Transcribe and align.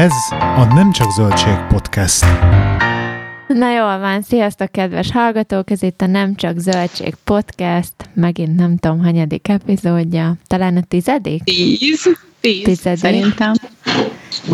Ez 0.00 0.12
a 0.30 0.64
Nem 0.74 0.92
Csak 0.92 1.10
Zöldség 1.10 1.54
Podcast. 1.68 2.24
Na 3.46 3.72
jól 3.72 3.98
van, 3.98 4.22
sziasztok 4.22 4.72
kedves 4.72 5.12
hallgatók, 5.12 5.70
ez 5.70 5.82
itt 5.82 6.00
a 6.00 6.06
Nem 6.06 6.34
Csak 6.34 6.58
Zöldség 6.58 7.14
Podcast, 7.24 7.92
megint 8.14 8.56
nem 8.56 8.76
tudom, 8.76 9.04
hanyadik 9.04 9.48
epizódja, 9.48 10.34
talán 10.46 10.76
a 10.76 10.82
tizedik? 10.88 11.42
Tíz. 11.42 12.08
Tíz, 12.40 12.62
Tizedik. 12.62 12.98
szerintem. 12.98 13.52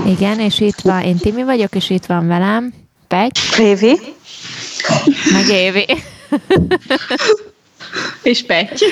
Igen, 0.07 0.41
és 0.41 0.61
itt 0.61 0.81
van, 0.81 1.03
én 1.03 1.17
Timi 1.17 1.43
vagyok, 1.43 1.75
és 1.75 1.91
itt 1.91 2.07
van 2.07 2.27
velem 2.27 2.73
Pegy, 3.09 3.39
Évi? 3.59 3.99
meg 5.33 5.49
Évi. 5.49 5.87
És 8.23 8.47
Petty. 8.47 8.85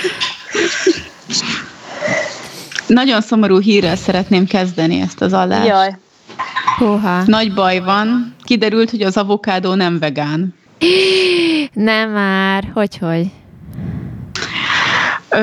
Nagyon 2.86 3.20
szomorú 3.20 3.60
hírrel 3.60 3.96
szeretném 3.96 4.46
kezdeni 4.46 5.00
ezt 5.00 5.20
az 5.20 5.32
adást. 5.32 5.66
Jaj. 5.66 5.96
Húha. 6.78 7.22
Nagy 7.26 7.54
baj 7.54 7.78
van. 7.80 8.34
Kiderült, 8.44 8.90
hogy 8.90 9.02
az 9.02 9.16
avokádó 9.16 9.74
nem 9.74 9.98
vegán. 9.98 10.54
Nem 11.72 12.10
már, 12.10 12.70
hogy 12.74 12.98
hogy? 12.98 13.26
Ö, 15.28 15.36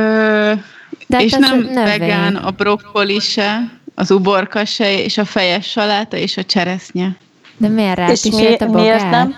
De 1.07 1.15
hát 1.17 1.21
és 1.25 1.31
nem 1.31 1.59
növény. 1.59 1.73
vegán 1.83 2.35
a 2.35 2.51
brokkoli 2.51 3.19
se, 3.19 3.71
az 3.95 4.11
uborka 4.11 4.65
se, 4.65 5.03
és 5.03 5.17
a 5.17 5.25
fejes 5.25 5.65
saláta, 5.69 6.17
és 6.17 6.37
a 6.37 6.43
cseresznye. 6.43 7.15
De 7.57 7.67
miért 7.67 7.95
rá 7.97 8.09
És 8.11 8.23
mi, 8.23 8.29
kísért 8.29 8.61
a 8.61 8.65
miért 8.69 8.95
bogár? 9.03 9.11
nem? 9.11 9.35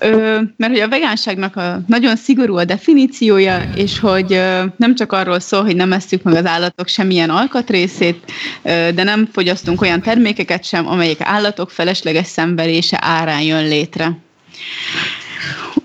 Ö, 0.00 0.40
mert 0.56 0.72
hogy 0.72 0.80
a 0.80 0.88
vegánságnak 0.88 1.56
a 1.56 1.80
nagyon 1.86 2.16
szigorú 2.16 2.56
a 2.56 2.64
definíciója, 2.64 3.62
és 3.76 3.98
hogy 3.98 4.32
ö, 4.32 4.64
nem 4.76 4.94
csak 4.94 5.12
arról 5.12 5.40
szól, 5.40 5.62
hogy 5.62 5.76
nem 5.76 5.92
eszük 5.92 6.22
meg 6.22 6.34
az 6.34 6.46
állatok 6.46 6.88
semmilyen 6.88 7.30
alkatrészét, 7.30 8.32
ö, 8.62 8.88
de 8.94 9.02
nem 9.02 9.28
fogyasztunk 9.32 9.80
olyan 9.80 10.02
termékeket 10.02 10.64
sem, 10.64 10.88
amelyek 10.88 11.18
állatok 11.20 11.70
felesleges 11.70 12.26
szenvedése 12.26 12.98
árán 13.00 13.42
jön 13.42 13.68
létre. 13.68 14.18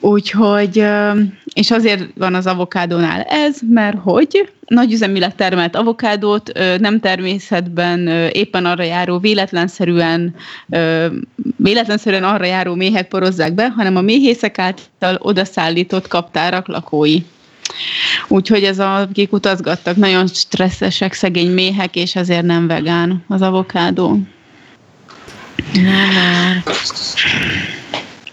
Úgyhogy, 0.03 0.85
és 1.53 1.71
azért 1.71 2.03
van 2.15 2.35
az 2.35 2.47
avokádónál 2.47 3.21
ez, 3.21 3.57
mert 3.69 3.97
hogy 4.01 4.51
nagyüzemileg 4.65 5.35
termelt 5.35 5.75
avokádót 5.75 6.51
nem 6.79 6.99
természetben 6.99 8.07
éppen 8.31 8.65
arra 8.65 8.83
járó 8.83 9.19
véletlenszerűen, 9.19 10.35
véletlenszerűen 11.55 12.23
arra 12.23 12.45
járó 12.45 12.75
méhek 12.75 13.07
porozzák 13.07 13.53
be, 13.53 13.69
hanem 13.69 13.95
a 13.95 14.01
méhészek 14.01 14.59
által 14.59 15.17
odaszállított 15.19 16.07
kaptárak 16.07 16.67
lakói. 16.67 17.19
Úgyhogy 18.27 18.63
ez 18.63 18.79
a, 18.79 18.95
akik 18.95 19.33
utazgattak, 19.33 19.95
nagyon 19.95 20.27
stresszesek, 20.27 21.13
szegény 21.13 21.51
méhek, 21.51 21.95
és 21.95 22.15
ezért 22.15 22.45
nem 22.45 22.67
vegán 22.67 23.23
az 23.27 23.41
avokádó. 23.41 24.19
Nem 25.73 26.13
már. 26.13 26.63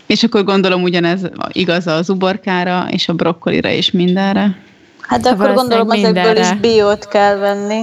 És 0.08 0.22
akkor 0.22 0.44
gondolom 0.44 0.82
ugyanez 0.82 1.20
igaz 1.52 1.86
az 1.86 2.10
uborkára, 2.10 2.86
és 2.90 3.08
a 3.08 3.12
brokkolira, 3.12 3.68
és 3.68 3.90
mindenre. 3.90 4.58
Hát 5.00 5.20
de 5.20 5.30
akkor 5.30 5.54
gondolom 5.54 5.90
ezekből 5.90 6.36
is 6.36 6.52
biót 6.52 7.08
kell 7.08 7.36
venni. 7.36 7.82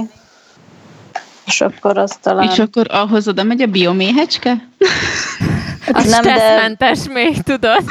És 1.46 1.60
akkor 1.60 1.98
azt 1.98 2.20
talán... 2.20 2.50
És 2.50 2.58
akkor 2.58 2.86
ahhoz 2.90 3.28
oda 3.28 3.42
megy 3.42 3.62
a 3.62 3.66
bioméhecske? 3.66 4.50
Az 5.92 6.08
nem, 6.08 6.22
de 6.22 6.34
stresszmentes 6.34 6.98
még, 7.12 7.42
tudod? 7.42 7.84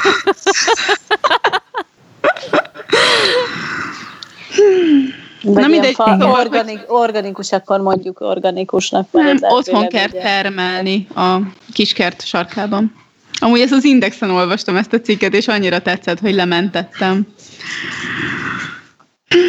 vagy 5.42 5.62
Na 5.62 5.66
mindegy, 5.66 5.94
fa, 5.94 6.16
organik, 6.20 6.80
organikus, 6.86 7.52
akkor 7.52 7.80
mondjuk 7.80 8.20
organikusnak 8.20 9.08
Nem, 9.10 9.36
otthon 9.40 9.88
kell 9.88 10.08
termelni 10.08 11.06
a 11.14 11.36
kiskert 11.72 12.26
sarkában. 12.26 13.05
Amúgy 13.38 13.60
ezt 13.60 13.72
az 13.72 13.84
Indexen 13.84 14.30
olvastam 14.30 14.76
ezt 14.76 14.92
a 14.92 15.00
cikket, 15.00 15.34
és 15.34 15.48
annyira 15.48 15.78
tetszett, 15.78 16.20
hogy 16.20 16.34
lementettem. 16.34 17.26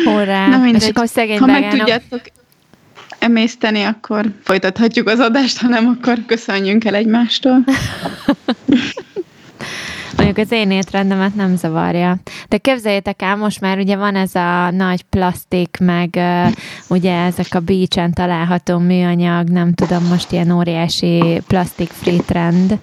Hurrá. 0.03 0.47
Na 0.47 0.57
mindegy. 0.57 0.81
És 0.81 0.87
akkor 0.87 1.07
szegény 1.07 1.39
Ha 1.39 1.45
meg 1.45 1.69
tudjátok 1.69 2.21
emészteni, 3.19 3.83
akkor 3.83 4.25
folytathatjuk 4.43 5.07
az 5.07 5.19
adást, 5.19 5.57
ha 5.57 5.67
nem, 5.67 5.87
akkor 5.87 6.17
köszönjünk 6.25 6.85
el 6.85 6.95
egymástól. 6.95 7.63
Mondjuk 10.27 10.47
az 10.47 10.57
én 10.57 10.71
étrendemet 10.71 11.35
nem 11.35 11.55
zavarja. 11.55 12.17
De 12.47 12.57
képzeljétek 12.57 13.21
el, 13.21 13.35
most 13.35 13.61
már 13.61 13.77
ugye 13.77 13.95
van 13.95 14.15
ez 14.15 14.35
a 14.35 14.71
nagy 14.71 15.01
plastik, 15.03 15.77
meg 15.79 16.09
uh, 16.15 16.51
ugye 16.87 17.13
ezek 17.13 17.47
a 17.53 17.59
beach 17.59 18.09
található 18.13 18.77
műanyag, 18.77 19.49
nem 19.49 19.73
tudom, 19.73 20.03
most 20.03 20.31
ilyen 20.31 20.51
óriási 20.51 21.41
plastik 21.47 21.89
free 21.89 22.19
trend, 22.25 22.79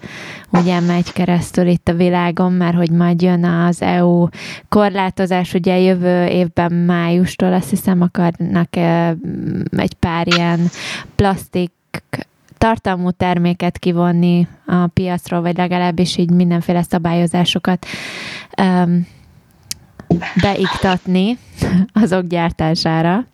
ugye 0.49 0.79
megy 0.79 1.13
keresztül 1.13 1.67
itt 1.67 1.87
a 1.87 1.93
világon, 1.93 2.51
mert 2.51 2.75
hogy 2.75 2.91
majd 2.91 3.21
jön 3.21 3.43
az 3.43 3.81
EU 3.81 4.27
korlátozás, 4.69 5.53
ugye 5.53 5.79
jövő 5.79 6.25
évben 6.25 6.71
májustól 6.71 7.53
azt 7.53 7.69
hiszem 7.69 8.01
akarnak 8.01 8.69
uh, 8.75 9.09
egy 9.77 9.93
pár 9.93 10.27
ilyen 10.27 10.59
plastik 11.15 11.71
tartalmú 12.65 13.11
terméket 13.11 13.77
kivonni 13.77 14.47
a 14.65 14.87
piacról, 14.87 15.41
vagy 15.41 15.57
legalábbis 15.57 16.17
így 16.17 16.31
mindenféle 16.31 16.81
szabályozásokat 16.81 17.85
um, 18.61 19.07
beiktatni 20.41 21.37
azok 22.03 22.27
gyártására. 22.27 23.25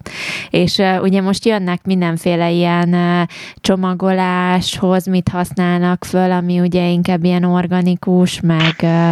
És 0.50 0.78
uh, 0.78 1.02
ugye 1.02 1.22
most 1.22 1.46
jönnek 1.46 1.86
mindenféle 1.86 2.52
ilyen 2.52 2.94
uh, 2.94 3.28
csomagoláshoz, 3.56 5.06
mit 5.06 5.30
használnak 5.30 6.06
föl, 6.06 6.31
ami 6.31 6.59
ugye 6.59 6.88
inkább 6.88 7.24
ilyen 7.24 7.44
organikus, 7.44 8.40
meg 8.40 8.75
uh, 8.81 9.12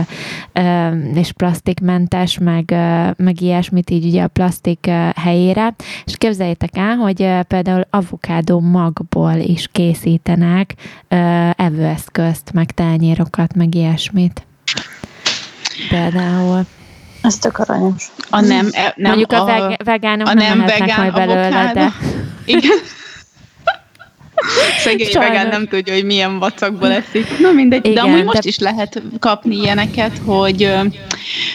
uh, 0.54 1.18
és 1.18 1.32
plastikmentes, 1.32 2.38
meg, 2.38 2.66
uh, 2.72 3.10
meg 3.18 3.42
ilyesmit 3.42 3.90
így 3.90 4.06
ugye 4.06 4.24
a 4.24 4.28
plastik 4.28 4.86
uh, 4.88 5.10
helyére. 5.16 5.76
És 6.06 6.18
képzeljétek 6.18 6.78
el, 6.78 6.96
hogy 6.96 7.22
uh, 7.22 7.42
például 7.42 7.86
avokádó 7.90 8.60
magból 8.60 9.36
is 9.36 9.68
készítenek 9.72 10.76
uh, 11.10 11.50
evőeszközt, 11.50 12.52
meg 12.54 12.72
tányérokat, 12.72 13.56
meg 13.56 13.76
ilyesmit. 13.76 14.48
Például. 15.90 16.66
Ez 17.22 17.38
tök 17.38 17.58
aranyos. 17.58 18.04
A 18.30 18.40
nem, 18.42 18.68
e- 18.72 18.94
nem 18.96 19.10
Mondjuk 19.12 19.32
a, 19.32 19.42
a, 19.42 19.46
veg- 19.46 19.84
vegánok 19.84 20.28
a 20.28 20.34
nem, 20.34 20.58
nem 20.58 20.68
vegán 20.68 21.00
majd 21.00 21.14
belőle, 21.14 21.46
avokádó. 21.46 21.74
de 21.80 21.94
Igen. 22.46 22.78
Szegény 24.84 25.08
Sajnos. 25.10 25.30
vegán 25.30 25.48
nem 25.48 25.68
tudja, 25.68 25.94
hogy 25.94 26.06
milyen 26.06 26.40
vacakból 26.40 26.92
eszik. 26.92 27.40
Na 27.40 27.52
mindegy, 27.52 27.82
de 27.82 27.90
Igen, 27.90 28.04
amúgy 28.04 28.24
most 28.24 28.42
de- 28.42 28.48
is 28.50 28.60
lehet 28.60 29.02
kapni 29.20 29.56
ilyeneket, 29.56 30.18
hogy 30.26 30.64
ö, 30.64 30.80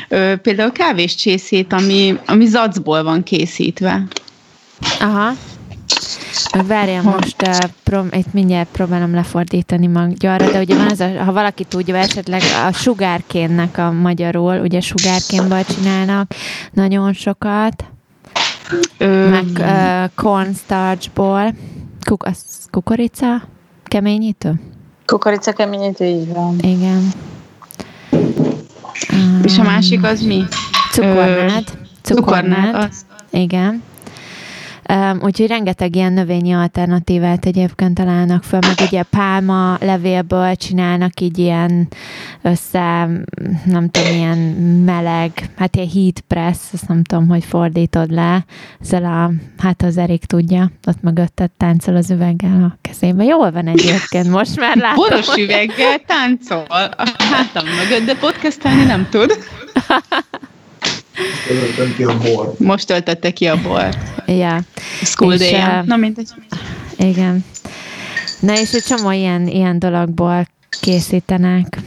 ö, 0.09 0.37
például 0.37 0.73
kávéscsészét, 0.73 1.73
ami, 1.73 2.19
ami 2.27 2.47
zacból 2.47 3.03
van 3.03 3.23
készítve. 3.23 4.03
Aha. 5.01 5.33
Meg 6.55 6.67
Várjál 6.67 7.03
most, 7.03 7.43
uh, 7.43 7.57
prom- 7.83 8.15
itt 8.15 8.33
mindjárt 8.33 8.69
próbálom 8.73 9.15
lefordítani 9.15 9.87
magyarra, 9.87 10.51
de 10.51 10.61
ugye 10.61 10.77
van 10.77 10.91
az, 10.91 11.01
a, 11.01 11.25
ha 11.25 11.33
valaki 11.33 11.65
tudja, 11.65 11.97
esetleg 11.97 12.43
a 12.69 12.73
sugárkénnek 12.73 13.79
a 13.79 13.91
magyarul, 13.93 14.61
ugye 14.61 14.81
sugárkénből 14.81 15.65
csinálnak 15.65 16.35
nagyon 16.73 17.13
sokat, 17.13 17.85
Ö, 18.99 19.29
meg 19.29 19.45
uh, 19.59 20.11
cornstarchból, 20.15 21.55
Kuk- 22.05 22.27
az 22.27 22.39
kukorica, 22.71 23.43
keményítő? 23.85 24.61
Kukorica 25.07 25.53
keményítő, 25.53 26.05
így 26.05 26.33
van. 26.33 26.57
Igen. 26.61 27.13
és 29.45 29.59
a 29.59 29.63
másik 29.63 30.05
az 30.05 30.21
mi? 30.21 30.45
Cukornád. 30.93 31.65
Cukornád. 32.03 32.75
Az. 32.75 33.05
Igen. 33.31 33.83
Um, 34.89 35.19
úgyhogy 35.23 35.47
rengeteg 35.49 35.97
ilyen 35.97 36.13
növényi 36.13 36.53
alternatívát 36.53 37.47
egyébként 37.47 37.95
találnak 37.95 38.43
föl, 38.43 38.59
meg 38.67 38.87
ugye 38.87 39.03
pálma 39.03 39.77
levélből 39.81 40.57
csinálnak 40.57 41.21
így 41.21 41.39
ilyen 41.39 41.89
össze, 42.43 43.09
nem 43.65 43.89
tudom, 43.91 44.13
ilyen 44.15 44.39
meleg, 44.85 45.33
hát 45.57 45.77
ilyen 45.77 45.89
heat 45.89 46.21
press, 46.21 46.59
azt 46.73 46.89
nem 46.89 47.03
tudom, 47.05 47.29
hogy 47.29 47.45
fordítod 47.45 48.11
le, 48.11 48.45
ezzel 48.81 49.05
a, 49.05 49.31
hát 49.63 49.83
az 49.83 49.97
Erik 49.97 50.25
tudja, 50.25 50.71
ott 50.87 51.03
mögötted 51.03 51.51
táncol 51.51 51.97
az 51.97 52.11
üveggel 52.11 52.63
a 52.63 52.79
kezébe. 52.81 53.25
Jól 53.25 53.51
van 53.51 53.67
egyébként, 53.67 54.29
most 54.29 54.61
már 54.61 54.77
látom. 54.77 54.95
Boros 55.09 55.27
hogy- 55.27 55.43
üveggel 55.43 55.99
táncol 56.07 56.65
a 56.69 57.05
hátam 57.31 57.65
mögött, 57.67 58.07
de 58.07 58.15
podcastelni 58.15 58.85
nem 58.85 59.07
tud. 59.11 59.31
Töltöttem 61.47 61.95
ki 61.97 62.05
a 62.05 62.19
bort. 62.19 62.59
Most 62.59 62.87
töltötte 62.87 63.31
ki 63.31 63.47
a 63.47 63.61
bort. 63.63 63.99
Ja. 64.27 64.61
School 65.03 65.33
És, 65.33 65.39
day 65.39 65.53
eh, 65.53 65.83
Na 65.85 65.97
mindegy. 65.97 66.29
Igen. 66.97 67.45
Na 68.41 68.53
és 68.53 68.73
egy 68.73 68.83
csomó 68.83 69.11
ilyen, 69.11 69.47
ilyen 69.47 69.79
dologból 69.79 70.47
készítenek. 70.81 71.79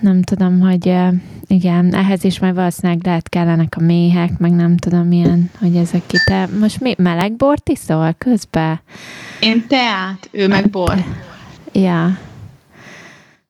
Nem 0.00 0.22
tudom, 0.22 0.60
hogy 0.60 0.88
eh, 0.88 1.08
igen, 1.46 1.94
ehhez 1.94 2.24
is 2.24 2.38
majd 2.38 2.54
valószínűleg 2.54 3.00
lehet 3.04 3.28
kellenek 3.28 3.74
a 3.76 3.80
méhek, 3.80 4.38
meg 4.38 4.50
nem 4.50 4.76
tudom 4.76 5.06
milyen, 5.06 5.50
hogy 5.58 5.76
ezek 5.76 6.02
ki. 6.06 6.16
Te 6.24 6.48
most 6.58 6.80
mi, 6.80 6.94
meleg 6.98 7.32
bort 7.32 7.68
iszol 7.68 8.14
közben? 8.18 8.80
Én 9.40 9.66
teát, 9.66 10.28
ő 10.30 10.48
meg 10.48 10.70
bor. 10.70 11.04
Ja. 11.72 12.18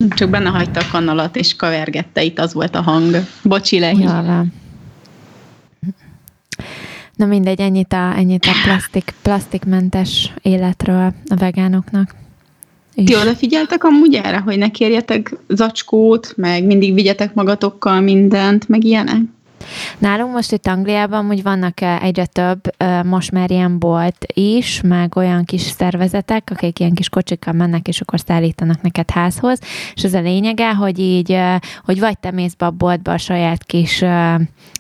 Csak 0.08 0.30
benne 0.30 0.48
hagyta 0.48 0.80
a 0.80 0.86
kanalat, 0.90 1.36
és 1.36 1.56
kavergette, 1.56 2.22
itt 2.22 2.38
az 2.38 2.52
volt 2.52 2.74
a 2.74 2.82
hang. 2.82 3.16
Bocsi, 3.42 3.78
lehi. 3.78 4.02
Jól 4.02 4.22
van. 4.22 4.52
Na 7.14 7.26
mindegy, 7.26 7.60
ennyit 7.60 7.92
a, 7.92 8.16
ennyit 8.16 8.44
a 8.44 8.52
plastik, 8.64 9.14
plastikmentes 9.22 10.32
életről 10.42 11.12
a 11.28 11.34
vegánoknak. 11.34 12.14
Ti 12.94 13.16
odafigyeltek 13.16 13.84
amúgy 13.84 14.14
erre, 14.14 14.38
hogy 14.38 14.58
ne 14.58 14.70
kérjetek 14.70 15.36
zacskót, 15.48 16.32
meg 16.36 16.64
mindig 16.64 16.94
vigyetek 16.94 17.34
magatokkal 17.34 18.00
mindent, 18.00 18.68
meg 18.68 18.84
ilyenek? 18.84 19.20
Nálunk 19.98 20.32
most 20.34 20.52
itt 20.52 20.66
Angliában 20.66 21.28
úgy 21.28 21.42
vannak 21.42 21.80
egyre 21.80 22.26
több, 22.26 22.60
most 23.04 23.30
már 23.30 23.50
ilyen 23.50 23.78
bolt 23.78 24.26
is, 24.32 24.80
meg 24.80 25.16
olyan 25.16 25.44
kis 25.44 25.60
szervezetek, 25.60 26.48
akik 26.52 26.78
ilyen 26.78 26.94
kis 26.94 27.08
kocsikkal 27.08 27.52
mennek, 27.52 27.88
és 27.88 28.00
akkor 28.00 28.20
szállítanak 28.20 28.82
neked 28.82 29.10
házhoz, 29.10 29.58
és 29.94 30.04
ez 30.04 30.14
a 30.14 30.20
lényege, 30.20 30.74
hogy 30.74 30.98
így, 30.98 31.38
hogy 31.84 32.00
vagy 32.00 32.18
te 32.18 32.30
mész 32.30 32.54
be 32.54 32.66
a 32.66 32.70
boltba 32.70 33.12
a 33.12 33.18
saját 33.18 33.64
kis 33.64 34.04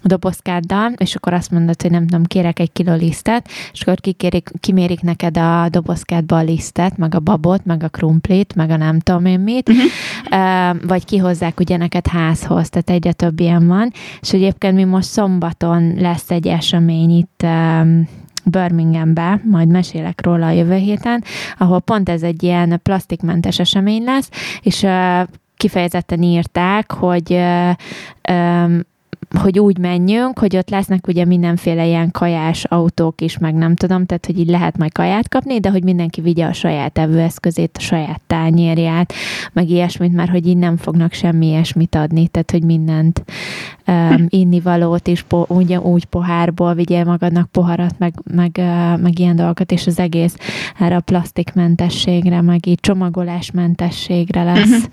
dobozkáddal, 0.02 0.92
és 0.96 1.14
akkor 1.14 1.32
azt 1.32 1.50
mondod, 1.50 1.82
hogy 1.82 1.90
nem 1.90 2.06
tudom, 2.06 2.24
kérek 2.24 2.58
egy 2.58 2.72
kiló 2.72 2.94
lisztet, 2.94 3.48
és 3.72 3.82
akkor 3.82 4.00
kikérik, 4.00 4.50
kimérik 4.60 5.00
neked 5.00 5.36
a 5.36 5.68
dobozkádba 5.70 6.36
a 6.36 6.42
lisztet, 6.42 6.96
meg 6.96 7.14
a 7.14 7.20
babot, 7.20 7.64
meg 7.64 7.82
a 7.82 7.88
krumplit, 7.88 8.54
meg 8.54 8.70
a 8.70 8.76
nem 8.76 8.98
tudom 8.98 9.24
én 9.24 9.40
mit, 9.40 9.68
uh-huh. 9.68 10.86
vagy 10.86 11.04
kihozzák 11.04 11.60
ugye 11.60 11.76
neked 11.76 12.06
házhoz, 12.06 12.68
tehát 12.68 12.90
egyre 12.90 13.12
több 13.12 13.40
ilyen 13.40 13.66
van, 13.66 13.92
és 14.20 14.32
egyébként 14.32 14.76
mi 14.80 14.86
most 14.86 15.08
szombaton 15.08 15.94
lesz 15.98 16.30
egy 16.30 16.46
esemény 16.46 17.10
itt 17.10 17.46
Birminghambe, 18.44 19.40
majd 19.44 19.68
mesélek 19.68 20.24
róla 20.24 20.46
a 20.46 20.50
jövő 20.50 20.76
héten, 20.76 21.24
ahol 21.58 21.80
pont 21.80 22.08
ez 22.08 22.22
egy 22.22 22.42
ilyen 22.42 22.80
plastikmentes 22.82 23.58
esemény 23.58 24.04
lesz, 24.04 24.30
és 24.62 24.86
kifejezetten 25.56 26.22
írták, 26.22 26.92
hogy 26.92 27.40
hogy 29.38 29.58
úgy 29.58 29.78
menjünk, 29.78 30.38
hogy 30.38 30.56
ott 30.56 30.70
lesznek 30.70 31.06
ugye 31.06 31.24
mindenféle 31.24 31.86
ilyen 31.86 32.10
kajás 32.10 32.64
autók 32.64 33.20
is, 33.20 33.38
meg 33.38 33.54
nem 33.54 33.74
tudom, 33.74 34.06
tehát 34.06 34.26
hogy 34.26 34.38
így 34.38 34.48
lehet 34.48 34.78
majd 34.78 34.92
kaját 34.92 35.28
kapni, 35.28 35.60
de 35.60 35.70
hogy 35.70 35.84
mindenki 35.84 36.20
vigye 36.20 36.46
a 36.46 36.52
saját 36.52 36.98
evőeszközét, 36.98 37.76
a 37.76 37.80
saját 37.80 38.20
tányérját, 38.26 39.12
meg 39.52 39.68
ilyesmit, 39.68 40.12
mert 40.12 40.30
hogy 40.30 40.46
így 40.46 40.56
nem 40.56 40.76
fognak 40.76 41.12
semmi 41.12 41.46
ilyesmit 41.46 41.94
adni, 41.94 42.28
tehát 42.28 42.50
hogy 42.50 42.64
mindent 42.64 43.24
um, 43.86 44.26
innivalót 44.28 45.06
is 45.06 45.22
po, 45.22 45.44
ugye, 45.48 45.80
úgy 45.80 46.04
pohárból 46.04 46.74
vigyél 46.74 47.04
magadnak 47.04 47.50
poharat, 47.50 47.98
meg, 47.98 48.14
meg, 48.34 48.50
uh, 48.58 49.00
meg 49.00 49.18
ilyen 49.18 49.36
dolgokat, 49.36 49.72
és 49.72 49.86
az 49.86 49.98
egész 49.98 50.36
erre 50.78 50.96
a 50.96 51.00
plastikmentességre, 51.00 52.40
meg 52.40 52.66
így 52.66 52.80
csomagolásmentességre 52.80 54.42
lesz. 54.42 54.70
Uh-huh. 54.70 54.92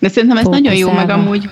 De 0.00 0.08
szerintem 0.08 0.38
ez 0.38 0.46
nagyon 0.46 0.74
jó, 0.74 0.92
meg 0.92 1.10
amúgy 1.10 1.48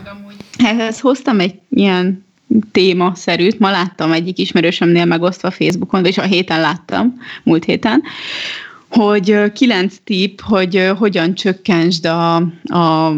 ehhez 0.59 1.01
hoztam 1.01 1.41
egy 1.41 1.55
ilyen 1.71 2.27
témaszerűt, 2.73 3.59
ma 3.59 3.71
láttam 3.71 4.13
egyik 4.13 4.39
ismerősömnél 4.39 5.05
megosztva 5.05 5.51
Facebookon, 5.51 6.05
és 6.05 6.19
a 6.19 6.23
héten 6.23 6.61
láttam, 6.61 7.15
múlt 7.43 7.65
héten, 7.65 8.03
hogy 8.89 9.53
kilenc 9.53 9.95
tipp, 10.05 10.41
hogy 10.41 10.91
hogyan 10.99 11.35
csökkentsd 11.35 12.07
a, 12.07 12.37
a, 12.65 13.15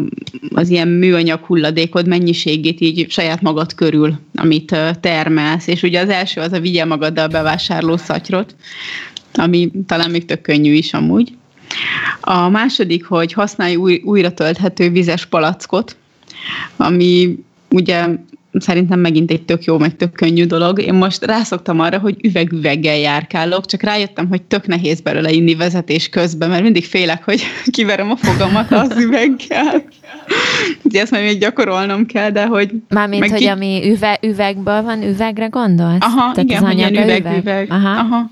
az 0.53 0.69
ilyen 0.69 0.87
műanyag 0.87 1.45
hulladékod 1.45 2.07
mennyiségét 2.07 2.81
így 2.81 3.11
saját 3.11 3.41
magad 3.41 3.73
körül, 3.73 4.19
amit 4.35 4.75
termelsz. 4.99 5.67
És 5.67 5.83
ugye 5.83 6.01
az 6.01 6.09
első 6.09 6.41
az 6.41 6.51
a 6.51 6.59
vigye 6.59 6.85
magaddal 6.85 7.27
bevásárló 7.27 7.97
szatyrot, 7.97 8.55
ami 9.33 9.71
talán 9.85 10.11
még 10.11 10.25
tök 10.25 10.41
könnyű 10.41 10.73
is 10.73 10.93
amúgy. 10.93 11.33
A 12.21 12.49
második, 12.49 13.05
hogy 13.05 13.33
használj 13.33 13.75
új, 13.75 14.01
újra 14.05 14.33
tölthető 14.33 14.89
vizes 14.89 15.25
palackot, 15.25 15.95
ami 16.77 17.39
ugye 17.69 18.07
szerintem 18.59 18.99
megint 18.99 19.31
egy 19.31 19.41
tök 19.41 19.63
jó, 19.63 19.77
meg 19.77 19.95
tök 19.95 20.11
könnyű 20.11 20.45
dolog. 20.45 20.81
Én 20.81 20.93
most 20.93 21.25
rászoktam 21.25 21.79
arra, 21.79 21.99
hogy 21.99 22.15
üveg-üveggel 22.21 22.97
járkálok, 22.97 23.65
csak 23.65 23.81
rájöttem, 23.81 24.27
hogy 24.27 24.41
tök 24.41 24.67
nehéz 24.67 25.01
belőle 25.01 25.31
inni 25.31 25.55
vezetés 25.55 26.09
közben, 26.09 26.49
mert 26.49 26.63
mindig 26.63 26.85
félek, 26.85 27.23
hogy 27.23 27.41
kiverem 27.75 28.11
a 28.11 28.15
fogamat 28.15 28.71
az 28.71 28.97
üveggel. 28.97 29.83
Ugye 30.81 31.01
ezt 31.01 31.11
majd 31.11 31.23
még 31.23 31.39
gyakorolnom 31.39 32.05
kell, 32.05 32.29
de 32.29 32.45
hogy... 32.45 32.71
Mármint, 32.89 33.29
hogy 33.29 33.39
ki... 33.39 33.45
ami 33.45 33.81
üve, 33.91 34.19
üvegből 34.21 34.81
van, 34.81 35.03
üvegre 35.03 35.45
gondolsz? 35.45 36.03
Aha, 36.03 36.31
Tehát 36.31 36.49
igen, 36.49 36.65
hogy 36.65 36.77
ilyen 36.77 36.93
üveg-üveg. 36.93 37.37
Üveg. 37.37 37.71
Aha. 37.71 37.89
Aha 37.89 38.29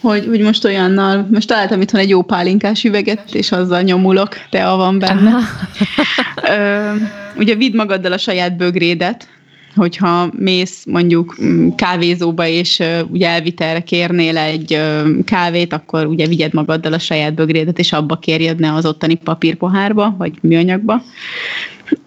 hogy, 0.00 0.26
hogy 0.26 0.40
most 0.40 0.64
olyannal, 0.64 1.26
most 1.30 1.48
találtam 1.48 1.80
itthon 1.80 2.00
egy 2.00 2.08
jó 2.08 2.22
pálinkás 2.22 2.84
üveget, 2.84 3.34
és 3.34 3.52
azzal 3.52 3.82
nyomulok, 3.82 4.36
a 4.50 4.76
van 4.76 4.98
benne. 4.98 5.32
Ö, 6.58 6.94
ugye 7.36 7.54
vidd 7.54 7.76
magaddal 7.76 8.12
a 8.12 8.18
saját 8.18 8.56
bögrédet, 8.56 9.28
hogyha 9.74 10.30
mész 10.36 10.84
mondjuk 10.86 11.36
mm, 11.42 11.68
kávézóba, 11.68 12.46
és 12.46 12.82
ugye 13.10 13.28
elvitelre 13.28 13.80
kérnél 13.80 14.36
egy 14.36 14.80
kávét, 15.24 15.72
akkor 15.72 16.06
ugye 16.06 16.26
vigyed 16.26 16.52
magaddal 16.52 16.92
a 16.92 16.98
saját 16.98 17.34
bögrédet, 17.34 17.78
és 17.78 17.92
abba 17.92 18.16
kérjed 18.16 18.58
ne 18.58 18.74
az 18.74 18.86
ottani 18.86 19.14
papírpohárba, 19.14 20.14
vagy 20.18 20.32
műanyagba. 20.42 21.02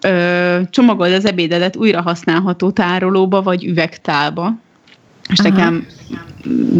Ö, 0.00 0.60
csomagold 0.70 1.12
az 1.12 1.26
ebédedet 1.26 1.76
újra 1.76 2.02
használható 2.02 2.70
tárolóba, 2.70 3.42
vagy 3.42 3.64
üvegtálba, 3.64 4.62
és 5.28 5.38
Aha. 5.38 5.48
nekem 5.48 5.86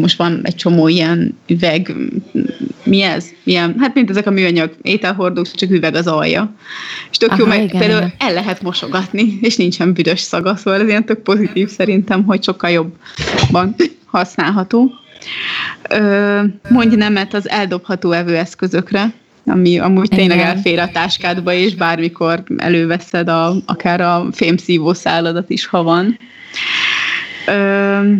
most 0.01 0.17
van 0.17 0.41
egy 0.43 0.55
csomó 0.55 0.89
ilyen 0.89 1.39
üveg, 1.47 1.95
mi 2.85 3.03
ez? 3.03 3.27
Ilyen, 3.45 3.77
hát 3.79 3.95
mint 3.95 4.11
ezek 4.11 4.27
a 4.27 4.31
műanyag 4.31 4.77
ételhordók, 4.83 5.51
csak 5.51 5.71
üveg 5.71 5.95
az 5.95 6.07
alja. 6.07 6.55
És 7.11 7.17
tök 7.17 7.31
Aha, 7.31 7.39
jó, 7.41 7.47
meg 7.47 7.63
igen, 7.63 7.81
például 7.81 8.01
igen. 8.01 8.15
el 8.19 8.33
lehet 8.33 8.63
mosogatni, 8.63 9.39
és 9.41 9.57
nincsen 9.57 9.93
büdös 9.93 10.21
szaga, 10.21 10.57
szóval 10.57 10.81
ez 10.81 10.89
ilyen 10.89 11.05
tök 11.05 11.23
pozitív 11.23 11.69
szerintem, 11.69 12.25
hogy 12.25 12.43
sokkal 12.43 12.71
jobban 12.71 13.75
használható. 14.05 14.93
Ö, 15.91 16.41
mondj 16.69 16.97
nemet 16.97 17.35
az 17.35 17.49
eldobható 17.49 18.13
evőeszközökre, 18.13 19.13
ami 19.47 19.79
amúgy 19.79 20.13
Igen. 20.13 20.19
tényleg 20.19 20.39
elfér 20.39 20.79
a 20.79 20.89
táskádba, 20.89 21.53
és 21.53 21.75
bármikor 21.75 22.43
előveszed 22.57 23.29
a, 23.29 23.55
akár 23.67 24.01
a 24.01 24.27
fémszívó 24.33 24.93
szálladat 24.93 25.51
is, 25.51 25.67
ha 25.67 25.83
van. 25.83 26.19
Ö, 27.47 28.13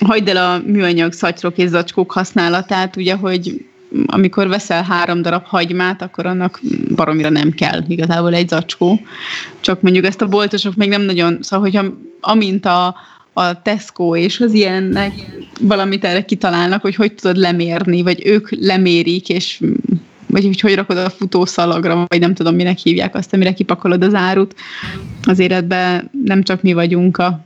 hagyd 0.00 0.28
el 0.28 0.36
a 0.36 0.62
műanyag 0.66 1.12
szatyrok 1.12 1.58
és 1.58 1.68
zacskók 1.68 2.12
használatát, 2.12 2.96
ugye, 2.96 3.14
hogy 3.14 3.64
amikor 4.06 4.48
veszel 4.48 4.82
három 4.82 5.22
darab 5.22 5.44
hagymát, 5.44 6.02
akkor 6.02 6.26
annak 6.26 6.60
baromira 6.94 7.28
nem 7.28 7.50
kell 7.50 7.82
igazából 7.88 8.34
egy 8.34 8.48
zacskó. 8.48 9.00
Csak 9.60 9.80
mondjuk 9.80 10.04
ezt 10.04 10.22
a 10.22 10.28
boltosok 10.28 10.74
még 10.74 10.88
nem 10.88 11.02
nagyon, 11.02 11.38
szóval 11.40 11.70
hogyha 11.70 11.84
amint 12.20 12.66
a, 12.66 12.96
a 13.32 13.62
Tesco 13.62 14.16
és 14.16 14.40
az 14.40 14.52
ilyennek 14.52 15.12
valamit 15.60 16.04
erre 16.04 16.24
kitalálnak, 16.24 16.82
hogy 16.82 16.94
hogy 16.94 17.14
tudod 17.14 17.36
lemérni, 17.36 18.02
vagy 18.02 18.26
ők 18.26 18.50
lemérik, 18.50 19.28
és 19.28 19.60
vagy 20.26 20.44
hogy 20.44 20.60
hogy 20.60 20.74
rakod 20.74 20.96
a 20.96 21.10
futószalagra, 21.10 22.04
vagy 22.08 22.20
nem 22.20 22.34
tudom, 22.34 22.54
minek 22.54 22.78
hívják 22.78 23.14
azt, 23.14 23.34
amire 23.34 23.52
kipakolod 23.52 24.02
az 24.02 24.14
árut. 24.14 24.54
Az 25.22 25.38
életben 25.38 26.10
nem 26.24 26.42
csak 26.42 26.62
mi 26.62 26.72
vagyunk 26.72 27.16
a 27.16 27.45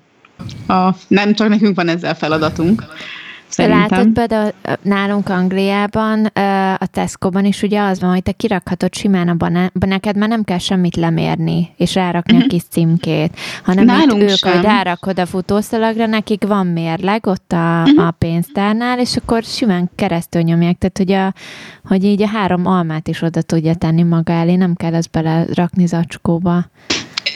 a, 0.66 0.94
nem 1.08 1.34
csak 1.34 1.48
nekünk 1.48 1.76
van 1.76 1.88
ezzel 1.88 2.14
feladatunk. 2.14 2.84
Szerintem. 3.50 3.88
Látod 3.88 4.12
például 4.12 4.52
nálunk 4.82 5.28
Angliában, 5.28 6.24
a 6.78 6.86
Tesco-ban 6.86 7.44
is 7.44 7.62
ugye 7.62 7.80
az 7.80 8.00
van, 8.00 8.10
hogy 8.10 8.22
te 8.22 8.32
kirakhatod 8.32 8.94
simán 8.94 9.28
a 9.28 9.34
banán, 9.34 9.70
neked 9.72 10.16
már 10.16 10.28
nem 10.28 10.44
kell 10.44 10.58
semmit 10.58 10.96
lemérni, 10.96 11.74
és 11.76 11.94
rárakni 11.94 12.32
uh-huh. 12.32 12.48
a 12.50 12.52
kis 12.52 12.62
címkét, 12.70 13.36
hanem 13.64 13.84
nálunk 13.84 14.22
ők, 14.22 14.28
sem. 14.28 14.52
hogy 14.52 14.62
rárakod 14.62 15.18
a 15.18 15.26
futószalagra, 15.26 16.06
nekik 16.06 16.46
van 16.46 16.66
mérleg 16.66 17.26
ott 17.26 17.52
a, 17.52 17.82
uh-huh. 17.86 18.06
a 18.06 18.10
pénztárnál, 18.10 18.98
és 18.98 19.16
akkor 19.16 19.42
simán 19.42 19.90
keresztül 19.94 20.42
nyomják, 20.42 20.78
tehát 20.78 20.98
hogy, 20.98 21.12
a, 21.12 21.34
hogy 21.88 22.04
így 22.04 22.22
a 22.22 22.28
három 22.28 22.66
almát 22.66 23.08
is 23.08 23.22
oda 23.22 23.42
tudja 23.42 23.74
tenni 23.74 24.02
maga 24.02 24.32
elé, 24.32 24.54
nem 24.54 24.74
kell 24.74 24.94
ezt 24.94 25.10
belerakni 25.10 25.86
zacskóba. 25.86 26.64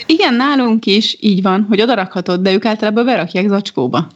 Igen, 0.06 0.34
nálunk 0.34 0.86
is 0.86 1.16
így 1.20 1.42
van, 1.42 1.66
hogy 1.68 1.80
odarakhatod, 1.80 2.40
de 2.40 2.52
ők 2.52 2.64
általában 2.64 3.04
berakják 3.04 3.48
zacskóba. 3.48 4.06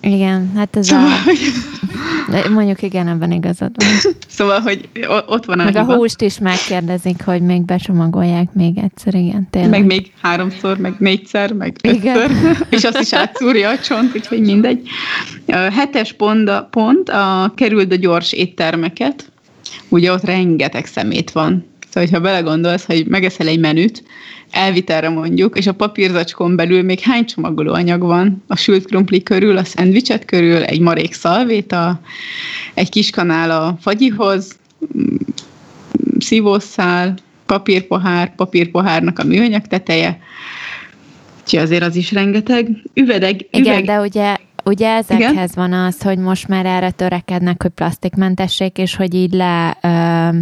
Igen, 0.00 0.52
hát 0.56 0.76
ez 0.76 0.86
szóval, 0.86 1.06
a... 1.06 2.48
Mondjuk 2.50 2.82
igen, 2.82 3.08
ebben 3.08 3.32
igazad 3.32 3.70
van. 3.74 4.14
Szóval, 4.28 4.60
hogy 4.60 4.88
ott 5.26 5.44
van 5.44 5.60
a 5.60 5.64
Meg 5.64 5.76
hiba. 5.76 5.92
a 5.92 5.96
húst 5.96 6.20
is 6.20 6.38
megkérdezik, 6.38 7.24
hogy 7.24 7.42
még 7.42 7.64
becsomagolják 7.64 8.52
még 8.52 8.78
egyszer, 8.78 9.14
igen, 9.14 9.48
tényleg. 9.50 9.70
Meg 9.70 9.84
még 9.84 10.12
háromszor, 10.20 10.78
meg 10.78 10.94
négyszer, 10.98 11.52
meg 11.52 11.76
igen. 11.82 12.16
ötször, 12.16 12.66
és 12.70 12.84
azt 12.84 13.00
is 13.00 13.12
átszúrja 13.12 13.70
a 13.70 13.78
csont, 13.78 14.14
úgyhogy 14.14 14.40
mindegy. 14.40 14.88
Hetes 15.46 16.12
pont, 16.12 16.48
a, 16.48 16.68
pont 16.70 17.08
a 17.08 17.52
kerüld 17.56 17.92
a 17.92 17.96
gyors 17.96 18.32
éttermeket. 18.32 19.32
Ugye 19.88 20.12
ott 20.12 20.24
rengeteg 20.24 20.86
szemét 20.86 21.30
van. 21.30 21.66
Szóval, 21.90 22.08
ha 22.12 22.20
belegondolsz, 22.20 22.84
hogy 22.84 23.06
megeszel 23.06 23.46
egy 23.46 23.60
menüt, 23.60 24.02
elvitelre 24.52 25.08
mondjuk, 25.08 25.58
és 25.58 25.66
a 25.66 25.72
papírzacskón 25.74 26.56
belül 26.56 26.82
még 26.82 27.00
hány 27.00 27.24
csomagolóanyag 27.24 28.02
van 28.02 28.42
a 28.46 28.56
sült 28.56 28.86
krumpli 28.86 29.22
körül, 29.22 29.56
a 29.56 29.64
szendvicset 29.64 30.24
körül, 30.24 30.62
egy 30.62 30.80
marék 30.80 31.14
szalvéta, 31.14 32.00
egy 32.74 32.88
kis 32.88 33.10
kanál 33.10 33.50
a 33.50 33.76
fagyihoz, 33.80 34.58
szívószál, 36.18 37.14
papírpohár, 37.46 38.34
papírpohárnak 38.34 39.18
a 39.18 39.24
műanyag 39.24 39.66
teteje, 39.66 40.18
Úgyhogy 41.42 41.58
azért 41.58 41.82
az 41.82 41.96
is 41.96 42.12
rengeteg. 42.12 42.68
Üvedeg, 42.94 43.46
Igen, 43.50 43.72
üveg... 43.72 43.84
de 43.84 44.00
ugye 44.00 44.36
Ugye 44.64 44.94
ezekhez 44.94 45.30
Igen? 45.32 45.48
van 45.54 45.72
az, 45.72 46.02
hogy 46.02 46.18
most 46.18 46.48
már 46.48 46.66
erre 46.66 46.90
törekednek, 46.90 47.62
hogy 47.62 47.70
plastikmentesség, 47.70 48.78
és 48.78 48.96
hogy 48.96 49.14
így 49.14 49.32
le... 49.32 49.78
Ö, 49.82 50.38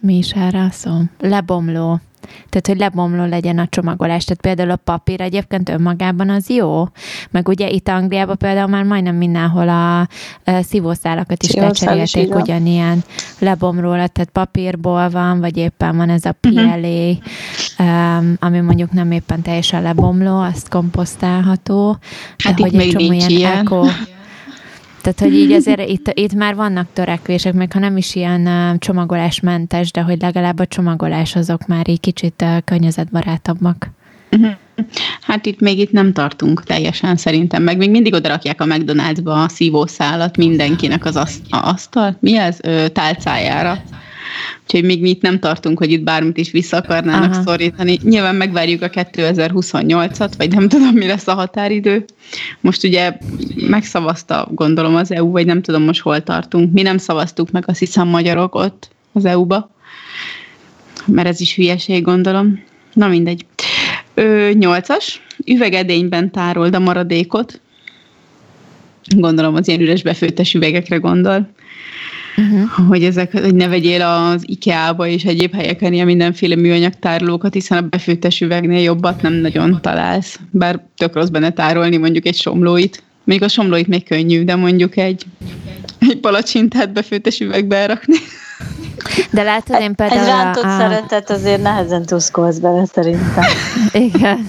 mi 0.00 0.16
is 0.16 0.30
erre 0.30 0.60
a 0.60 0.70
szó? 0.70 0.90
Lebomló 1.20 2.00
tehát, 2.48 2.66
hogy 2.66 2.78
lebomló 2.78 3.24
legyen 3.24 3.58
a 3.58 3.66
csomagolás. 3.68 4.24
Tehát 4.24 4.42
például 4.42 4.70
a 4.70 4.76
papír 4.84 5.20
egyébként 5.20 5.68
önmagában 5.68 6.30
az 6.30 6.48
jó, 6.48 6.88
meg 7.30 7.48
ugye 7.48 7.68
itt 7.68 7.88
Angliában 7.88 8.36
például 8.36 8.68
már 8.68 8.84
majdnem 8.84 9.14
mindenhol 9.14 9.68
a, 9.68 10.00
a 10.00 10.06
szívószálakat 10.62 11.42
is 11.42 11.52
lecserélték 11.52 12.34
ugyanilyen 12.34 13.04
lebomlóra, 13.38 14.06
tehát 14.06 14.30
papírból 14.32 15.08
van, 15.08 15.40
vagy 15.40 15.56
éppen 15.56 15.96
van 15.96 16.08
ez 16.08 16.24
a 16.24 16.32
PLA, 16.40 16.74
uh-huh. 16.74 17.16
um, 17.78 18.36
ami 18.40 18.60
mondjuk 18.60 18.92
nem 18.92 19.10
éppen 19.10 19.42
teljesen 19.42 19.82
lebomló, 19.82 20.40
azt 20.40 20.68
komposztálható. 20.68 21.96
Hát 22.38 22.60
hogy 22.60 22.72
itt 22.72 22.78
még 22.78 22.96
nincs 22.96 23.26
ilyen. 23.26 23.56
Eco, 23.56 23.84
tehát, 25.12 25.32
hogy 25.32 25.40
így 25.40 25.52
azért 25.52 25.88
itt, 25.88 26.10
itt 26.14 26.34
már 26.34 26.54
vannak 26.54 26.86
törekvések, 26.92 27.52
meg 27.52 27.72
ha 27.72 27.78
nem 27.78 27.96
is 27.96 28.14
ilyen 28.14 28.46
uh, 28.46 28.78
csomagolásmentes, 28.78 29.90
de 29.90 30.00
hogy 30.00 30.20
legalább 30.20 30.58
a 30.58 30.66
csomagolás 30.66 31.36
azok 31.36 31.66
már 31.66 31.88
így 31.88 32.00
kicsit 32.00 32.42
uh, 32.42 32.56
környezetbarátabbak. 32.64 33.90
Uh-huh. 34.30 34.50
Hát 35.20 35.46
itt 35.46 35.60
még 35.60 35.78
itt 35.78 35.92
nem 35.92 36.12
tartunk 36.12 36.62
teljesen 36.62 37.16
szerintem, 37.16 37.62
meg 37.62 37.76
még 37.76 37.90
mindig 37.90 38.14
odarakják 38.14 38.60
a 38.60 38.64
McDonald'sba 38.64 39.44
a 39.44 39.48
szívószálat 39.48 40.36
mindenkinek 40.36 41.04
az 41.04 41.40
asztal, 41.50 42.16
mi 42.20 42.36
ez? 42.36 42.58
Ö, 42.62 42.88
tálcájára. 42.88 43.82
Úgyhogy 44.62 44.84
még 44.84 45.00
mi 45.00 45.08
itt 45.08 45.22
nem 45.22 45.38
tartunk, 45.38 45.78
hogy 45.78 45.90
itt 45.90 46.02
bármit 46.02 46.36
is 46.36 46.50
vissza 46.50 46.76
akarnának 46.76 47.32
Aha. 47.32 47.42
szorítani. 47.42 47.98
Nyilván 48.02 48.34
megvárjuk 48.34 48.82
a 48.82 48.90
2028-at, 48.90 50.30
vagy 50.36 50.54
nem 50.54 50.68
tudom, 50.68 50.94
mi 50.94 51.06
lesz 51.06 51.26
a 51.26 51.34
határidő. 51.34 52.04
Most 52.60 52.84
ugye 52.84 53.16
megszavazta, 53.54 54.48
gondolom 54.50 54.94
az 54.94 55.12
EU, 55.12 55.30
vagy 55.30 55.46
nem 55.46 55.62
tudom 55.62 55.82
most 55.82 56.00
hol 56.00 56.22
tartunk. 56.22 56.72
Mi 56.72 56.82
nem 56.82 56.98
szavaztuk 56.98 57.50
meg, 57.50 57.64
azt 57.66 57.78
hiszem 57.78 58.08
magyarok 58.08 58.54
ott 58.54 58.88
az 59.12 59.24
EU-ba. 59.24 59.70
Mert 61.06 61.28
ez 61.28 61.40
is 61.40 61.54
hülyeség, 61.54 62.02
gondolom. 62.02 62.62
Na 62.92 63.08
mindegy. 63.08 63.46
Ö, 64.14 64.50
nyolcas. 64.52 65.20
Üvegedényben 65.44 66.30
tárold 66.30 66.74
a 66.74 66.78
maradékot. 66.78 67.60
Gondolom 69.16 69.54
az 69.54 69.68
ilyen 69.68 69.80
üres 69.80 70.02
befőttes 70.02 70.54
üvegekre 70.54 70.96
gondol 70.96 71.54
uh-huh. 72.36 72.88
hogy 72.88 73.04
ezek, 73.04 73.32
hogy 73.32 73.54
ne 73.54 73.68
vegyél 73.68 74.02
az 74.02 74.42
IKEA-ba 74.46 75.06
és 75.06 75.24
egyéb 75.24 75.54
helyeken 75.54 75.92
ilyen 75.92 76.06
mindenféle 76.06 76.56
műanyag 76.56 76.92
tárolókat, 76.98 77.54
hiszen 77.54 77.78
a 77.78 77.88
befőttes 77.88 78.40
üvegnél 78.40 78.82
jobbat 78.82 79.22
nem 79.22 79.32
nagyon 79.32 79.78
találsz. 79.80 80.40
Bár 80.50 80.80
tök 80.96 81.14
rossz 81.14 81.28
benne 81.28 81.50
tárolni 81.50 81.96
mondjuk 81.96 82.26
egy 82.26 82.36
somlóit. 82.36 83.02
Még 83.24 83.42
a 83.42 83.48
somlóit 83.48 83.86
még 83.86 84.04
könnyű, 84.04 84.44
de 84.44 84.56
mondjuk 84.56 84.96
egy, 84.96 85.24
egy 85.98 86.18
palacsintát 86.20 86.92
befőttes 86.92 87.40
üvegbe 87.40 87.76
elrakni. 87.76 88.16
De 89.30 89.42
látod, 89.42 89.80
én 89.80 89.94
például... 89.94 90.20
Egy 90.20 90.26
rántott 90.26 90.64
a... 90.64 90.76
szeretet 90.78 91.30
azért 91.30 91.62
nehezen 91.62 92.06
tuszkolsz 92.06 92.58
bele, 92.58 92.86
szerintem. 92.86 93.44
Igen. 93.92 94.48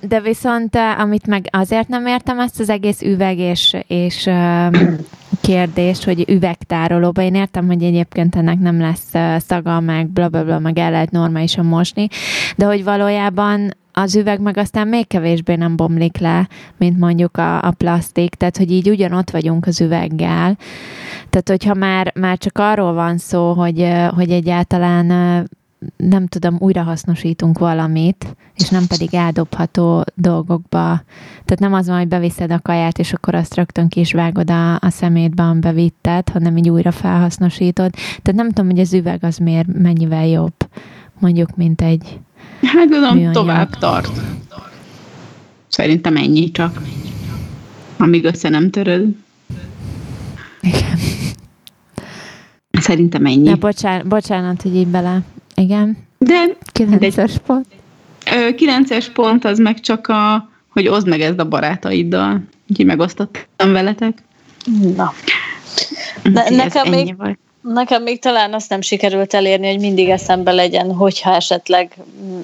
De 0.00 0.20
viszont, 0.20 0.76
amit 0.98 1.26
meg 1.26 1.48
azért 1.50 1.88
nem 1.88 2.06
értem 2.06 2.40
ezt 2.40 2.60
az 2.60 2.68
egész 2.68 3.02
üveg 3.02 3.38
és, 3.38 3.76
és 3.86 4.30
kérdést, 5.40 6.04
hogy 6.04 6.24
üvegtárolóba. 6.28 7.22
Én 7.22 7.34
értem, 7.34 7.66
hogy 7.66 7.82
egyébként 7.82 8.36
ennek 8.36 8.58
nem 8.58 8.80
lesz 8.80 9.42
szaga, 9.46 9.80
meg 9.80 10.08
bla, 10.08 10.28
bla, 10.28 10.44
bla 10.44 10.58
meg 10.58 10.78
el 10.78 10.90
lehet 10.90 11.10
normálisan 11.10 11.64
mosni, 11.64 12.08
de 12.56 12.64
hogy 12.64 12.84
valójában 12.84 13.70
az 13.92 14.16
üveg 14.16 14.40
meg 14.40 14.56
aztán 14.56 14.88
még 14.88 15.06
kevésbé 15.06 15.54
nem 15.54 15.76
bomlik 15.76 16.18
le, 16.18 16.48
mint 16.76 16.98
mondjuk 16.98 17.36
a, 17.36 17.62
a 17.62 17.70
plastik, 17.70 18.34
tehát 18.34 18.56
hogy 18.56 18.70
így 18.70 18.90
ugyanott 18.90 19.30
vagyunk 19.30 19.66
az 19.66 19.80
üveggel. 19.80 20.56
Tehát, 21.30 21.48
hogyha 21.48 21.74
már, 21.74 22.12
már 22.20 22.38
csak 22.38 22.58
arról 22.58 22.92
van 22.92 23.18
szó, 23.18 23.52
hogy, 23.52 23.88
hogy 24.14 24.30
egyáltalán 24.30 25.08
nem 25.96 26.26
tudom, 26.26 26.56
újrahasznosítunk 26.58 27.58
valamit, 27.58 28.36
és 28.54 28.68
nem 28.68 28.86
pedig 28.86 29.14
eldobható 29.14 30.04
dolgokba. 30.14 31.02
Tehát 31.44 31.58
nem 31.58 31.72
az 31.72 31.86
van, 31.86 31.98
hogy 31.98 32.08
beviszed 32.08 32.50
a 32.50 32.60
kaját, 32.60 32.98
és 32.98 33.12
akkor 33.12 33.34
azt 33.34 33.54
rögtön 33.54 33.88
ki 33.88 34.00
is 34.00 34.12
vágod 34.12 34.50
a, 34.50 34.74
a 34.74 34.90
szemétbe, 34.90 35.42
amiben 35.42 35.74
vitted, 35.74 36.28
hanem 36.28 36.56
így 36.56 36.70
újra 36.70 36.92
felhasznosítod. 36.92 37.90
Tehát 37.92 38.34
nem 38.34 38.48
tudom, 38.48 38.70
hogy 38.70 38.80
az 38.80 38.94
üveg 38.94 39.24
az 39.24 39.36
miért 39.36 39.66
mennyivel 39.72 40.26
jobb, 40.26 40.54
mondjuk, 41.18 41.56
mint 41.56 41.80
egy 41.80 42.20
Hát 42.62 42.88
tudom, 42.88 43.32
tovább 43.32 43.70
tart. 43.78 44.20
Szerintem 45.68 46.16
ennyi 46.16 46.50
csak. 46.50 46.80
Amíg 47.96 48.24
össze 48.24 48.48
nem 48.48 48.70
töröd. 48.70 49.14
Igen. 50.60 50.98
Szerintem 52.70 53.26
ennyi. 53.26 53.48
Ja, 53.48 53.56
bocsánat, 53.56 54.06
bocsánat, 54.06 54.62
hogy 54.62 54.76
így 54.76 54.86
bele 54.86 55.22
igen. 55.60 55.98
De... 56.18 56.44
9-es 56.78 57.36
pont. 57.46 57.66
9-es 58.24 59.06
pont 59.12 59.44
az 59.44 59.58
meg 59.58 59.80
csak 59.80 60.06
a, 60.06 60.48
hogy 60.68 60.88
oszd 60.88 61.08
meg 61.08 61.20
ezt 61.20 61.38
a 61.38 61.48
barátaiddal. 61.48 62.42
Úgyhogy 62.68 62.86
megosztottam 62.86 63.72
veletek. 63.72 64.18
Na. 64.96 65.12
Ne, 66.22 66.48
nekem, 66.48 66.88
még, 66.88 67.14
nekem 67.60 68.02
még 68.02 68.20
talán 68.20 68.54
azt 68.54 68.68
nem 68.68 68.80
sikerült 68.80 69.34
elérni, 69.34 69.70
hogy 69.70 69.80
mindig 69.80 70.08
eszembe 70.08 70.52
legyen, 70.52 70.94
hogyha 70.94 71.34
esetleg 71.34 71.96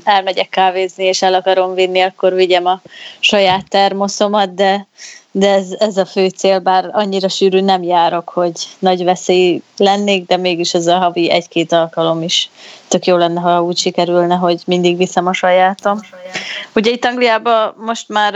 elmegyek 0.04 0.48
kávézni, 0.48 1.04
és 1.04 1.22
el 1.22 1.34
akarom 1.34 1.74
vinni, 1.74 2.00
akkor 2.00 2.34
vigyem 2.34 2.66
a 2.66 2.80
saját 3.20 3.68
termoszomat, 3.68 4.54
de 4.54 4.86
de 5.38 5.52
ez, 5.52 5.66
ez 5.78 5.96
a 5.96 6.04
fő 6.04 6.28
cél, 6.28 6.58
bár 6.58 6.90
annyira 6.92 7.28
sűrű 7.28 7.60
nem 7.60 7.82
járok, 7.82 8.28
hogy 8.28 8.52
nagy 8.78 9.04
veszély 9.04 9.62
lennék, 9.76 10.26
de 10.26 10.36
mégis 10.36 10.74
ez 10.74 10.86
a 10.86 10.96
havi 10.98 11.30
egy-két 11.30 11.72
alkalom 11.72 12.22
is 12.22 12.50
tök 12.88 13.06
jó 13.06 13.16
lenne, 13.16 13.40
ha 13.40 13.62
úgy 13.62 13.76
sikerülne, 13.76 14.34
hogy 14.34 14.62
mindig 14.66 14.96
viszem 14.96 15.26
a 15.26 15.32
sajátom. 15.32 16.00
Ugye 16.74 16.90
itt 16.90 17.04
Angliában 17.04 17.74
most 17.76 18.08
már 18.08 18.34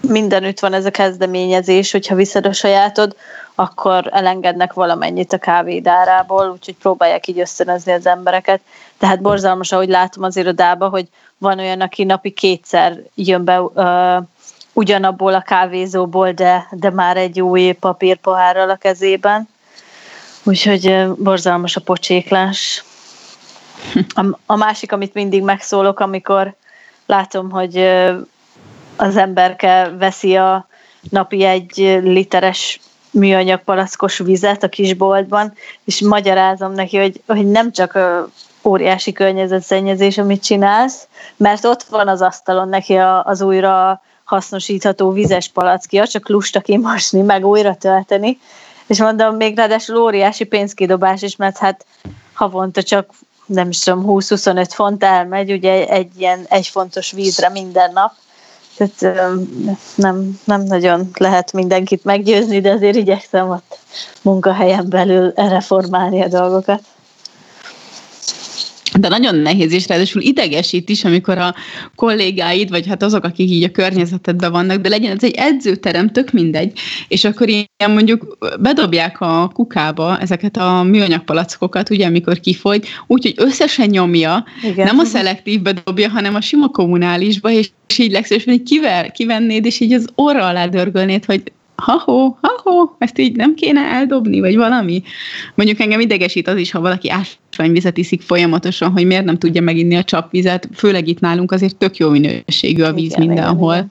mindenütt 0.00 0.60
van 0.60 0.72
ez 0.72 0.84
a 0.84 0.90
kezdeményezés, 0.90 1.90
hogyha 1.90 2.14
viszed 2.14 2.46
a 2.46 2.52
sajátod, 2.52 3.16
akkor 3.60 4.08
elengednek 4.12 4.72
valamennyit 4.72 5.32
a 5.32 5.38
kávédárából, 5.38 6.50
úgyhogy 6.50 6.76
próbálják 6.76 7.26
így 7.26 7.40
ösztönözni 7.40 7.92
az 7.92 8.06
embereket. 8.06 8.60
Tehát 8.98 9.20
borzalmas, 9.20 9.72
ahogy 9.72 9.88
látom 9.88 10.22
az 10.22 10.36
irodába, 10.36 10.88
hogy 10.88 11.08
van 11.38 11.58
olyan, 11.58 11.80
aki 11.80 12.04
napi 12.04 12.30
kétszer 12.30 13.02
jön 13.14 13.44
be 13.44 13.60
uh, 13.60 14.24
ugyanabból 14.72 15.34
a 15.34 15.40
kávézóból, 15.40 16.32
de, 16.32 16.66
de 16.70 16.90
már 16.90 17.16
egy 17.16 17.40
új 17.40 17.72
papírpohárral 17.72 18.70
a 18.70 18.76
kezében. 18.76 19.48
Úgyhogy 20.42 21.06
borzalmas 21.16 21.76
a 21.76 21.80
pocséklás. 21.80 22.84
A, 24.14 24.38
a 24.46 24.56
másik, 24.56 24.92
amit 24.92 25.14
mindig 25.14 25.42
megszólok, 25.42 26.00
amikor 26.00 26.54
látom, 27.06 27.50
hogy 27.50 27.76
az 28.96 29.16
emberke 29.16 29.90
veszi 29.98 30.36
a 30.36 30.66
napi 31.10 31.44
egy 31.44 32.00
literes 32.02 32.80
műanyag 33.18 33.62
palackos 33.62 34.18
vizet 34.18 34.62
a 34.62 34.68
kisboltban, 34.68 35.54
és 35.84 36.00
magyarázom 36.00 36.72
neki, 36.72 36.96
hogy, 36.96 37.22
hogy 37.26 37.46
nem 37.46 37.72
csak 37.72 37.98
óriási 38.64 39.12
környezetszennyezés, 39.12 40.18
amit 40.18 40.44
csinálsz, 40.44 41.06
mert 41.36 41.64
ott 41.64 41.82
van 41.82 42.08
az 42.08 42.22
asztalon 42.22 42.68
neki 42.68 42.96
az 43.22 43.40
újra 43.40 44.02
hasznosítható 44.24 45.10
vizes 45.10 45.48
palackia, 45.48 46.06
csak 46.06 46.28
lusta 46.28 46.60
kimosni, 46.60 47.20
meg 47.20 47.46
újra 47.46 47.74
tölteni, 47.74 48.38
és 48.86 49.00
mondom, 49.00 49.36
még 49.36 49.56
ráadásul 49.56 49.96
óriási 49.96 50.44
pénzkidobás 50.44 51.22
is, 51.22 51.36
mert 51.36 51.58
hát 51.58 51.86
havonta 52.32 52.82
csak 52.82 53.10
nem 53.46 53.68
is 53.68 53.78
tudom, 53.78 54.04
20-25 54.06 54.68
font 54.74 55.04
elmegy, 55.04 55.52
ugye 55.52 55.86
egy 55.86 56.20
ilyen 56.20 56.44
egy 56.48 56.66
fontos 56.66 57.10
vízre 57.12 57.48
minden 57.48 57.92
nap, 57.92 58.12
tehát 58.78 59.34
nem, 59.94 60.40
nem 60.44 60.62
nagyon 60.62 61.10
lehet 61.14 61.52
mindenkit 61.52 62.04
meggyőzni, 62.04 62.60
de 62.60 62.70
azért 62.70 62.96
igyekszem 62.96 63.50
ott 63.50 63.78
munkahelyen 64.22 64.86
belül 64.88 65.32
reformálni 65.34 66.22
a 66.22 66.28
dolgokat 66.28 66.80
de 69.00 69.08
nagyon 69.08 69.34
nehéz, 69.34 69.72
és 69.72 69.88
ráadásul 69.88 70.22
idegesít 70.22 70.88
is, 70.88 71.04
amikor 71.04 71.38
a 71.38 71.54
kollégáid, 71.94 72.70
vagy 72.70 72.86
hát 72.86 73.02
azok, 73.02 73.24
akik 73.24 73.50
így 73.50 73.62
a 73.62 73.70
környezetedben 73.70 74.52
vannak, 74.52 74.80
de 74.80 74.88
legyen 74.88 75.16
ez 75.16 75.24
egy 75.24 75.34
edzőterem, 75.34 76.10
tök 76.10 76.32
mindegy, 76.32 76.78
és 77.08 77.24
akkor 77.24 77.48
ilyen 77.48 77.90
mondjuk 77.90 78.38
bedobják 78.60 79.20
a 79.20 79.50
kukába 79.54 80.18
ezeket 80.18 80.56
a 80.56 80.82
műanyag 80.82 81.24
palackokat, 81.24 81.90
ugye, 81.90 82.06
amikor 82.06 82.40
kifogy, 82.40 82.86
úgyhogy 83.06 83.34
összesen 83.36 83.88
nyomja, 83.88 84.44
Igen. 84.62 84.86
nem 84.86 84.98
a 84.98 85.04
szelektívbe 85.04 85.72
dobja, 85.84 86.08
hanem 86.08 86.34
a 86.34 86.40
sima 86.40 86.68
kommunálisba, 86.68 87.50
és 87.50 87.70
így 87.96 88.12
legszívesen, 88.12 88.52
hogy 88.52 88.62
kivel, 88.62 89.10
kivennéd, 89.10 89.64
és 89.64 89.80
így 89.80 89.92
az 89.92 90.08
orra 90.14 90.46
alá 90.46 90.66
dörgölnéd, 90.66 91.24
hogy 91.24 91.42
ha-ho, 91.82 92.34
ha-ho, 92.40 92.90
ezt 92.98 93.18
így 93.18 93.36
nem 93.36 93.54
kéne 93.54 93.80
eldobni, 93.80 94.40
vagy 94.40 94.56
valami. 94.56 95.02
Mondjuk 95.54 95.80
engem 95.80 96.00
idegesít 96.00 96.48
az 96.48 96.56
is, 96.56 96.70
ha 96.70 96.80
valaki 96.80 97.10
ásványvizet 97.10 97.96
iszik 97.96 98.22
folyamatosan, 98.22 98.90
hogy 98.90 99.06
miért 99.06 99.24
nem 99.24 99.38
tudja 99.38 99.62
meginni 99.62 99.96
a 99.96 100.04
csapvizet, 100.04 100.68
főleg 100.74 101.08
itt 101.08 101.20
nálunk 101.20 101.52
azért 101.52 101.76
tök 101.76 101.96
jó 101.96 102.10
minőségű 102.10 102.82
a 102.82 102.92
víz 102.92 103.12
igen, 103.12 103.26
mindenhol. 103.26 103.74
Igen, 103.74 103.90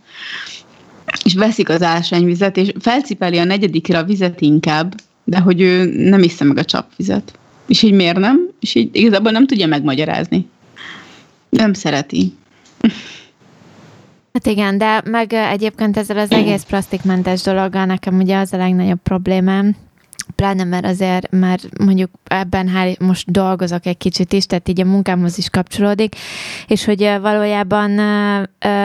igen. 1.06 1.20
És 1.24 1.34
veszik 1.34 1.70
az 1.70 1.82
ásványvizet, 1.82 2.58
és 2.58 2.72
felcipeli 2.80 3.38
a 3.38 3.44
negyedikre 3.44 3.98
a 3.98 4.04
vizet 4.04 4.42
inkább, 4.42 4.96
de 5.24 5.40
hogy 5.40 5.62
ő 5.62 5.86
nem 6.10 6.24
iszza 6.24 6.44
meg 6.44 6.58
a 6.58 6.66
csapvizet. 6.66 7.40
És 7.68 7.82
így 7.82 7.94
miért 7.94 8.18
nem? 8.18 8.50
És 8.60 8.76
így 8.76 8.90
igazából 8.92 9.32
nem 9.32 9.48
tudja 9.48 9.68
megmagyarázni. 9.68 10.48
Nem 11.50 11.74
szereti. 11.74 12.34
Hát 14.38 14.46
igen, 14.46 14.78
de 14.78 15.02
meg 15.06 15.34
egyébként 15.34 15.98
ezzel 15.98 16.18
az 16.18 16.32
egész 16.32 16.64
plastikmentes 16.64 17.42
dologgal 17.42 17.86
nekem 17.86 18.18
ugye 18.18 18.38
az 18.38 18.54
a 18.54 18.58
legnagyobb 18.58 19.00
problémám, 19.04 19.76
pláne 20.36 20.64
mert 20.64 20.86
azért, 20.86 21.32
mert 21.32 21.80
mondjuk 21.80 22.10
ebben 22.24 22.68
hál, 22.68 22.96
most 23.00 23.32
dolgozok 23.32 23.86
egy 23.86 23.98
kicsit 23.98 24.34
is, 24.34 24.46
tehát 24.46 24.70
így 24.70 24.82
a 24.82 24.86
munkámhoz 24.86 25.38
is 25.38 25.50
kapcsolódik, 25.50 26.16
és 26.68 26.86
hogy 26.86 27.12
valójában 27.22 28.00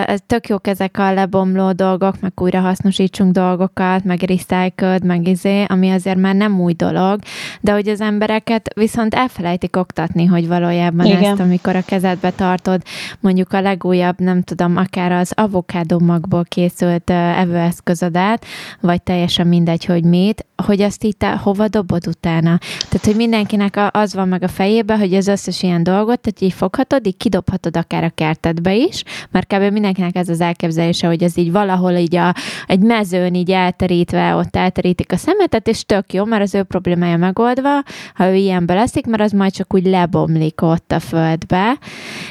ez 0.07 0.21
tök 0.27 0.49
jók 0.49 0.67
ezek 0.67 0.99
a 0.99 1.13
lebomló 1.13 1.73
dolgok, 1.73 2.21
meg 2.21 2.33
újra 2.37 2.61
hasznosítsunk 2.61 3.33
dolgokat, 3.33 4.05
meg 4.05 4.23
recycled, 4.23 5.05
meg 5.05 5.29
izé, 5.29 5.65
ami 5.69 5.91
azért 5.91 6.19
már 6.19 6.35
nem 6.35 6.61
új 6.61 6.73
dolog, 6.73 7.21
de 7.61 7.73
hogy 7.73 7.89
az 7.89 8.01
embereket 8.01 8.75
viszont 8.75 9.15
elfelejtik 9.15 9.77
oktatni, 9.77 10.25
hogy 10.25 10.49
valójában 10.49 11.07
Igen. 11.07 11.25
ezt, 11.25 11.41
amikor 11.41 11.77
a 11.77 11.83
kezedbe 11.83 12.31
tartod, 12.31 12.83
mondjuk 13.21 13.53
a 13.53 13.61
legújabb, 13.61 14.21
nem 14.21 14.43
tudom, 14.43 14.77
akár 14.77 15.13
az 15.13 15.33
avokádó 15.35 16.01
készült 16.49 17.11
evőeszközödet, 17.11 18.45
vagy 18.81 19.03
teljesen 19.03 19.47
mindegy, 19.47 19.85
hogy 19.85 20.05
mit, 20.05 20.47
hogy 20.57 20.83
azt 20.83 21.05
itt 21.05 21.23
hova 21.37 21.69
dobod 21.69 22.07
utána. 22.07 22.59
Tehát, 22.89 23.05
hogy 23.05 23.17
mindenkinek 23.17 23.81
az 23.91 24.15
van 24.15 24.29
meg 24.29 24.43
a 24.43 24.49
fejében, 24.49 24.99
hogy 24.99 25.15
az 25.15 25.27
összes 25.27 25.63
ilyen 25.63 25.83
dolgot, 25.83 26.21
tehát 26.21 26.41
így 26.41 26.53
foghatod, 26.53 27.07
így 27.07 27.17
kidobhatod 27.17 27.77
akár 27.77 28.05
a 28.05 28.13
kertedbe 28.15 28.75
is, 28.75 29.03
mert 29.31 29.55
kb. 29.55 29.73
mindenkinek 29.73 30.17
ez 30.17 30.29
az 30.29 30.41
elképzelése, 30.41 31.07
hogy 31.07 31.23
ez 31.23 31.37
így 31.37 31.53
valahol 31.53 31.93
így 31.93 32.17
a, 32.17 32.35
egy 32.67 32.81
mezőn 32.81 33.35
így 33.35 33.51
elterítve, 33.51 34.35
ott 34.35 34.57
elterítik 34.57 35.13
a 35.13 35.17
szemetet, 35.17 35.69
és 35.69 35.85
tök 35.85 36.13
jó, 36.13 36.25
mert 36.25 36.43
az 36.43 36.55
ő 36.55 36.63
problémája 36.63 37.17
megoldva, 37.17 37.83
ha 38.15 38.29
ő 38.31 38.35
ilyenbe 38.35 38.75
leszik, 38.75 39.07
mert 39.07 39.23
az 39.23 39.33
majd 39.33 39.53
csak 39.53 39.75
úgy 39.75 39.87
lebomlik 39.87 40.63
ott 40.63 40.93
a 40.93 41.01
földbe, 41.01 41.79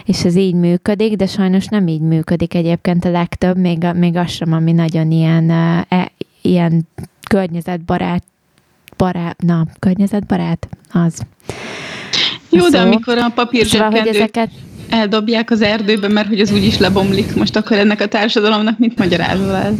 és 0.05 0.25
ez 0.25 0.35
így 0.35 0.53
működik, 0.53 1.15
de 1.15 1.25
sajnos 1.25 1.65
nem 1.65 1.87
így 1.87 2.01
működik 2.01 2.53
egyébként 2.53 3.05
a 3.05 3.09
legtöbb, 3.11 3.57
még, 3.57 3.85
még 3.93 4.15
az 4.15 4.31
sem, 4.31 4.53
ami 4.53 4.71
nagyon 4.71 5.11
ilyen, 5.11 5.49
e, 5.89 6.11
ilyen 6.41 6.87
környezetbarát 7.27 8.23
barát, 9.01 9.41
na, 9.41 9.65
környezetbarát, 9.79 10.67
az. 10.91 11.21
Jó, 12.49 12.69
de 12.69 12.79
amikor 12.79 13.17
a 13.17 13.29
papírzsebkendőt 13.35 14.15
ezeket... 14.15 14.49
eldobják 14.89 15.51
az 15.51 15.61
erdőbe, 15.61 16.07
mert 16.07 16.27
hogy 16.27 16.39
az 16.39 16.51
úgyis 16.51 16.77
lebomlik, 16.77 17.35
most 17.35 17.55
akkor 17.55 17.77
ennek 17.77 18.01
a 18.01 18.07
társadalomnak 18.07 18.79
mit 18.79 18.97
magyarázol 18.97 19.55
el? 19.55 19.73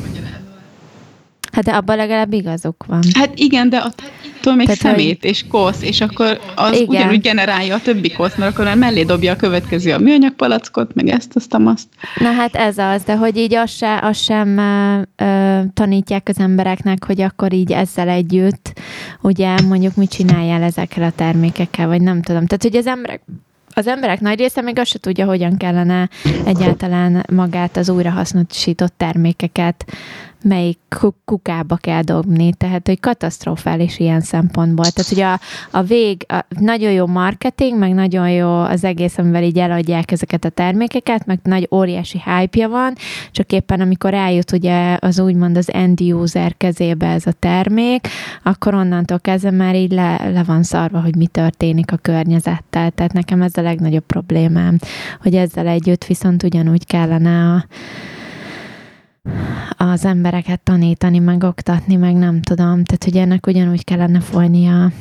Hát 1.52 1.64
de 1.64 1.72
abban 1.72 1.96
legalább 1.96 2.34
igazuk 2.34 2.86
van. 2.88 3.00
Hát 3.14 3.32
igen, 3.36 3.70
de 3.70 3.78
attól 3.78 4.56
még 4.56 4.66
Tehát, 4.66 4.82
szemét 4.82 5.22
hogy... 5.22 5.30
és 5.30 5.46
kosz, 5.48 5.82
és 5.82 6.02
akkor 6.02 6.40
az 6.56 6.76
igen. 6.76 6.88
ugyanúgy 6.88 7.22
generálja 7.22 7.76
a 7.76 7.82
többi 7.82 8.12
kosz, 8.12 8.36
mert 8.36 8.60
akkor 8.60 8.76
mellé 8.76 9.04
dobja 9.04 9.32
a 9.32 9.36
következő 9.36 9.94
a 9.94 10.00
műanyag 10.00 10.34
palackot, 10.34 10.94
meg 10.94 11.08
ezt, 11.08 11.32
azt, 11.36 11.54
azt. 11.54 11.88
Na 12.20 12.32
hát 12.32 12.56
ez 12.56 12.78
az, 12.78 13.04
de 13.04 13.16
hogy 13.16 13.38
így 13.38 13.56
azt, 13.56 13.76
se, 13.76 14.00
azt 14.02 14.24
sem 14.24 14.58
ö, 15.16 15.60
tanítják 15.74 16.28
az 16.28 16.40
embereknek, 16.40 17.06
hogy 17.06 17.22
akkor 17.22 17.54
így 17.54 17.72
ezzel 17.72 18.10
együtt, 18.10 18.74
ugye 19.22 19.56
mondjuk 19.68 19.96
mit 19.96 20.10
csináljál 20.10 20.64
ezekkel 20.64 21.04
a 21.04 21.12
termékekkel, 21.16 21.88
vagy 21.88 22.02
nem 22.02 22.22
tudom. 22.22 22.46
Tehát, 22.46 22.64
hogy 22.64 22.76
az 22.76 22.88
emberek 22.88 23.22
az 23.74 23.88
emberek 23.88 24.20
nagy 24.20 24.40
része 24.40 24.62
még 24.62 24.80
azt 24.80 24.90
se 24.90 25.00
tudja, 25.00 25.26
hogyan 25.26 25.58
kellene 25.58 26.10
egyáltalán 26.46 27.26
magát 27.32 27.78
az 27.78 27.90
újrahasznosított 27.90 28.94
termékeket 28.98 29.86
melyik 30.44 30.80
kukába 31.26 31.76
kell 31.76 32.02
dobni, 32.02 32.54
tehát 32.54 32.88
hogy 32.88 33.00
katasztrofális 33.00 34.00
ilyen 34.00 34.22
szempontból. 34.22 34.86
Tehát, 34.86 35.10
hogy 35.10 35.22
a, 35.22 35.40
a 35.78 35.82
vég, 35.82 36.26
a, 36.28 36.46
nagyon 36.60 36.92
jó 36.92 37.08
marketing, 37.08 37.78
meg 37.78 37.94
nagyon 37.94 38.30
jó 38.30 38.50
az 38.50 38.84
egész, 38.84 39.18
amivel 39.18 39.44
így 39.44 39.60
eladják 39.60 40.12
ezeket 40.12 40.46
a 40.46 40.50
termékeket, 40.50 41.26
meg 41.26 41.40
nagy 41.44 41.68
óriási 41.72 42.22
hype 42.26 42.68
van, 42.68 42.96
csak 43.32 43.52
éppen 43.52 43.82
amikor 43.82 44.14
eljut 44.14 44.52
ugye 44.52 44.98
az 45.00 45.20
úgymond 45.20 45.58
az 45.58 45.74
end 45.74 46.02
user 46.02 46.58
kezébe 46.58 47.08
ez 47.08 47.26
a 47.26 47.32
termék, 47.32 48.08
akkor 48.44 48.74
onnantól 48.74 49.20
kezdve 49.20 49.52
már 49.52 49.76
így 49.76 49.92
le, 49.92 50.30
le 50.34 50.44
van 50.44 50.64
szarva, 50.64 51.02
hogy 51.02 51.16
mi 51.16 51.28
történik 51.28 51.92
a 51.92 51.98
környezettel. 51.98 52.92
Tehát 52.92 53.14
nekem 53.14 53.42
ez 53.42 53.58
a 53.58 53.61
legnagyobb 53.62 54.06
problémám, 54.06 54.78
hogy 55.22 55.36
ezzel 55.36 55.68
együtt 55.68 56.06
viszont 56.06 56.44
ugyanúgy 56.44 56.86
kellene 56.86 57.54
a 57.54 57.66
az 59.78 60.06
embereket 60.06 60.60
tanítani, 60.60 61.20
meg 61.20 61.44
oktatni, 61.44 61.96
meg 61.96 62.16
nem 62.16 62.42
tudom. 62.42 62.84
Tehát, 62.84 63.04
hogy 63.04 63.18
ennek 63.18 63.48
ugyanúgy 63.48 63.84
kellene 63.84 64.20
folynia 64.20 64.92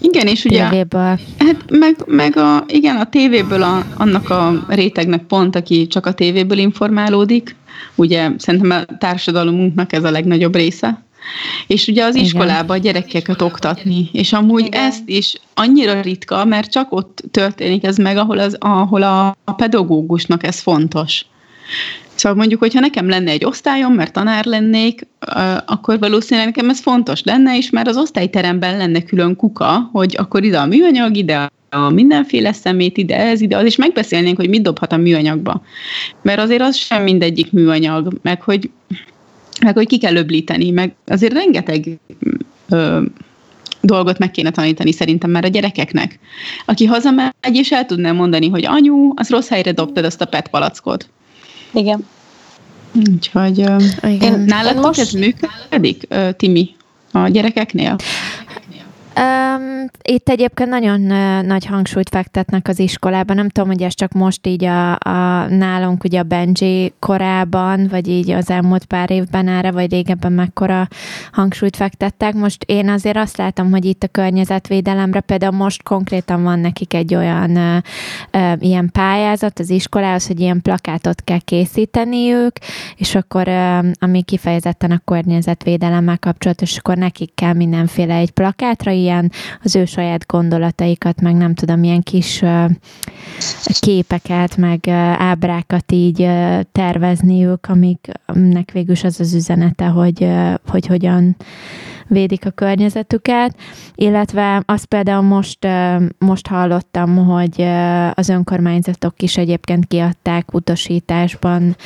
igen, 0.00 0.26
és 0.26 0.44
ugye, 0.44 0.68
tévéből. 0.68 1.18
hát 1.38 1.64
meg, 1.68 1.96
meg 2.06 2.36
a, 2.36 2.64
igen, 2.68 2.96
a 2.96 3.08
tévéből 3.08 3.62
a, 3.62 3.84
annak 3.96 4.30
a 4.30 4.64
rétegnek 4.68 5.22
pont, 5.22 5.56
aki 5.56 5.86
csak 5.86 6.06
a 6.06 6.12
tévéből 6.12 6.58
informálódik, 6.58 7.56
ugye 7.94 8.30
szerintem 8.36 8.70
a 8.70 8.96
társadalmunknak 8.98 9.92
ez 9.92 10.04
a 10.04 10.10
legnagyobb 10.10 10.54
része, 10.54 11.02
és 11.66 11.86
ugye 11.86 12.04
az 12.04 12.14
iskolába 12.14 12.74
a 12.74 12.76
gyerekeket 12.76 13.42
oktatni, 13.42 14.08
és 14.12 14.32
amúgy 14.32 14.66
Igen. 14.66 14.82
ezt 14.82 15.08
is 15.08 15.34
annyira 15.54 16.00
ritka, 16.00 16.44
mert 16.44 16.70
csak 16.70 16.92
ott 16.92 17.22
történik 17.30 17.84
ez 17.84 17.96
meg, 17.96 18.16
ahol, 18.16 18.38
az, 18.38 18.56
ahol 18.60 19.02
a, 19.02 19.26
a 19.44 19.52
pedagógusnak 19.52 20.44
ez 20.44 20.60
fontos. 20.60 21.24
Szóval 22.14 22.38
mondjuk, 22.38 22.60
hogyha 22.60 22.80
nekem 22.80 23.08
lenne 23.08 23.30
egy 23.30 23.44
osztályom, 23.44 23.92
mert 23.92 24.12
tanár 24.12 24.44
lennék, 24.44 25.06
akkor 25.66 25.98
valószínűleg 25.98 26.48
nekem 26.48 26.70
ez 26.70 26.80
fontos 26.80 27.22
lenne, 27.22 27.56
és 27.56 27.70
már 27.70 27.88
az 27.88 27.96
osztályteremben 27.96 28.76
lenne 28.76 29.02
külön 29.02 29.36
kuka, 29.36 29.88
hogy 29.92 30.14
akkor 30.18 30.44
ide 30.44 30.58
a 30.58 30.66
műanyag, 30.66 31.16
ide 31.16 31.50
a 31.70 31.90
mindenféle 31.90 32.52
szemét, 32.52 32.96
ide 32.96 33.16
ez, 33.16 33.40
ide 33.40 33.56
az, 33.56 33.64
és 33.64 33.76
megbeszélnénk, 33.76 34.36
hogy 34.36 34.48
mit 34.48 34.62
dobhat 34.62 34.92
a 34.92 34.96
műanyagba. 34.96 35.62
Mert 36.22 36.40
azért 36.40 36.62
az 36.62 36.76
sem 36.76 37.02
mindegyik 37.02 37.52
műanyag, 37.52 38.12
meg 38.22 38.42
hogy, 38.42 38.70
meg 39.60 39.74
hogy 39.74 39.86
ki 39.86 39.98
kell 39.98 40.16
öblíteni, 40.16 40.70
meg 40.70 40.94
azért 41.06 41.32
rengeteg 41.32 41.98
ö, 42.68 43.02
dolgot 43.80 44.18
meg 44.18 44.30
kéne 44.30 44.50
tanítani 44.50 44.92
szerintem 44.92 45.30
már 45.30 45.44
a 45.44 45.48
gyerekeknek. 45.48 46.18
Aki 46.64 46.84
hazamegy, 46.84 47.32
és 47.52 47.72
el 47.72 47.86
tudná 47.86 48.12
mondani, 48.12 48.48
hogy 48.48 48.64
anyu, 48.64 49.12
az 49.14 49.28
rossz 49.30 49.48
helyre 49.48 49.72
dobtad 49.72 50.04
azt 50.04 50.20
a 50.20 50.24
PET 50.24 50.48
palackot. 50.48 51.08
Igen. 51.72 52.06
Úgyhogy 53.12 53.58
Igen. 54.02 54.40
nálad 54.40 54.76
most... 54.76 55.00
ez 55.00 55.10
működik, 55.10 56.06
Timi, 56.36 56.74
a 57.12 57.28
gyerekeknél? 57.28 57.96
Um, 59.20 59.84
itt 60.02 60.28
egyébként 60.28 60.68
nagyon 60.68 61.00
nagy 61.46 61.66
hangsúlyt 61.66 62.08
fektetnek 62.08 62.68
az 62.68 62.78
iskolában. 62.78 63.36
Nem 63.36 63.48
tudom, 63.48 63.68
hogy 63.68 63.82
ez 63.82 63.94
csak 63.94 64.12
most 64.12 64.46
így 64.46 64.64
a, 64.64 64.92
a 64.92 65.46
nálunk 65.48 66.04
ugye 66.04 66.18
a 66.18 66.22
Benji 66.22 66.92
korában, 66.98 67.86
vagy 67.90 68.08
így 68.08 68.30
az 68.30 68.50
elmúlt 68.50 68.84
pár 68.84 69.10
évben 69.10 69.48
erre, 69.48 69.70
vagy 69.70 69.90
régebben 69.90 70.32
mekkora 70.32 70.88
hangsúlyt 71.32 71.76
fektettek. 71.76 72.34
Most 72.34 72.64
én 72.66 72.88
azért 72.88 73.16
azt 73.16 73.36
látom, 73.36 73.70
hogy 73.70 73.84
itt 73.84 74.02
a 74.02 74.08
környezetvédelemre 74.08 75.20
például 75.20 75.56
most 75.56 75.82
konkrétan 75.82 76.42
van 76.42 76.58
nekik 76.58 76.94
egy 76.94 77.14
olyan 77.14 77.50
uh, 77.50 77.76
uh, 78.32 78.52
ilyen 78.58 78.90
pályázat 78.92 79.58
az 79.58 79.70
iskolához, 79.70 80.26
hogy 80.26 80.40
ilyen 80.40 80.62
plakátot 80.62 81.22
kell 81.24 81.40
készíteniük, 81.44 82.52
és 82.96 83.14
akkor 83.14 83.48
uh, 83.48 83.86
ami 83.98 84.22
kifejezetten 84.22 84.90
a 84.90 85.00
környezetvédelemmel 85.04 86.18
kapcsolatos, 86.18 86.78
akkor 86.78 86.96
nekik 86.96 87.34
kell 87.34 87.52
mindenféle 87.52 88.14
egy 88.14 88.30
plakátra 88.30 88.90
ilyen 89.06 89.32
az 89.62 89.76
ő 89.76 89.84
saját 89.84 90.26
gondolataikat, 90.26 91.20
meg 91.20 91.34
nem 91.34 91.54
tudom, 91.54 91.82
ilyen 91.82 92.02
kis 92.02 92.42
képeket, 93.80 94.56
meg 94.56 94.88
ábrákat 95.18 95.92
így 95.92 96.28
tervezniük, 96.72 97.66
amiknek 97.68 98.70
végül 98.72 98.96
az 99.02 99.20
az 99.20 99.34
üzenete, 99.34 99.84
hogy, 99.84 100.28
hogy 100.66 100.86
hogyan 100.86 101.36
védik 102.08 102.46
a 102.46 102.50
környezetüket, 102.50 103.56
illetve 103.94 104.62
azt 104.66 104.86
például 104.86 105.22
most, 105.22 105.66
most 106.18 106.46
hallottam, 106.46 107.16
hogy 107.16 107.62
az 108.14 108.28
önkormányzatok 108.28 109.22
is 109.22 109.36
egyébként 109.36 109.86
kiadták 109.86 110.54
utasításban 110.54 111.76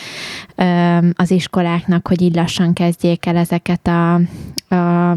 az 1.12 1.30
iskoláknak, 1.30 2.08
hogy 2.08 2.22
így 2.22 2.34
lassan 2.34 2.72
kezdjék 2.72 3.26
el 3.26 3.36
ezeket 3.36 3.86
a, 3.86 4.14
a 4.74 5.16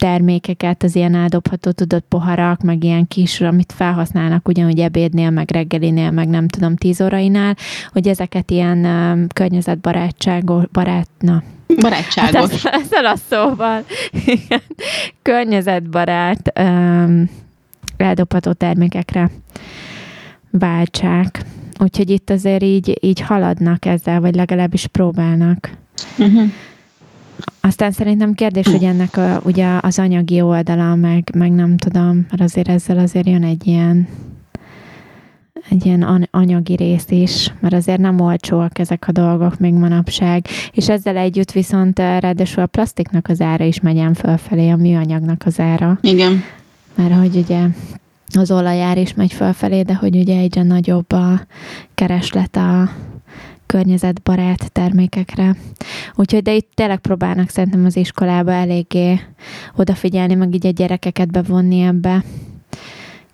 termékeket, 0.00 0.82
az 0.82 0.96
ilyen 0.96 1.14
eldobható 1.14 1.70
tudott 1.70 2.04
poharak, 2.08 2.62
meg 2.62 2.84
ilyen 2.84 3.08
kis, 3.08 3.40
amit 3.40 3.72
felhasználnak 3.76 4.48
ugyanúgy 4.48 4.78
ebédnél, 4.78 5.30
meg 5.30 5.50
reggelinél, 5.50 6.10
meg 6.10 6.28
nem 6.28 6.48
tudom, 6.48 6.76
tíz 6.76 7.00
órainál, 7.00 7.56
hogy 7.92 8.08
ezeket 8.08 8.50
ilyen 8.50 8.84
um, 8.84 9.26
környezetbarátságos, 9.34 10.64
barát, 10.72 11.08
na, 11.18 11.42
Barátságos. 11.80 12.62
Hát 12.62 12.74
ezzel 12.74 13.06
a 13.06 13.16
szóval, 13.28 13.84
igen, 14.26 14.62
környezetbarát 15.22 16.52
um, 16.58 17.30
eldobható 17.96 18.52
termékekre 18.52 19.30
váltsák. 20.50 21.40
Úgyhogy 21.78 22.10
itt 22.10 22.30
azért 22.30 22.62
így, 22.62 22.98
így 23.00 23.20
haladnak 23.20 23.84
ezzel, 23.84 24.20
vagy 24.20 24.34
legalábbis 24.34 24.86
próbálnak. 24.86 25.70
Uh-huh. 26.18 26.50
Aztán 27.60 27.92
szerintem 27.92 28.34
kérdés, 28.34 28.66
hogy 28.66 28.84
ennek 28.84 29.16
a, 29.16 29.40
ugye 29.44 29.78
az 29.80 29.98
anyagi 29.98 30.40
oldala, 30.40 30.94
meg, 30.94 31.30
meg 31.34 31.52
nem 31.52 31.76
tudom, 31.76 32.26
mert 32.30 32.42
azért 32.42 32.68
ezzel 32.68 32.98
azért 32.98 33.26
jön 33.26 33.44
egy 33.44 33.66
ilyen 33.66 34.08
egy 35.70 35.86
ilyen 35.86 36.28
anyagi 36.30 36.74
rész 36.74 37.06
is, 37.08 37.52
mert 37.60 37.74
azért 37.74 37.98
nem 37.98 38.20
olcsóak 38.20 38.78
ezek 38.78 39.08
a 39.08 39.12
dolgok 39.12 39.58
még 39.58 39.72
manapság, 39.72 40.46
és 40.72 40.88
ezzel 40.88 41.16
együtt 41.16 41.52
viszont 41.52 41.98
eh, 41.98 42.20
ráadásul 42.20 42.62
a 42.62 42.66
plastiknak 42.66 43.28
az 43.28 43.40
ára 43.40 43.64
is 43.64 43.80
megyen 43.80 44.14
fölfelé, 44.14 44.70
a 44.70 44.76
műanyagnak 44.76 45.42
az 45.46 45.60
ára. 45.60 45.98
Igen. 46.02 46.42
Mert 46.94 47.14
hogy 47.14 47.36
ugye 47.36 47.66
az 48.38 48.50
olajár 48.50 48.98
is 48.98 49.14
megy 49.14 49.32
fölfelé, 49.32 49.82
de 49.82 49.94
hogy 49.94 50.16
ugye 50.16 50.38
egyre 50.38 50.62
nagyobb 50.62 51.12
a 51.12 51.40
kereslet 51.94 52.56
a 52.56 52.90
környezetbarát 53.70 54.72
termékekre. 54.72 55.56
Úgyhogy 56.14 56.42
de 56.42 56.54
itt 56.54 56.70
tényleg 56.74 56.98
próbálnak 56.98 57.48
szerintem 57.48 57.84
az 57.84 57.96
iskolába 57.96 58.52
eléggé 58.52 59.20
odafigyelni, 59.76 60.34
meg 60.34 60.54
így 60.54 60.66
a 60.66 60.70
gyerekeket 60.70 61.30
bevonni 61.30 61.80
ebbe 61.80 62.24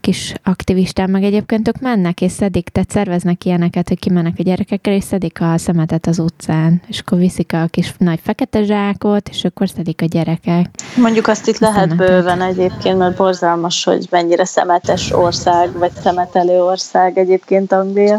kis 0.01 0.35
aktivistán, 0.45 1.11
meg 1.11 1.23
egyébként 1.23 1.69
ők 1.69 1.81
mennek 1.81 2.21
és 2.21 2.33
szedik, 2.33 2.69
tehát 2.69 2.91
szerveznek 2.91 3.45
ilyeneket, 3.45 3.89
hogy 3.89 3.99
kimennek 3.99 4.35
a 4.39 4.43
gyerekekkel, 4.43 4.93
és 4.93 5.05
szedik 5.05 5.41
a 5.41 5.59
szemetet 5.59 6.07
az 6.07 6.19
utcán, 6.19 6.83
és 6.87 6.99
akkor 6.99 7.19
viszik 7.19 7.53
a 7.53 7.67
kis 7.71 7.95
nagy 7.99 8.21
fekete 8.23 8.63
zsákot, 8.63 9.29
és 9.29 9.45
akkor 9.45 9.69
szedik 9.69 10.03
a 10.03 10.07
gyerekek. 10.07 10.67
Mondjuk 10.97 11.27
azt 11.27 11.49
itt 11.49 11.59
lehet 11.59 11.89
szemetet. 11.89 12.09
bőven 12.09 12.43
egyébként, 12.43 12.99
mert 12.99 13.17
borzalmas, 13.17 13.85
hogy 13.85 14.07
mennyire 14.11 14.45
szemetes 14.45 15.13
ország, 15.13 15.73
vagy 15.79 15.93
szemetelő 16.03 16.63
ország 16.63 17.19
egyébként 17.19 17.73
Anglia. 17.73 18.19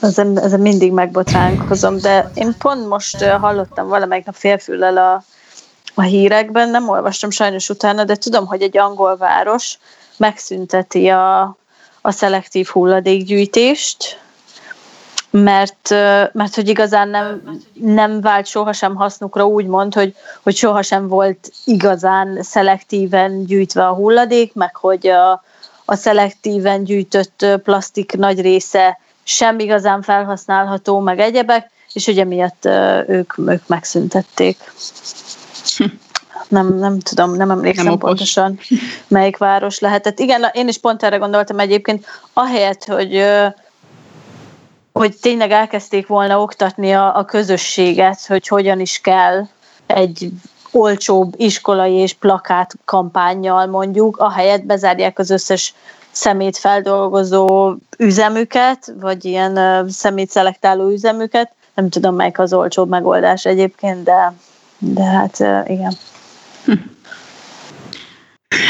Ezen, 0.00 0.38
ezen 0.38 0.60
mindig 0.60 0.92
megbotránkozom, 0.92 1.98
de 1.98 2.30
én 2.34 2.54
pont 2.58 2.88
most 2.88 3.24
hallottam 3.24 3.88
valamelyik 3.88 4.24
nap 4.24 4.34
félfüllel 4.34 4.96
a, 4.96 5.22
a 5.94 6.02
hírekben, 6.02 6.68
nem 6.68 6.88
olvastam 6.88 7.30
sajnos 7.30 7.68
utána, 7.68 8.04
de 8.04 8.16
tudom, 8.16 8.46
hogy 8.46 8.62
egy 8.62 8.78
angol 8.78 9.16
város 9.16 9.78
megszünteti 10.16 11.08
a, 11.08 11.56
a 12.00 12.10
szelektív 12.10 12.66
hulladékgyűjtést, 12.66 14.20
mert, 15.30 15.90
mert 16.32 16.54
hogy 16.54 16.68
igazán 16.68 17.08
nem, 17.08 17.58
nem 17.72 18.20
vált 18.20 18.46
sohasem 18.46 18.94
hasznukra 18.94 19.46
úgy 19.46 19.66
mond, 19.66 19.94
hogy, 19.94 20.14
hogy 20.42 20.56
sohasem 20.56 21.08
volt 21.08 21.52
igazán 21.64 22.42
szelektíven 22.42 23.44
gyűjtve 23.44 23.86
a 23.86 23.94
hulladék, 23.94 24.54
meg 24.54 24.76
hogy 24.76 25.06
a, 25.06 25.42
a 25.84 25.94
szelektíven 25.94 26.84
gyűjtött 26.84 27.46
plastik 27.62 28.16
nagy 28.16 28.40
része 28.40 28.98
sem 29.22 29.58
igazán 29.58 30.02
felhasználható, 30.02 30.98
meg 30.98 31.18
egyebek, 31.18 31.70
és 31.92 32.06
ugye 32.06 32.24
miatt 32.24 32.64
ők, 33.06 33.38
ők 33.38 33.66
megszüntették. 33.66 34.58
Nem, 36.48 36.78
nem 36.78 36.98
tudom, 36.98 37.34
nem 37.34 37.50
emlékszem 37.50 37.84
nem 37.84 37.98
pontosan, 37.98 38.58
melyik 39.08 39.36
város 39.36 39.78
lehetett. 39.78 40.18
Igen, 40.18 40.46
én 40.52 40.68
is 40.68 40.78
pont 40.78 41.02
erre 41.02 41.16
gondoltam 41.16 41.58
egyébként, 41.58 42.06
ahelyett, 42.32 42.84
hogy 42.84 43.24
hogy 44.92 45.16
tényleg 45.20 45.50
elkezdték 45.50 46.06
volna 46.06 46.40
oktatni 46.40 46.92
a, 46.92 47.16
a 47.16 47.24
közösséget, 47.24 48.26
hogy 48.26 48.48
hogyan 48.48 48.80
is 48.80 49.00
kell 49.00 49.46
egy 49.86 50.30
olcsóbb 50.72 51.34
iskolai 51.36 51.92
és 51.92 52.14
plakát 52.14 52.74
kampányjal 52.84 53.66
mondjuk, 53.66 54.16
ahelyett 54.16 54.64
bezárják 54.64 55.18
az 55.18 55.30
összes 55.30 55.74
szemét 56.12 56.56
feldolgozó 56.56 57.74
üzemüket, 57.98 58.92
vagy 59.00 59.24
ilyen 59.24 59.88
szemét 59.88 60.30
szelektáló 60.30 60.90
üzemüket. 60.90 61.52
Nem 61.74 61.88
tudom, 61.88 62.14
melyik 62.14 62.38
az 62.38 62.52
olcsóbb 62.52 62.88
megoldás 62.88 63.44
egyébként, 63.44 64.02
de, 64.02 64.34
de 64.78 65.02
hát 65.02 65.38
igen. 65.68 65.92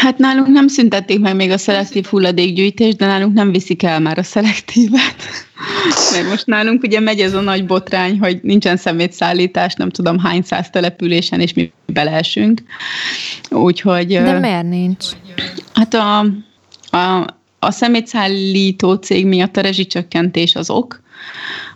Hát 0.01 0.19
nálunk 0.19 0.47
nem 0.47 0.69
szüntették 0.69 1.21
meg 1.21 1.37
még 1.37 1.51
a 1.51 1.59
szelektív 1.59 2.07
hulladékgyűjtést, 2.07 2.97
de 2.97 3.07
nálunk 3.07 3.35
nem 3.35 3.53
viszik 3.53 3.83
el 3.83 4.01
már 4.01 4.19
a 4.19 4.23
szelektívet. 4.23 5.15
Mert 6.13 6.29
most 6.29 6.47
nálunk 6.47 6.83
ugye 6.83 7.01
megy 7.01 7.21
ez 7.21 7.35
a 7.35 7.41
nagy 7.41 7.67
botrány, 7.67 8.19
hogy 8.19 8.41
nincsen 8.43 8.77
szemétszállítás, 8.77 9.75
nem 9.75 9.91
tudom 9.91 10.19
hány 10.19 10.43
száz 10.43 10.71
településen, 10.71 11.41
és 11.41 11.53
mi 11.53 11.73
beleesünk. 11.87 12.63
Úgyhogy... 13.51 14.07
De 14.07 14.39
miért 14.39 14.69
nincs? 14.69 15.07
Hát 15.75 15.95
a, 15.95 16.25
a, 16.93 17.27
a 17.59 17.71
szemétszállító 17.71 18.95
cég 18.95 19.27
miatt 19.27 19.57
a 19.57 19.61
rezsicsökkentés 19.61 20.55
az 20.55 20.71
ok, 20.71 21.03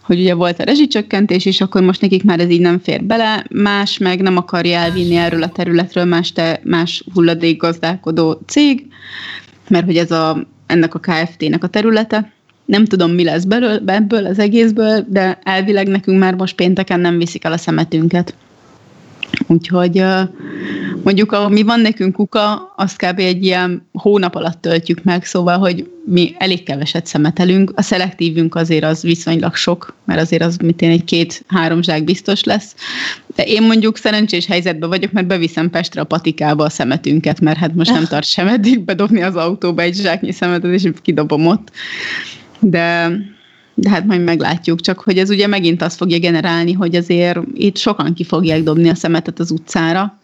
hogy 0.02 0.20
ugye 0.20 0.35
volt 0.35 0.61
a 0.61 0.64
rezsicsökkentés, 0.64 1.44
és 1.44 1.61
akkor 1.61 1.83
most 1.83 2.00
nekik 2.00 2.24
már 2.24 2.40
ez 2.40 2.50
így 2.50 2.61
nem 2.61 2.79
fér 2.79 3.05
bele, 3.05 3.46
más 3.50 3.98
meg 3.98 4.20
nem 4.20 4.37
akarja 4.37 4.79
elvinni 4.79 5.14
erről 5.14 5.42
a 5.42 5.48
területről 5.48 6.05
más, 6.05 6.33
te, 6.33 6.61
más 6.64 7.05
hulladékgazdálkodó 7.14 8.40
cég, 8.46 8.87
mert 9.68 9.85
hogy 9.85 9.96
ez 9.96 10.11
a, 10.11 10.46
ennek 10.66 10.94
a 10.94 10.98
KFT-nek 10.98 11.64
a 11.64 11.68
területe. 11.68 12.33
Nem 12.64 12.85
tudom, 12.85 13.11
mi 13.11 13.24
lesz 13.24 13.44
belőle, 13.44 13.94
ebből 13.94 14.26
az 14.26 14.38
egészből, 14.38 15.05
de 15.09 15.38
elvileg 15.42 15.88
nekünk 15.88 16.18
már 16.18 16.35
most 16.35 16.55
pénteken 16.55 17.00
nem 17.00 17.18
viszik 17.18 17.44
el 17.44 17.52
a 17.52 17.57
szemetünket. 17.57 18.35
Úgyhogy 19.47 20.03
mondjuk, 21.03 21.33
a, 21.33 21.49
mi 21.49 21.62
van 21.62 21.81
nekünk 21.81 22.15
kuka, 22.15 22.73
azt 22.77 22.97
kb. 22.97 23.19
egy 23.19 23.45
ilyen 23.45 23.87
hónap 23.93 24.35
alatt 24.35 24.61
töltjük 24.61 25.05
meg, 25.05 25.25
szóval, 25.25 25.59
hogy 25.59 25.91
mi 26.05 26.35
elég 26.39 26.62
keveset 26.62 27.07
szemetelünk. 27.07 27.73
A 27.75 27.83
szelektívünk 27.83 28.55
azért 28.55 28.85
az 28.85 29.03
viszonylag 29.03 29.55
sok, 29.55 29.95
mert 30.05 30.21
azért 30.21 30.43
az, 30.43 30.57
mint 30.57 30.83
én, 30.83 30.91
egy 30.91 31.05
két-három 31.05 31.83
zsák 31.83 32.05
biztos 32.05 32.45
lesz. 32.45 32.75
De 33.35 33.43
én 33.43 33.62
mondjuk 33.62 33.97
szerencsés 33.97 34.47
helyzetben 34.47 34.89
vagyok, 34.89 35.12
mert 35.12 35.27
beviszem 35.27 35.71
Pestre 35.71 36.01
a 36.01 36.05
patikába 36.05 36.65
a 36.65 36.71
szemetünket, 36.71 37.41
mert 37.41 37.59
hát 37.59 37.75
most 37.75 37.93
nem 37.93 38.05
tart 38.11 38.27
sem 38.27 38.49
eddig 38.49 38.85
bedobni 38.85 39.23
az 39.23 39.37
autóba 39.37 39.83
egy 39.83 39.95
zsáknyi 39.95 40.33
szemetet, 40.33 40.73
és 40.73 40.89
kidobom 41.03 41.47
ott. 41.47 41.71
De 42.61 43.11
de 43.79 43.91
hát 43.91 44.07
majd 44.07 44.25
meglátjuk, 44.25 44.81
csak 44.81 45.01
hogy 45.01 45.19
ez 45.19 45.31
ugye 45.31 45.47
megint 45.47 45.83
azt 45.83 45.97
fogja 45.97 46.19
generálni, 46.19 46.73
hogy 46.73 46.95
azért 46.95 47.39
itt 47.55 47.77
sokan 47.77 48.15
ki 48.15 48.25
fogják 48.25 48.62
dobni 48.62 48.89
a 48.89 48.95
szemetet 48.95 49.39
az 49.39 49.51
utcára, 49.51 50.19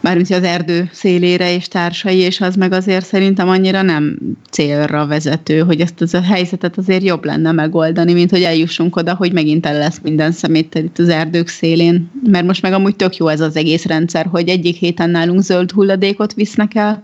mármint 0.00 0.30
az 0.30 0.42
erdő 0.42 0.90
szélére 0.92 1.54
és 1.54 1.68
társai, 1.68 2.16
és 2.16 2.40
az 2.40 2.54
meg 2.54 2.72
azért 2.72 3.06
szerintem 3.06 3.48
annyira 3.48 3.82
nem 3.82 4.18
célra 4.50 5.06
vezető, 5.06 5.58
hogy 5.58 5.80
ezt 5.80 6.00
az 6.00 6.14
a 6.14 6.22
helyzetet 6.22 6.78
azért 6.78 7.02
jobb 7.02 7.24
lenne 7.24 7.52
megoldani, 7.52 8.12
mint 8.12 8.30
hogy 8.30 8.42
eljussunk 8.42 8.96
oda, 8.96 9.14
hogy 9.14 9.32
megint 9.32 9.66
el 9.66 9.78
lesz 9.78 10.00
minden 10.02 10.32
szemét 10.32 10.74
itt 10.74 10.98
az 10.98 11.08
erdők 11.08 11.48
szélén. 11.48 12.10
Mert 12.26 12.46
most 12.46 12.62
meg 12.62 12.72
amúgy 12.72 12.96
tök 12.96 13.16
jó 13.16 13.28
ez 13.28 13.40
az 13.40 13.56
egész 13.56 13.84
rendszer, 13.84 14.26
hogy 14.26 14.48
egyik 14.48 14.76
héten 14.76 15.10
nálunk 15.10 15.42
zöld 15.42 15.70
hulladékot 15.70 16.34
visznek 16.34 16.74
el, 16.74 17.02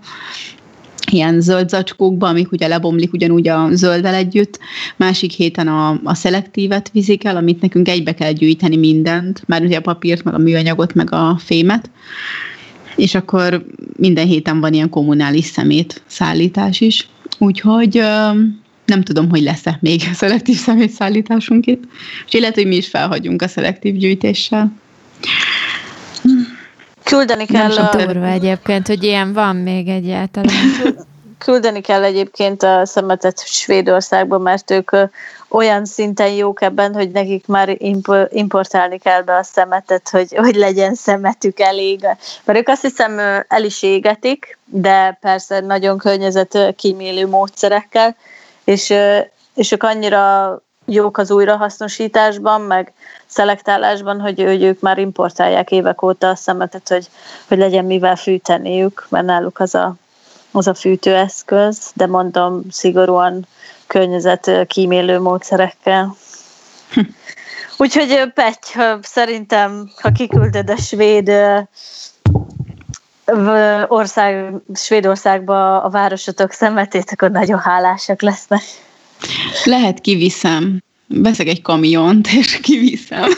ilyen 1.13 1.41
zöld 1.41 1.69
zacskókba, 1.69 2.29
amik 2.29 2.53
ugye 2.53 2.67
lebomlik 2.67 3.13
ugyanúgy 3.13 3.49
a 3.49 3.69
zölddel 3.73 4.15
együtt. 4.15 4.59
Másik 4.97 5.31
héten 5.31 5.69
a, 5.69 6.01
a 6.05 6.15
szelektívet 6.15 6.91
vizik 6.93 7.25
el, 7.25 7.37
amit 7.37 7.61
nekünk 7.61 7.89
egybe 7.89 8.15
kell 8.15 8.33
gyűjteni 8.33 8.77
mindent, 8.77 9.43
már 9.47 9.63
ugye 9.63 9.77
a 9.77 9.81
papírt, 9.81 10.25
meg 10.25 10.35
a 10.35 10.39
műanyagot, 10.39 10.95
meg 10.95 11.13
a 11.13 11.37
fémet. 11.39 11.91
És 12.97 13.15
akkor 13.15 13.67
minden 13.97 14.27
héten 14.27 14.61
van 14.61 14.73
ilyen 14.73 14.89
kommunális 14.89 15.45
szemét 15.45 16.03
szállítás 16.07 16.81
is. 16.81 17.09
Úgyhogy 17.39 18.03
nem 18.85 19.03
tudom, 19.03 19.31
hogy 19.31 19.43
lesz-e 19.43 19.79
még 19.81 20.01
szelektív 20.15 20.57
szemétszállításunk 20.57 21.67
itt. 21.67 21.83
És 22.27 22.39
lehet, 22.39 22.55
hogy 22.55 22.67
mi 22.67 22.77
is 22.77 22.89
felhagyunk 22.89 23.43
a 23.43 23.49
szelektív 23.49 23.97
gyűjtéssel. 23.97 24.73
Küldeni 27.05 27.47
kell... 27.47 27.75
Nem 27.75 27.87
a... 27.87 27.97
durva 27.97 28.27
egyébként, 28.27 28.87
hogy 28.87 29.03
ilyen 29.03 29.33
van 29.33 29.57
még 29.57 29.89
egyáltalán. 29.89 30.55
Küldeni 31.39 31.81
kell 31.81 32.03
egyébként 32.03 32.63
a 32.63 32.87
szemetet 32.87 33.47
Svédországba, 33.47 34.39
mert 34.39 34.71
ők 34.71 34.91
olyan 35.49 35.85
szinten 35.85 36.31
jók 36.31 36.63
ebben, 36.63 36.95
hogy 36.95 37.11
nekik 37.11 37.47
már 37.47 37.77
importálni 38.29 38.99
kell 38.99 39.23
be 39.23 39.37
a 39.37 39.43
szemetet, 39.43 40.09
hogy, 40.09 40.35
hogy 40.37 40.55
legyen 40.55 40.95
szemetük 40.95 41.61
elég. 41.61 42.01
Mert 42.45 42.59
ők 42.59 42.69
azt 42.69 42.83
hiszem 42.83 43.19
el 43.49 43.65
is 43.65 43.83
égetik, 43.83 44.59
de 44.65 45.19
persze 45.21 45.61
nagyon 45.61 45.99
környezet 45.99 46.75
kímélő 46.77 47.27
módszerekkel, 47.27 48.17
és, 48.65 48.95
és 49.55 49.73
ők 49.73 49.83
annyira 49.83 50.63
jók 50.85 51.19
az 51.19 51.31
újrahasznosításban, 51.31 52.61
meg 52.61 52.93
szelektálásban, 53.27 54.21
hogy, 54.21 54.43
hogy 54.43 54.63
ők 54.63 54.81
már 54.81 54.99
importálják 54.99 55.71
évek 55.71 56.03
óta 56.03 56.29
a 56.29 56.35
szemetet, 56.35 56.89
hogy, 56.89 57.09
hogy 57.49 57.59
legyen 57.59 57.85
mivel 57.85 58.17
fűteniük, 58.17 59.07
mert 59.09 59.25
náluk 59.25 59.59
az 59.59 59.75
a, 59.75 59.95
az 60.51 60.67
a 60.67 60.75
fűtőeszköz, 60.75 61.91
de 61.95 62.07
mondom 62.07 62.63
szigorúan 62.71 63.47
környezet 63.87 64.67
kímélő 64.67 65.21
módszerekkel. 65.21 66.17
Hm. 66.93 67.01
Úgyhogy 67.77 68.33
Petty, 68.35 68.79
szerintem, 69.03 69.91
ha 70.01 70.13
kiküldöd 70.13 70.71
a 70.71 70.77
svéd 70.77 71.33
ország, 73.89 74.55
Svédországba 74.75 75.83
a 75.83 75.91
városotok 75.91 76.53
szemetét, 76.53 77.11
akkor 77.11 77.31
nagyon 77.31 77.59
hálásak 77.59 78.23
lesznek. 78.23 78.63
Lehet 79.65 80.01
kiviszem. 80.01 80.83
Veszek 81.07 81.49
egy 81.49 81.63
kamiont, 81.63 82.29
és 82.29 82.61
kiviszem. 82.61 83.31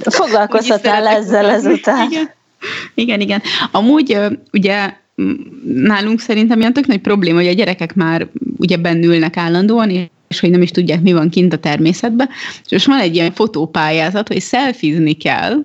Foglalkozhatnál 0.00 1.06
ezzel 1.06 1.50
ezután. 1.50 2.10
Igen. 2.10 2.30
igen, 2.94 3.20
igen. 3.20 3.42
Amúgy 3.70 4.16
ugye 4.52 4.92
nálunk 5.64 6.20
szerintem 6.20 6.60
ilyen 6.60 6.72
tök 6.72 6.86
nagy 6.86 7.00
probléma, 7.00 7.38
hogy 7.38 7.48
a 7.48 7.52
gyerekek 7.52 7.94
már 7.94 8.28
ugye 8.56 8.76
bennülnek 8.76 9.36
állandóan, 9.36 9.90
és 10.28 10.40
hogy 10.40 10.50
nem 10.50 10.62
is 10.62 10.70
tudják, 10.70 11.00
mi 11.00 11.12
van 11.12 11.30
kint 11.30 11.52
a 11.52 11.58
természetben. 11.58 12.28
És 12.64 12.70
most 12.70 12.86
van 12.86 13.00
egy 13.00 13.14
ilyen 13.14 13.32
fotópályázat, 13.32 14.28
hogy 14.28 14.40
szelfizni 14.40 15.12
kell, 15.12 15.64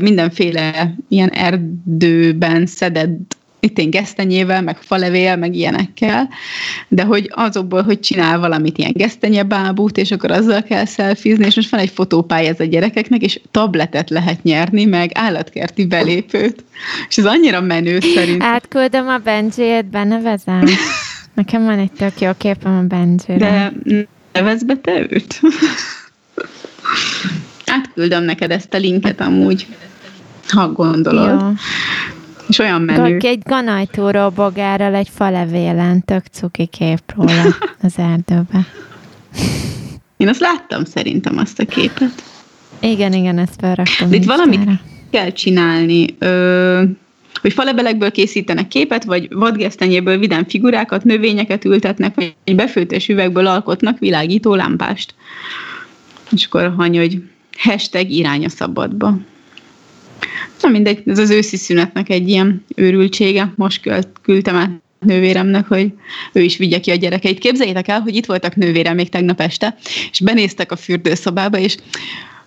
mindenféle 0.00 0.94
ilyen 1.08 1.28
erdőben 1.28 2.66
szedett 2.66 3.36
itt 3.66 3.78
én 3.78 3.90
gesztenyével, 3.90 4.62
meg 4.62 4.76
falevél, 4.76 5.36
meg 5.36 5.54
ilyenekkel, 5.54 6.28
de 6.88 7.02
hogy 7.02 7.30
azokból, 7.34 7.82
hogy 7.82 8.00
csinál 8.00 8.38
valamit 8.38 8.78
ilyen 8.78 8.92
gesztenyebábút, 8.94 9.96
és 9.96 10.10
akkor 10.10 10.30
azzal 10.30 10.62
kell 10.62 10.84
szelfizni, 10.84 11.46
és 11.46 11.54
most 11.54 11.70
van 11.70 11.80
egy 11.80 11.90
fotópálya 11.90 12.54
a 12.58 12.64
gyerekeknek, 12.64 13.22
és 13.22 13.40
tabletet 13.50 14.10
lehet 14.10 14.42
nyerni, 14.42 14.84
meg 14.84 15.10
állatkerti 15.14 15.86
belépőt. 15.86 16.64
És 17.08 17.18
ez 17.18 17.26
annyira 17.26 17.60
menő 17.60 18.00
szerintem. 18.00 18.48
Átküldöm 18.48 19.08
a 19.08 19.18
Benji-et, 19.18 19.86
benevezem. 19.86 20.64
Nekem 21.36 21.64
van 21.64 21.78
egy 21.78 21.92
tök 21.92 22.20
jó 22.20 22.30
képem 22.36 22.78
a 22.78 22.82
benji 22.82 23.36
De 23.36 23.72
nevezd 24.32 24.66
be 24.66 24.76
te 24.76 25.06
őt? 25.08 25.40
Átküldöm 27.66 28.24
neked 28.24 28.50
ezt 28.50 28.74
a 28.74 28.78
linket 28.78 29.20
amúgy, 29.20 29.66
ha 30.48 30.72
gondolod. 30.72 31.40
Jó. 31.40 31.52
És 32.48 32.58
olyan 32.58 32.82
menő. 32.82 33.18
Egy 33.20 33.42
ganajtúró 33.44 34.28
bogárral 34.30 34.94
egy 34.94 35.08
falevélen, 35.14 36.04
tök 36.04 36.24
cuki 36.26 36.66
kép 36.66 37.00
róla 37.16 37.42
az 37.82 37.94
erdőbe. 37.96 38.66
Én 40.16 40.28
azt 40.28 40.40
láttam 40.40 40.84
szerintem 40.84 41.38
azt 41.38 41.58
a 41.58 41.64
képet. 41.64 42.22
Igen, 42.80 43.12
igen, 43.12 43.38
ezt 43.38 43.54
felraktam. 43.60 44.10
De 44.10 44.16
itt 44.16 44.24
valamit 44.24 44.60
kell 45.10 45.30
csinálni. 45.30 46.06
Ö, 46.18 46.82
hogy 47.40 47.52
falebelekből 47.52 48.10
készítenek 48.10 48.68
képet, 48.68 49.04
vagy 49.04 49.34
vadgesztenyéből 49.34 50.18
vidám 50.18 50.44
figurákat, 50.48 51.04
növényeket 51.04 51.64
ültetnek, 51.64 52.14
vagy 52.14 52.34
egy 52.44 52.56
befőttes 52.56 53.08
üvegből 53.08 53.46
alkotnak 53.46 53.98
világító 53.98 54.54
lámpást. 54.54 55.14
És 56.30 56.46
akkor 56.46 56.74
hany, 56.76 56.98
hogy 56.98 57.22
hashtag 57.58 58.10
irány 58.10 58.44
a 58.44 58.48
szabadba. 58.48 59.18
Na 60.62 60.68
mindegy, 60.68 61.02
ez 61.06 61.18
az 61.18 61.30
őszi 61.30 61.56
szünetnek 61.56 62.08
egy 62.08 62.28
ilyen 62.28 62.64
őrültsége. 62.74 63.52
Most 63.56 63.90
küldtem 64.22 64.56
át 64.56 64.70
nővéremnek, 64.98 65.66
hogy 65.66 65.92
ő 66.32 66.40
is 66.40 66.56
vigye 66.56 66.80
ki 66.80 66.90
a 66.90 66.94
gyerekeit. 66.94 67.38
Képzeljétek 67.38 67.88
el, 67.88 68.00
hogy 68.00 68.16
itt 68.16 68.26
voltak 68.26 68.54
nővérem 68.54 68.94
még 68.94 69.08
tegnap 69.08 69.40
este, 69.40 69.76
és 70.10 70.20
benéztek 70.20 70.72
a 70.72 70.76
fürdőszobába, 70.76 71.58
és 71.58 71.76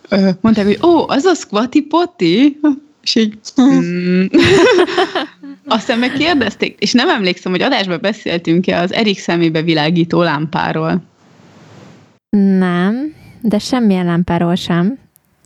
ö, 0.09 0.29
mondták, 0.41 0.65
hogy 0.65 0.79
ó, 0.81 1.09
az 1.09 1.25
a 1.25 1.33
squatty 1.33 1.81
potty? 1.81 2.57
És 3.03 3.15
így, 3.15 3.33
mm. 3.61 4.25
Aztán 5.67 5.99
meg 5.99 6.11
kérdezték, 6.11 6.75
és 6.79 6.91
nem 6.91 7.09
emlékszem, 7.09 7.51
hogy 7.51 7.61
adásban 7.61 7.99
beszéltünk-e 8.01 8.79
az 8.79 8.93
Erik 8.93 9.19
szemébe 9.19 9.61
világító 9.61 10.21
lámpáról. 10.21 11.01
Nem, 12.29 13.13
de 13.41 13.59
semmilyen 13.59 14.05
lámpáról 14.05 14.55
sem. 14.55 14.97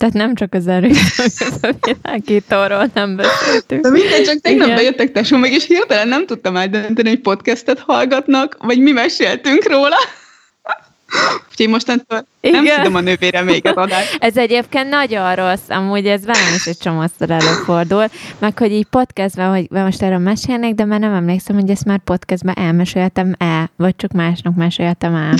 Tehát 0.04 0.18
nem 0.18 0.36
csak 0.36 0.54
az 0.54 0.68
erőszak, 0.68 1.54
a 1.82 1.94
világítóról 2.02 2.90
nem 2.94 3.16
beszéltünk. 3.16 3.82
De 3.82 3.90
mindegy, 3.90 4.24
csak 4.24 4.42
tegnap 4.42 4.66
Igen. 4.66 4.78
bejöttek 4.78 5.12
tesó 5.12 5.38
meg, 5.38 5.52
és 5.52 5.66
hirtelen 5.66 6.08
nem 6.08 6.26
tudtam 6.26 6.56
eldönteni, 6.56 7.10
hogy 7.10 7.20
podcastet 7.20 7.80
hallgatnak, 7.80 8.58
vagy 8.60 8.80
mi 8.80 8.92
meséltünk 8.92 9.70
róla. 9.70 9.96
Úgyhogy 11.52 11.70
mostantól 11.70 12.26
nem 12.42 12.64
Igen. 12.64 12.78
tudom 12.78 12.96
a 12.96 13.00
nővére 13.00 13.42
még 13.42 13.68
az 13.68 13.76
adást. 13.76 14.18
Ez 14.24 14.38
egyébként 14.38 14.90
nagyon 14.90 15.36
rossz, 15.36 15.70
amúgy 15.70 16.06
ez 16.06 16.26
velem 16.26 16.54
is 16.56 16.66
egy 16.66 16.78
csomószor 16.78 17.32
előfordul, 17.32 18.06
meg 18.40 18.58
hogy 18.58 18.72
így 18.72 18.86
podcastben, 18.86 19.50
hogy 19.50 19.68
most 19.70 20.02
erről 20.02 20.18
mesélnék, 20.18 20.74
de 20.74 20.86
már 20.86 21.00
nem 21.00 21.14
emlékszem, 21.14 21.56
hogy 21.56 21.70
ezt 21.70 21.86
már 21.86 22.00
podcastben 22.00 22.56
elmeséltem 22.58 23.36
el, 23.38 23.72
vagy 23.76 23.96
csak 23.96 24.12
másnak 24.12 24.56
meséltem 24.56 25.16
el. 25.16 25.34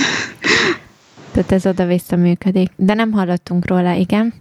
Tehát 1.34 1.52
ez 1.52 1.66
oda-vissza 1.66 2.16
működik. 2.16 2.70
De 2.76 2.94
nem 2.94 3.12
hallottunk 3.12 3.66
róla, 3.66 3.92
igen? 3.92 4.34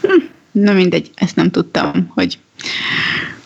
Hm, 0.00 0.24
na 0.50 0.72
mindegy, 0.72 1.10
ezt 1.14 1.36
nem 1.36 1.50
tudtam, 1.50 2.10
hogy, 2.14 2.38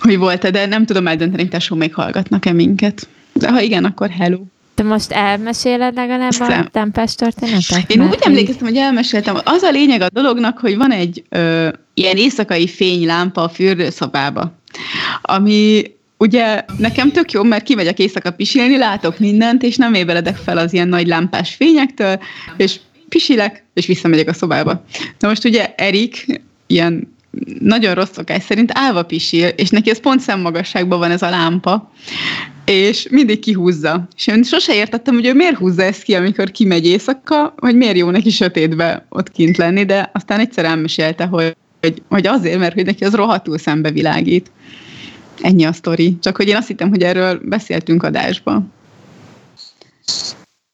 hogy 0.00 0.18
volt-e, 0.18 0.50
de 0.50 0.66
nem 0.66 0.86
tudom 0.86 1.06
eldönteni, 1.06 1.48
tesó 1.48 1.76
még 1.76 1.94
hallgatnak-e 1.94 2.52
minket. 2.52 3.08
De 3.32 3.50
ha 3.50 3.60
igen, 3.60 3.84
akkor 3.84 4.10
hello. 4.10 4.38
Te 4.74 4.82
most 4.82 5.12
elmeséled 5.12 5.94
legalább 5.94 6.32
a 6.38 6.68
tempest 6.70 7.16
történetet? 7.18 7.90
Én 7.90 8.02
úgy 8.02 8.18
emlékeztem, 8.20 8.66
hogy 8.66 8.76
elmeséltem. 8.76 9.36
Az 9.44 9.62
a 9.62 9.70
lényeg 9.70 10.00
a 10.00 10.08
dolognak, 10.12 10.58
hogy 10.58 10.76
van 10.76 10.90
egy 10.90 11.24
ö, 11.28 11.68
ilyen 11.94 12.16
éjszakai 12.16 12.68
fénylámpa 12.68 13.42
a 13.42 13.48
fürdőszobába, 13.48 14.52
ami 15.22 15.82
ugye 16.22 16.64
nekem 16.78 17.10
tök 17.12 17.32
jó, 17.32 17.42
mert 17.42 17.64
kimegyek 17.64 17.98
éjszaka 17.98 18.30
pisilni, 18.30 18.76
látok 18.76 19.18
mindent, 19.18 19.62
és 19.62 19.76
nem 19.76 19.94
ébredek 19.94 20.36
fel 20.36 20.58
az 20.58 20.72
ilyen 20.72 20.88
nagy 20.88 21.06
lámpás 21.06 21.54
fényektől, 21.54 22.20
és 22.56 22.80
pisilek, 23.08 23.64
és 23.74 23.86
visszamegyek 23.86 24.28
a 24.28 24.32
szobába. 24.32 24.84
Na 25.18 25.28
most 25.28 25.44
ugye 25.44 25.74
Erik 25.76 26.40
ilyen 26.66 27.14
nagyon 27.60 27.94
rossz 27.94 28.12
szokás 28.12 28.42
szerint 28.42 28.70
állva 28.74 29.02
pisil, 29.02 29.46
és 29.46 29.70
neki 29.70 29.90
ez 29.90 30.00
pont 30.00 30.20
szemmagasságban 30.20 30.98
van 30.98 31.10
ez 31.10 31.22
a 31.22 31.30
lámpa, 31.30 31.92
és 32.64 33.06
mindig 33.10 33.38
kihúzza. 33.38 34.08
És 34.16 34.26
én 34.26 34.42
sose 34.42 34.74
értettem, 34.74 35.14
hogy 35.14 35.26
ő 35.26 35.34
miért 35.34 35.56
húzza 35.56 35.82
ezt 35.82 36.02
ki, 36.02 36.14
amikor 36.14 36.50
kimegy 36.50 36.86
éjszaka, 36.86 37.54
vagy 37.56 37.76
miért 37.76 37.96
jó 37.96 38.10
neki 38.10 38.30
sötétbe 38.30 39.06
ott 39.08 39.30
kint 39.30 39.56
lenni, 39.56 39.84
de 39.84 40.10
aztán 40.12 40.40
egyszer 40.40 40.64
elmesélte, 40.64 41.24
hogy, 41.24 41.56
hogy, 41.80 42.02
hogy 42.08 42.26
azért, 42.26 42.58
mert 42.58 42.74
hogy 42.74 42.84
neki 42.84 43.04
az 43.04 43.14
rohadtul 43.14 43.58
szembe 43.58 43.90
világít. 43.90 44.50
Ennyi 45.40 45.64
a 45.64 45.72
sztori. 45.72 46.18
Csak 46.18 46.36
hogy 46.36 46.48
én 46.48 46.56
azt 46.56 46.66
hittem, 46.66 46.88
hogy 46.88 47.02
erről 47.02 47.40
beszéltünk 47.42 48.02
adásban. 48.02 48.72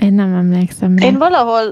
Én 0.02 0.14
nem 0.14 0.34
emlékszem. 0.34 0.98
Rá. 0.98 1.06
Én 1.06 1.18
valahol 1.18 1.62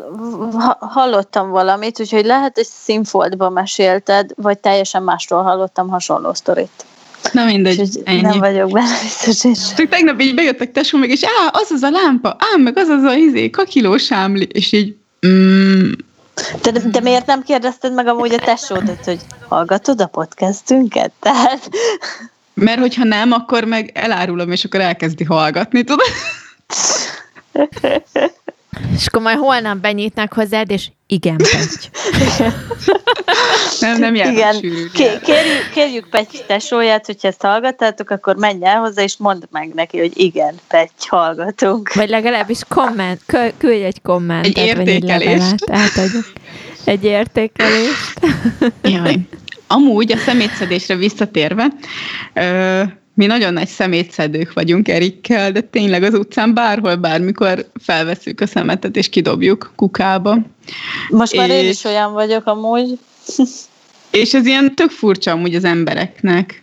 hallottam 0.78 1.50
valamit, 1.50 2.00
úgyhogy 2.00 2.24
lehet, 2.24 2.54
hogy 2.54 2.64
színfoltban 2.64 3.52
mesélted, 3.52 4.30
vagy 4.36 4.58
teljesen 4.58 5.02
másról 5.02 5.42
hallottam 5.42 5.88
hasonló 5.88 6.34
sztorit. 6.34 6.84
Na 7.32 7.44
mindegy, 7.44 8.00
ennyi. 8.04 8.20
Nem 8.20 8.38
vagyok 8.38 8.70
benne 8.70 9.00
biztos. 9.02 9.74
Csak 9.76 9.88
tegnap 9.88 10.20
így 10.20 10.34
bejöttek 10.34 10.72
tesó 10.72 10.98
meg, 10.98 11.10
és 11.10 11.24
á, 11.24 11.50
az 11.52 11.70
az 11.70 11.82
a 11.82 11.90
lámpa, 11.90 12.36
á, 12.38 12.56
meg 12.56 12.76
az 12.76 12.88
az 12.88 13.02
a 13.02 13.14
izé, 13.14 13.50
kakiló 13.50 13.96
sámli, 13.96 14.48
és 14.52 14.72
így 14.72 14.96
mm. 15.26 15.90
de, 16.62 16.70
de 16.70 17.00
miért 17.00 17.26
nem 17.26 17.42
kérdezted 17.42 17.94
meg 17.94 18.06
amúgy 18.06 18.32
a 18.32 18.38
tesódat, 18.38 19.04
hogy 19.04 19.20
hallgatod 19.48 20.00
a 20.00 20.06
podcastünket? 20.06 21.12
Tehát... 21.20 21.70
Mert 22.60 22.80
hogyha 22.80 23.04
nem, 23.04 23.32
akkor 23.32 23.64
meg 23.64 23.90
elárulom, 23.94 24.52
és 24.52 24.64
akkor 24.64 24.80
elkezdi 24.80 25.24
hallgatni, 25.24 25.84
tudod? 25.84 26.06
És 28.96 29.06
akkor 29.06 29.22
majd 29.22 29.38
holnap 29.38 29.76
benyitnak 29.76 30.32
hozzád, 30.32 30.70
és 30.70 30.88
igen, 31.06 31.36
Pegy. 31.36 31.90
nem, 33.80 33.98
nem 33.98 34.14
igen. 34.14 34.60
kérjük, 34.60 34.92
kérjük 35.72 36.08
Pegy 36.08 36.44
tesóját, 36.46 37.06
hogyha 37.06 37.28
ezt 37.28 37.42
hallgattátok, 37.42 38.10
akkor 38.10 38.36
menj 38.36 38.64
el 38.64 38.78
hozzá, 38.78 39.02
és 39.02 39.16
mondd 39.16 39.42
meg 39.50 39.74
neki, 39.74 39.98
hogy 39.98 40.12
igen, 40.14 40.54
Pegy, 40.68 40.90
hallgatunk. 41.06 41.92
Vagy 41.94 42.08
legalábbis 42.08 42.60
komment, 42.68 43.20
küldj 43.58 43.84
egy 43.84 44.02
kommentet. 44.02 44.56
Egy 44.56 44.66
értékelést. 44.66 45.64
Egy, 45.64 46.10
egy 46.86 47.04
értékelést. 47.04 48.20
Jaj. 48.82 49.18
Amúgy 49.66 50.12
a 50.12 50.16
szemétszedésre 50.16 50.96
visszatérve, 50.96 51.66
mi 53.14 53.26
nagyon 53.26 53.52
nagy 53.52 53.68
szemétszedők 53.68 54.52
vagyunk 54.52 54.88
Erikkel, 54.88 55.52
de 55.52 55.60
tényleg 55.60 56.02
az 56.02 56.14
utcán 56.14 56.54
bárhol, 56.54 56.96
bármikor 56.96 57.66
felveszünk 57.82 58.40
a 58.40 58.46
szemetet 58.46 58.96
és 58.96 59.08
kidobjuk 59.08 59.72
kukába. 59.76 60.38
Most 61.08 61.36
már 61.36 61.48
és, 61.50 61.62
én 61.62 61.68
is 61.68 61.84
olyan 61.84 62.12
vagyok 62.12 62.46
amúgy. 62.46 62.98
és 64.10 64.34
ez 64.34 64.46
ilyen 64.46 64.74
tök 64.74 64.90
furcsa 64.90 65.30
amúgy 65.30 65.54
az 65.54 65.64
embereknek. 65.64 66.62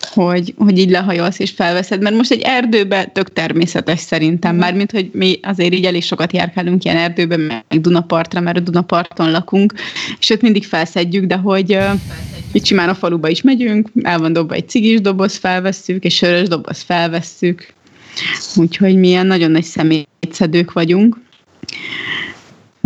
Hogy, 0.00 0.54
hogy 0.56 0.78
így 0.78 0.90
lehajolsz 0.90 1.38
és 1.38 1.50
felveszed, 1.50 2.02
mert 2.02 2.16
most 2.16 2.30
egy 2.30 2.40
erdőbe 2.40 3.04
tök 3.04 3.32
természetes 3.32 4.00
szerintem, 4.00 4.54
mm. 4.54 4.58
mármint, 4.58 4.90
hogy 4.90 5.10
mi 5.12 5.38
azért 5.42 5.74
így 5.74 5.84
elég 5.84 6.02
sokat 6.02 6.32
járkálunk 6.32 6.84
ilyen 6.84 6.96
erdőben, 6.96 7.40
meg 7.40 7.80
Dunapartra, 7.80 8.40
mert 8.40 8.56
a 8.56 8.60
Dunaparton 8.60 9.30
lakunk, 9.30 9.74
és 10.18 10.30
ott 10.30 10.40
mindig 10.40 10.64
felszedjük, 10.64 11.24
de 11.24 11.36
hogy 11.36 11.78
itt 12.52 12.64
simán 12.64 12.88
a 12.88 12.94
faluba 12.94 13.28
is 13.28 13.42
megyünk, 13.42 13.88
el 14.02 14.18
van 14.18 14.32
dobva 14.32 14.54
egy 14.54 14.68
cigis 14.68 15.00
doboz, 15.00 15.36
felvesszük, 15.36 16.04
és 16.04 16.14
sörös 16.14 16.48
doboz 16.48 16.82
felvesszük, 16.82 17.72
úgyhogy 18.56 18.96
milyen 18.96 19.26
nagyon 19.26 19.50
nagy 19.50 19.64
szemétszedők 19.64 20.72
vagyunk. 20.72 21.16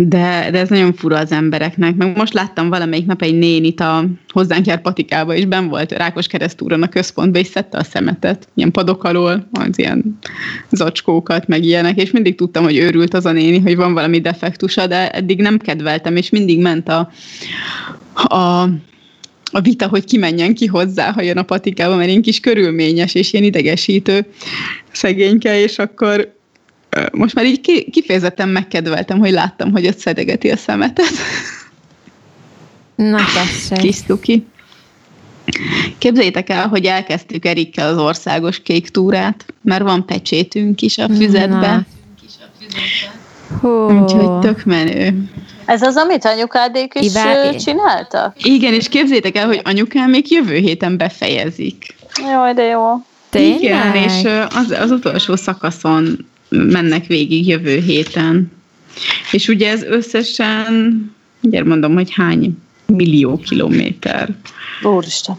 De, 0.08 0.48
de 0.50 0.58
ez 0.58 0.68
nagyon 0.68 0.92
fura 0.92 1.18
az 1.18 1.32
embereknek. 1.32 1.96
Meg 1.96 2.16
most 2.16 2.32
láttam 2.32 2.68
valamelyik 2.68 3.06
nap 3.06 3.22
egy 3.22 3.38
nénit 3.38 3.80
a 3.80 4.04
hozzánk 4.28 4.66
jár 4.66 4.80
patikába, 4.80 5.34
és 5.34 5.44
ben 5.44 5.68
volt 5.68 5.92
Rákos 5.92 6.26
keresztúron 6.26 6.82
a 6.82 6.88
központba, 6.88 7.38
és 7.38 7.46
szedte 7.46 7.78
a 7.78 7.84
szemetet, 7.84 8.48
ilyen 8.54 8.70
padok 8.70 9.04
alól, 9.04 9.48
az 9.52 9.78
ilyen 9.78 10.18
zacskókat, 10.70 11.48
meg 11.48 11.64
ilyenek, 11.64 12.00
és 12.00 12.10
mindig 12.10 12.34
tudtam, 12.34 12.64
hogy 12.64 12.76
őrült 12.76 13.14
az 13.14 13.26
a 13.26 13.32
néni, 13.32 13.58
hogy 13.58 13.76
van 13.76 13.94
valami 13.94 14.20
defektusa, 14.20 14.86
de 14.86 15.10
eddig 15.10 15.40
nem 15.40 15.58
kedveltem, 15.58 16.16
és 16.16 16.30
mindig 16.30 16.60
ment 16.60 16.88
a, 16.88 17.10
a 18.14 18.68
a 19.54 19.60
vita, 19.60 19.88
hogy 19.88 20.04
ki 20.04 20.18
menjen 20.18 20.54
ki 20.54 20.66
hozzá, 20.66 21.12
ha 21.12 21.22
jön 21.22 21.38
a 21.38 21.42
patikába, 21.42 21.96
mert 21.96 22.10
én 22.10 22.22
kis 22.22 22.40
körülményes 22.40 23.14
és 23.14 23.32
ilyen 23.32 23.44
idegesítő 23.44 24.26
szegényke, 24.92 25.60
és 25.60 25.78
akkor 25.78 26.34
most 27.12 27.34
már 27.34 27.44
így 27.44 27.90
kifejezetten 27.90 28.48
megkedveltem, 28.48 29.18
hogy 29.18 29.30
láttam, 29.30 29.72
hogy 29.72 29.86
ott 29.86 29.98
szedegeti 29.98 30.50
a 30.50 30.56
szemetet. 30.56 31.12
Na 32.94 33.18
tessék. 33.34 33.78
Kis 33.78 34.02
tuki. 34.02 34.46
Képzeljétek 35.98 36.48
el, 36.48 36.68
hogy 36.68 36.84
elkezdtük 36.84 37.44
Erikkel 37.44 37.88
az 37.88 37.98
országos 37.98 38.62
kék 38.62 38.88
túrát, 38.88 39.44
mert 39.62 39.82
van 39.82 40.06
pecsétünk 40.06 40.80
is 40.82 40.98
a 40.98 41.08
füzetbe. 41.08 41.86
Hú. 43.60 43.68
Úgyhogy 43.68 44.38
tök 44.38 44.64
menő. 44.64 45.30
Ez 45.64 45.82
az, 45.82 45.96
amit 45.96 46.24
anyukádék 46.24 46.94
is 46.94 47.06
Ivá... 47.06 47.50
csináltak? 47.50 48.36
Igen, 48.44 48.72
és 48.72 48.88
képzétek 48.88 49.36
el, 49.36 49.46
hogy 49.46 49.60
anyukám 49.64 50.10
még 50.10 50.30
jövő 50.30 50.56
héten 50.56 50.96
befejezik. 50.96 51.94
Jaj, 52.30 52.54
de 52.54 52.62
jó. 52.62 53.04
Tényleg? 53.30 53.62
Igen, 53.62 53.94
és 53.94 54.28
az, 54.54 54.70
az 54.80 54.90
utolsó 54.90 55.36
szakaszon 55.36 56.30
mennek 56.52 57.06
végig 57.06 57.48
jövő 57.48 57.78
héten. 57.78 58.52
És 59.32 59.48
ugye 59.48 59.70
ez 59.70 59.82
összesen, 59.82 61.10
ugye 61.42 61.64
mondom, 61.64 61.94
hogy 61.94 62.12
hány 62.12 62.58
millió 62.86 63.36
kilométer. 63.36 64.34
Úristen. 64.82 65.36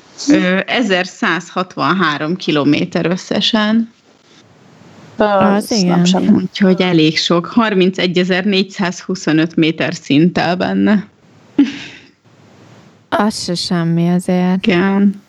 1163 0.66 2.36
kilométer 2.36 3.06
összesen. 3.06 3.92
Az 5.18 5.72
igen. 5.72 6.06
Úgyhogy 6.34 6.82
elég 6.82 7.18
sok. 7.18 7.54
31.425 7.56 9.56
méter 9.56 9.94
szinttel 9.94 10.56
benne. 10.56 11.08
Az 13.10 13.44
se 13.44 13.56
semmi 13.56 14.10
azért. 14.10 14.68
Igen. 14.68 15.22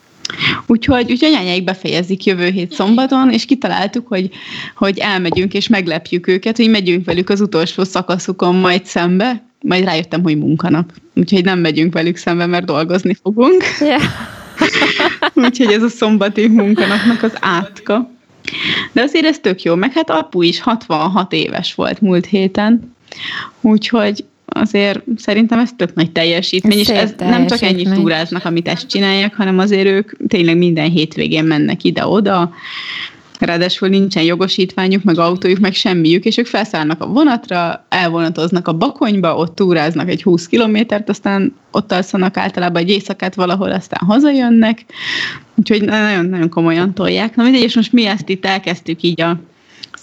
Úgyhogy, 0.66 1.10
úgyhogy 1.10 1.32
anyányáik 1.32 1.64
befejezik 1.64 2.24
jövő 2.24 2.48
hét 2.48 2.72
szombaton, 2.72 3.30
és 3.30 3.44
kitaláltuk, 3.44 4.06
hogy, 4.08 4.30
hogy 4.76 4.98
elmegyünk 4.98 5.54
és 5.54 5.68
meglepjük 5.68 6.26
őket, 6.26 6.56
hogy 6.56 6.70
megyünk 6.70 7.04
velük 7.04 7.30
az 7.30 7.40
utolsó 7.40 7.84
szakaszukon 7.84 8.54
majd 8.54 8.84
szembe, 8.84 9.42
majd 9.60 9.84
rájöttem, 9.84 10.22
hogy 10.22 10.38
munkanap. 10.38 10.92
Úgyhogy 11.14 11.44
nem 11.44 11.58
megyünk 11.58 11.92
velük 11.92 12.16
szembe, 12.16 12.46
mert 12.46 12.64
dolgozni 12.64 13.14
fogunk. 13.22 13.64
Yeah. 13.80 14.02
úgyhogy 15.46 15.72
ez 15.72 15.82
a 15.82 15.88
szombati 15.88 16.48
munkanapnak 16.48 17.22
az 17.22 17.32
átka. 17.40 18.10
De 18.92 19.02
azért 19.02 19.24
ez 19.24 19.38
tök 19.38 19.62
jó, 19.62 19.74
meg 19.74 19.92
hát 19.92 20.10
apu 20.10 20.42
is 20.42 20.60
66 20.60 21.32
éves 21.32 21.74
volt 21.74 22.00
múlt 22.00 22.26
héten, 22.26 22.94
úgyhogy 23.60 24.24
azért 24.54 25.02
szerintem 25.16 25.58
ez 25.58 25.70
tök 25.76 25.94
nagy 25.94 26.12
teljesítmény, 26.12 26.78
és 26.78 26.88
ez 26.88 27.14
nem 27.18 27.46
csak 27.46 27.62
ennyi 27.62 27.82
túráznak, 27.82 28.44
amit 28.44 28.68
ezt 28.68 28.88
csinálják, 28.88 29.34
hanem 29.34 29.58
azért 29.58 29.86
ők 29.86 30.26
tényleg 30.28 30.56
minden 30.56 30.90
hétvégén 30.90 31.44
mennek 31.44 31.84
ide-oda, 31.84 32.52
ráadásul 33.38 33.88
nincsen 33.88 34.22
jogosítványuk, 34.22 35.02
meg 35.02 35.18
autójuk, 35.18 35.58
meg 35.58 35.74
semmiük, 35.74 36.24
és 36.24 36.36
ők 36.36 36.46
felszállnak 36.46 37.02
a 37.02 37.06
vonatra, 37.06 37.86
elvonatoznak 37.88 38.68
a 38.68 38.72
bakonyba, 38.72 39.36
ott 39.36 39.54
túráznak 39.54 40.08
egy 40.08 40.22
20 40.22 40.46
kilométert, 40.46 41.08
aztán 41.08 41.54
ott 41.70 41.92
alszanak 41.92 42.36
általában 42.36 42.82
egy 42.82 42.90
éjszakát 42.90 43.34
valahol, 43.34 43.70
aztán 43.72 44.06
hazajönnek, 44.06 44.84
úgyhogy 45.54 45.82
nagyon-nagyon 45.82 46.48
komolyan 46.48 46.94
tolják. 46.94 47.36
Na 47.36 47.42
mindegy, 47.42 47.62
és 47.62 47.74
most 47.74 47.92
mi 47.92 48.06
ezt 48.06 48.28
itt 48.28 48.44
elkezdtük 48.44 49.02
így 49.02 49.20
a 49.20 49.40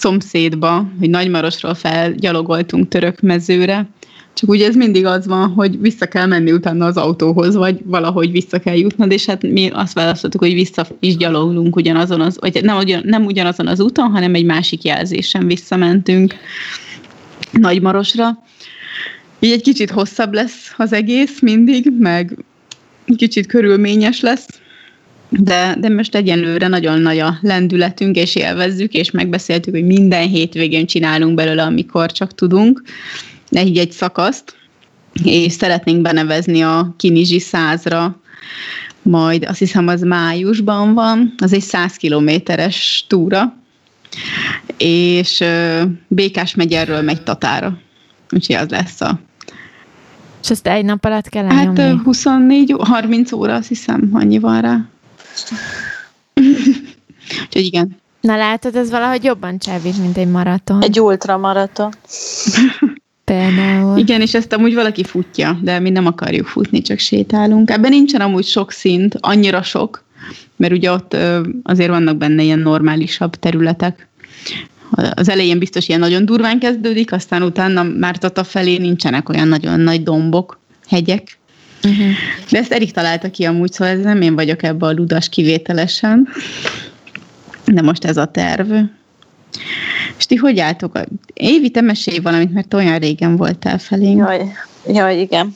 szomszédba, 0.02 0.92
hogy 1.00 1.10
Nagymarosról 1.10 1.74
felgyalogoltunk 1.74 2.88
török 2.88 3.20
mezőre, 3.20 3.90
csak 4.34 4.50
ugye 4.50 4.68
ez 4.68 4.76
mindig 4.76 5.06
az 5.06 5.28
van, 5.28 5.50
hogy 5.50 5.80
vissza 5.80 6.06
kell 6.06 6.26
menni 6.26 6.52
utána 6.52 6.86
az 6.86 6.98
autóhoz, 6.98 7.56
vagy 7.56 7.80
valahogy 7.86 8.32
vissza 8.32 8.60
kell 8.60 8.76
jutnod, 8.76 9.12
és 9.12 9.26
hát 9.26 9.42
mi 9.42 9.70
azt 9.74 9.94
választottuk, 9.94 10.42
hogy 10.42 10.54
vissza 10.54 10.88
is 11.00 11.18
gyaloglunk 11.18 11.76
ugyanazon 11.76 12.22
az, 12.22 12.38
vagy 12.40 12.64
nem, 12.64 12.78
ugyan, 12.78 13.02
nem 13.06 13.26
ugyanazon 13.26 13.68
az 13.68 13.80
úton, 13.80 14.12
hanem 14.12 14.36
egy 14.36 14.46
másik 14.46 14.84
jelzésen 14.84 15.48
visszamentünk 15.48 16.36
Nagymarosra. 17.52 18.44
Így 19.40 19.52
egy 19.52 19.62
kicsit 19.62 19.90
hosszabb 19.90 20.34
lesz 20.34 20.74
az 20.78 20.94
egész 20.94 21.40
mindig, 21.42 21.92
meg 22.00 22.46
kicsit 23.16 23.46
körülményes 23.46 24.20
lesz, 24.20 24.61
de, 25.34 25.76
de 25.80 25.90
most 25.90 26.16
egyenlőre 26.16 26.68
nagyon 26.68 27.00
nagy 27.00 27.20
a 27.20 27.38
lendületünk, 27.42 28.16
és 28.16 28.36
élvezzük, 28.36 28.94
és 28.94 29.12
megbeszéltük, 29.12 29.74
hogy 29.74 29.86
minden 29.86 30.28
hétvégén 30.28 30.86
csinálunk 30.86 31.34
belőle, 31.34 31.64
amikor 31.64 32.12
csak 32.12 32.36
tudunk 32.36 32.82
egy, 33.50 33.78
egy 33.78 33.92
szakaszt, 33.92 34.56
és 35.24 35.54
szeretnénk 35.54 36.02
benevezni 36.02 36.62
a 36.62 36.94
Kinizsi 36.98 37.40
százra, 37.40 38.20
majd 39.02 39.46
azt 39.46 39.60
hiszem 39.60 39.88
az 39.88 40.02
májusban 40.02 40.94
van, 40.94 41.34
az 41.38 41.54
egy 41.54 41.62
100 41.62 41.96
kilométeres 41.96 43.06
túra, 43.08 43.56
és 44.78 45.44
Békás 46.08 46.56
megyerről 46.56 47.02
megy 47.02 47.24
Tatára. 47.24 47.78
Úgyhogy 48.32 48.56
az 48.56 48.70
lesz 48.70 49.02
a 49.02 49.20
és 50.42 50.50
ezt 50.50 50.68
egy 50.68 50.86
nap 50.86 51.06
alatt 51.06 51.30
kell 51.30 51.46
elnyomni? 51.46 51.82
Hát 51.82 52.02
24, 52.04 52.76
30 52.80 53.32
óra, 53.32 53.54
azt 53.54 53.68
hiszem, 53.68 54.10
annyi 54.12 54.40
van 54.40 54.62
rá. 54.62 54.91
Úgyhogy 57.46 57.66
igen. 57.66 58.00
Na 58.22 58.38
látod, 58.38 58.76
ez 58.76 58.90
valahogy 58.90 59.24
jobban 59.24 59.58
csábít, 59.58 59.98
mint 59.98 60.18
egy 60.18 60.28
maraton. 60.28 60.84
Egy 60.84 61.00
ultramaraton. 61.00 61.94
Például. 63.26 63.98
Igen, 63.98 64.22
és 64.22 64.34
ezt 64.34 64.54
amúgy 64.54 64.74
valaki 64.74 65.04
futja, 65.04 65.60
de 65.62 65.80
mi 65.80 65.90
nem 65.90 66.06
akarjuk 66.06 66.48
futni, 66.48 66.82
csak 66.82 67.00
sétálunk. 67.00 67.70
Ebben 67.70 67.92
nincsen 67.92 68.22
amúgy 68.22 68.46
sok 68.46 68.72
szint, 68.72 69.16
annyira 69.20 69.64
sok, 69.64 70.04
mert 70.56 70.74
ugye 70.74 70.92
ott 70.92 71.18
azért 71.64 71.90
vannak 71.90 72.18
benne 72.18 72.44
ilyen 72.44 72.60
normálisabb 72.60 73.36
területek. 73.36 74.08
Az 75.14 75.30
elején 75.30 75.60
biztos 75.60 75.88
ilyen 75.88 76.00
nagyon 76.00 76.26
durván 76.26 76.60
kezdődik, 76.60 77.12
aztán 77.12 77.44
utána 77.44 77.84
már 77.84 78.18
Tata 78.18 78.44
felé 78.44 78.78
nincsenek 78.78 79.30
olyan 79.30 79.48
nagyon 79.48 79.80
nagy 79.80 80.04
dombok, 80.04 80.60
hegyek. 80.88 81.40
Uh-huh. 81.84 82.08
De 82.50 82.58
ezt 82.58 82.72
Erik 82.72 82.92
találta 82.92 83.30
ki 83.32 83.46
amúgy, 83.46 83.72
szóval 83.72 83.94
ez 83.94 84.04
nem 84.04 84.22
én 84.22 84.36
vagyok 84.36 84.64
ebbe 84.64 84.86
a 84.86 84.92
ludas 84.92 85.30
kivételesen. 85.30 86.28
De 87.66 87.82
most 87.82 88.06
ez 88.06 88.18
a 88.18 88.26
terv. 88.26 88.74
És 90.18 90.26
ti 90.26 90.36
hogy 90.36 90.60
álltok? 90.60 91.00
Évi, 91.34 91.70
te 91.70 91.82
mesélj 91.82 92.20
valamit, 92.20 92.54
mert 92.54 92.74
olyan 92.74 93.00
régen 93.00 93.38
voltál 93.38 93.78
felénk. 93.78 94.18
Jaj, 94.18 94.52
jaj 94.88 95.20
igen. 95.20 95.56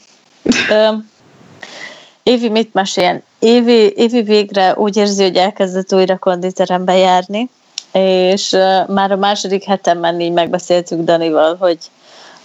Évi 2.24 2.50
mit 2.50 2.74
mesél? 2.74 3.22
Évi, 3.40 3.94
Évi 3.96 4.22
végre 4.22 4.74
úgy 4.76 4.98
érzi, 4.98 5.24
hogy 5.24 5.36
elkezdett 5.36 5.94
újra 5.94 6.18
konditerembe 6.18 6.98
járni, 6.98 7.50
és 7.92 8.56
már 8.88 9.12
a 9.12 9.16
második 9.16 9.64
hetemben 9.64 10.20
így 10.20 10.32
megbeszéltük 10.32 11.00
Danival, 11.00 11.56
hogy 11.60 11.78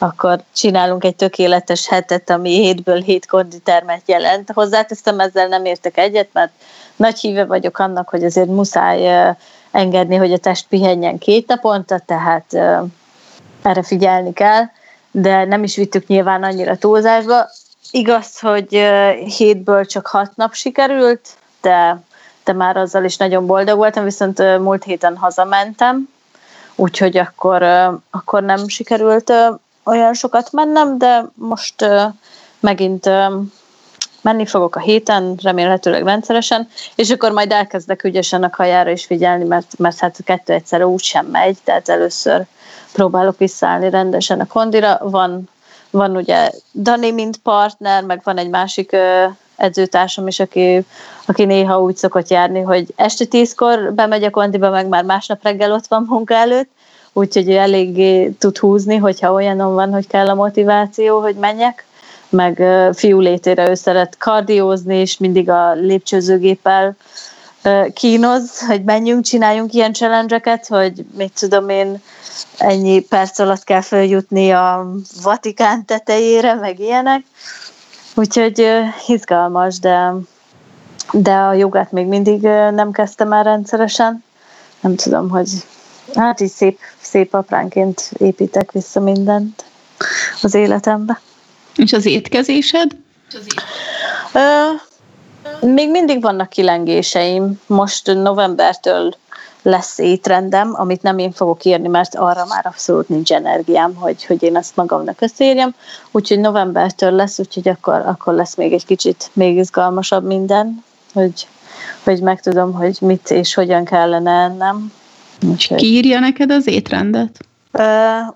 akkor 0.03 0.41
csinálunk 0.55 1.05
egy 1.05 1.17
tökéletes 1.17 1.89
hetet, 1.89 2.31
ami 2.31 2.51
hétből 2.51 3.01
hét 3.01 3.27
konditermet 3.27 4.03
jelent. 4.07 4.51
Hozzáteszem, 4.53 5.21
ezzel 5.21 5.49
nem 5.49 5.65
értek 5.65 5.97
egyet, 5.99 6.29
mert 6.33 6.53
nagy 6.97 7.19
híve 7.19 7.45
vagyok 7.45 7.79
annak, 7.79 8.09
hogy 8.09 8.25
azért 8.25 8.49
muszáj 8.49 9.33
engedni, 9.71 10.17
hogy 10.17 10.33
a 10.33 10.39
test 10.39 10.67
pihenjen 10.69 11.19
két 11.19 11.47
naponta, 11.47 11.99
tehát 11.99 12.55
erre 13.63 13.83
figyelni 13.83 14.33
kell, 14.33 14.63
de 15.11 15.45
nem 15.45 15.63
is 15.63 15.77
vittük 15.77 16.07
nyilván 16.07 16.43
annyira 16.43 16.77
túlzásba. 16.77 17.49
Igaz, 17.91 18.39
hogy 18.39 18.89
hétből 19.37 19.87
csak 19.87 20.07
hat 20.07 20.37
nap 20.37 20.55
sikerült, 20.55 21.29
de, 21.61 22.01
de 22.45 22.53
már 22.53 22.77
azzal 22.77 23.05
is 23.05 23.17
nagyon 23.17 23.47
boldog 23.47 23.77
voltam, 23.77 24.05
viszont 24.05 24.59
múlt 24.59 24.85
héten 24.85 25.17
hazamentem, 25.17 26.09
úgyhogy 26.75 27.17
akkor, 27.17 27.63
akkor 28.11 28.43
nem 28.43 28.69
sikerült 28.69 29.33
olyan 29.91 30.15
sokat 30.15 30.53
mennem, 30.53 30.99
de 30.99 31.25
most 31.35 31.85
megint 32.61 33.11
menni 34.23 34.47
fogok 34.47 34.77
a 34.77 34.81
héten, 34.81 35.39
remélhetőleg 35.43 36.05
rendszeresen, 36.05 36.69
és 36.95 37.11
akkor 37.11 37.33
majd 37.33 37.53
elkezdek 37.53 38.05
ügyesen 38.05 38.43
a 38.43 38.51
kajára 38.51 38.91
is 38.91 39.05
figyelni, 39.05 39.45
mert, 39.45 39.79
mert 39.79 39.99
hát 39.99 40.17
a 40.19 40.23
kettő 40.25 40.53
egyszerre 40.53 40.87
úgy 40.87 41.03
sem 41.03 41.27
megy, 41.27 41.59
tehát 41.65 41.89
először 41.89 42.47
próbálok 42.93 43.39
visszaállni 43.39 43.91
rendesen 43.91 44.41
a 44.41 44.47
kondira. 44.47 44.99
Van, 45.03 45.49
van 45.91 46.17
ugye 46.17 46.51
Dani, 46.75 47.11
mint 47.11 47.37
partner, 47.37 48.05
meg 48.05 48.21
van 48.25 48.39
egy 48.39 48.49
másik 48.49 48.97
edzőtársam 49.57 50.27
is, 50.27 50.41
aki, 50.41 50.85
aki 51.27 51.45
néha 51.45 51.81
úgy 51.81 51.97
szokott 51.97 52.29
járni, 52.29 52.61
hogy 52.61 52.93
este 52.97 53.25
tízkor 53.25 53.93
bemegy 53.93 54.25
a 54.25 54.31
kondiba, 54.31 54.71
meg 54.71 54.89
már 54.89 55.05
másnap 55.05 55.43
reggel 55.43 55.73
ott 55.73 55.87
van 55.87 56.05
munka 56.09 56.35
előtt, 56.35 56.71
úgyhogy 57.13 57.51
eléggé 57.51 58.29
tud 58.29 58.59
húzni, 58.59 58.97
hogyha 58.97 59.33
olyanon 59.33 59.75
van, 59.75 59.93
hogy 59.93 60.07
kell 60.07 60.29
a 60.29 60.35
motiváció, 60.35 61.21
hogy 61.21 61.35
menjek, 61.35 61.85
meg 62.29 62.63
fiú 62.93 63.21
létére 63.21 63.69
ő 63.69 63.75
szeret 63.75 64.17
kardiózni, 64.19 64.97
és 64.97 65.19
mindig 65.19 65.51
a 65.51 65.73
lépcsőzőgéppel 65.73 66.97
kínoz, 67.95 68.67
hogy 68.67 68.85
menjünk, 68.85 69.25
csináljunk 69.25 69.73
ilyen 69.73 69.93
challenge 69.93 70.61
hogy 70.69 71.05
mit 71.17 71.33
tudom 71.39 71.69
én, 71.69 72.03
ennyi 72.57 73.01
perc 73.01 73.39
alatt 73.39 73.65
kell 73.65 73.81
feljutni 73.81 74.51
a 74.51 74.91
Vatikán 75.23 75.85
tetejére, 75.85 76.55
meg 76.55 76.79
ilyenek. 76.79 77.25
Úgyhogy 78.15 78.67
izgalmas, 79.07 79.79
de, 79.79 80.13
de 81.13 81.33
a 81.33 81.53
jogát 81.53 81.93
még 81.93 82.07
mindig 82.07 82.41
nem 82.71 82.91
kezdtem 82.91 83.33
el 83.33 83.43
rendszeresen. 83.43 84.25
Nem 84.81 84.95
tudom, 84.95 85.29
hogy 85.29 85.49
hát 86.15 86.41
így 86.41 86.51
szép, 86.51 86.79
szép 87.01 87.35
apránként 87.35 88.11
építek 88.19 88.73
vissza 88.73 89.01
mindent 89.01 89.65
az 90.43 90.55
életembe. 90.55 91.21
És 91.77 91.93
az 91.93 92.07
étkezésed? 92.07 92.91
Ö, 94.33 94.71
még 95.67 95.91
mindig 95.91 96.23
vannak 96.23 96.49
kilengéseim. 96.49 97.61
Most 97.67 98.07
novembertől 98.07 99.15
lesz 99.63 99.99
étrendem, 99.99 100.75
amit 100.77 101.03
nem 101.03 101.19
én 101.19 101.33
fogok 101.33 101.65
írni, 101.65 101.89
mert 101.89 102.15
arra 102.15 102.45
már 102.49 102.67
abszolút 102.67 103.09
nincs 103.09 103.33
energiám, 103.33 103.95
hogy, 103.95 104.25
hogy 104.25 104.43
én 104.43 104.57
ezt 104.57 104.77
magamnak 104.77 105.21
összeírjam. 105.21 105.75
Úgyhogy 106.11 106.41
novembertől 106.41 107.11
lesz, 107.11 107.39
úgyhogy 107.39 107.69
akkor, 107.69 107.95
akkor 107.95 108.35
lesz 108.35 108.55
még 108.55 108.73
egy 108.73 108.87
kicsit 108.87 109.31
még 109.33 109.57
izgalmasabb 109.57 110.25
minden, 110.25 110.85
hogy, 111.13 111.49
hogy 112.05 112.21
megtudom, 112.21 112.73
hogy 112.73 112.99
mit 113.01 113.31
és 113.31 113.55
hogyan 113.55 113.85
kellene 113.85 114.31
ennem. 114.31 114.93
Úgyhogy... 115.43 115.77
Ki 115.77 115.87
írja 115.87 116.19
neked 116.19 116.51
az 116.51 116.67
étrendet? 116.67 117.39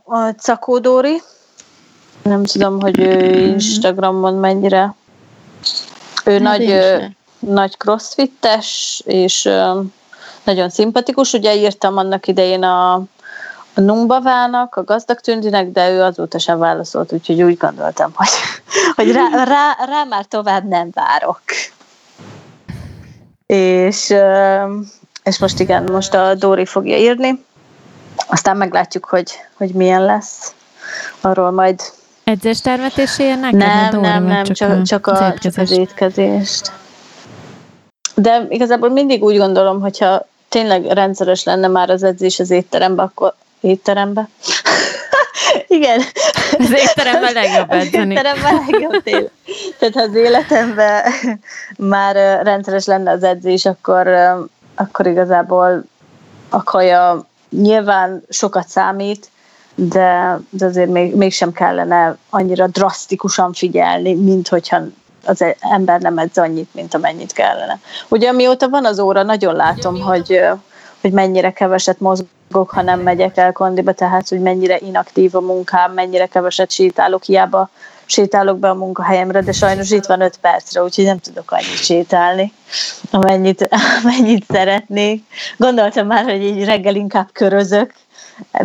A 0.04 0.28
Cakó 0.38 0.78
Dóri. 0.78 1.20
Nem 2.22 2.44
tudom, 2.44 2.80
hogy 2.80 2.98
ő 2.98 3.30
mhm. 3.30 3.52
Instagramon 3.52 4.34
mennyire. 4.34 4.94
Ő 6.24 6.32
hát 6.32 6.40
nagy, 6.40 6.84
nagy 7.38 7.76
crossfittes, 7.76 9.02
és 9.04 9.48
nagyon 10.44 10.70
szimpatikus. 10.70 11.32
Ugye 11.32 11.56
írtam 11.56 11.96
annak 11.96 12.26
idején 12.26 12.62
a, 12.62 12.92
a 13.74 13.80
Numbavának, 13.80 14.74
a 14.74 14.84
gazdag 14.84 15.20
tündinek, 15.20 15.70
de 15.70 15.90
ő 15.90 16.02
azóta 16.02 16.38
sem 16.38 16.58
válaszolt, 16.58 17.12
úgyhogy 17.12 17.42
úgy 17.42 17.56
gondoltam, 17.56 18.12
hogy, 18.14 18.28
hogy 18.96 19.12
rá, 19.12 19.44
rá, 19.44 19.76
rá 19.86 20.04
már 20.04 20.24
tovább 20.24 20.68
nem 20.68 20.90
várok. 20.92 21.42
És, 23.46 24.14
és 25.24 25.38
most 25.38 25.60
igen, 25.60 25.82
most 25.92 26.14
a 26.14 26.34
Dóri 26.34 26.64
fogja 26.64 26.96
írni, 26.96 27.44
aztán 28.28 28.56
meglátjuk, 28.56 29.04
hogy, 29.04 29.32
hogy 29.54 29.70
milyen 29.70 30.04
lesz. 30.04 30.54
Arról 31.20 31.50
majd... 31.50 31.80
Edzéstervet 32.24 32.96
is 32.96 33.18
írnek? 33.18 33.52
Nem, 33.52 34.00
nem, 34.00 34.24
nem, 34.24 34.44
csak, 34.44 34.56
csak, 34.56 34.70
a, 34.70 34.82
csak, 34.82 35.06
a, 35.06 35.34
csak 35.38 35.56
az 35.56 35.70
étkezést. 35.70 36.72
De 38.14 38.46
igazából 38.48 38.88
mindig 38.88 39.22
úgy 39.22 39.36
gondolom, 39.36 39.80
hogyha 39.80 40.26
tényleg 40.48 40.84
rendszeres 40.84 41.44
lenne 41.44 41.68
már 41.68 41.90
az 41.90 42.02
edzés 42.02 42.38
az 42.40 42.50
étterembe, 42.50 43.02
akkor 43.02 43.34
étterembe? 43.60 44.28
Igen. 45.66 46.00
Az 46.58 46.70
étteremben 46.70 47.32
legjobb 47.32 47.70
edzeni. 47.70 48.16
Az 48.16 48.20
étteremben 48.20 48.64
legjobb 48.68 49.02
tényleg. 49.02 49.30
Tehát 49.78 49.94
ha 49.94 50.00
az 50.00 50.14
életemben 50.14 51.04
már 51.76 52.14
rendszeres 52.44 52.84
lenne 52.84 53.10
az 53.10 53.22
edzés, 53.22 53.66
akkor, 53.66 54.06
akkor 54.74 55.06
igazából 55.06 55.84
a 56.48 56.62
kaja 56.62 57.26
nyilván 57.50 58.22
sokat 58.28 58.68
számít, 58.68 59.30
de, 59.74 60.38
de 60.50 60.66
azért 60.66 60.90
még, 60.90 61.14
mégsem 61.14 61.52
kellene 61.52 62.16
annyira 62.30 62.66
drasztikusan 62.66 63.52
figyelni, 63.52 64.14
mint 64.14 64.48
hogyha 64.48 64.80
az 65.24 65.44
ember 65.60 66.00
nem 66.00 66.18
edz 66.18 66.38
annyit, 66.38 66.74
mint 66.74 66.94
amennyit 66.94 67.32
kellene. 67.32 67.80
Ugye 68.08 68.28
amióta 68.28 68.68
van 68.68 68.84
az 68.84 68.98
óra, 68.98 69.22
nagyon 69.22 69.54
látom, 69.54 70.00
hogy, 70.00 70.40
hogy 71.00 71.12
mennyire 71.12 71.52
keveset 71.52 72.00
mozgok, 72.00 72.70
ha 72.70 72.82
nem 72.82 73.00
megyek 73.00 73.36
el 73.36 73.52
kondiba, 73.52 73.92
tehát 73.92 74.28
hogy 74.28 74.40
mennyire 74.40 74.78
inaktív 74.78 75.34
a 75.34 75.40
munkám, 75.40 75.92
mennyire 75.92 76.26
keveset 76.26 76.70
sétálok, 76.70 77.22
hiába 77.22 77.70
sétálok 78.06 78.58
be 78.58 78.68
a 78.68 78.74
munkahelyemre, 78.74 79.40
de 79.40 79.52
sajnos 79.52 79.90
itt 79.90 80.06
van 80.06 80.20
öt 80.20 80.36
percre, 80.40 80.82
úgyhogy 80.82 81.04
nem 81.04 81.18
tudok 81.18 81.50
annyit 81.50 81.84
sétálni, 81.84 82.52
amennyit, 83.10 83.68
amennyit 84.02 84.44
szeretnék. 84.48 85.24
Gondoltam 85.56 86.06
már, 86.06 86.24
hogy 86.24 86.42
így 86.42 86.64
reggel 86.64 86.94
inkább 86.94 87.28
körözök, 87.32 87.92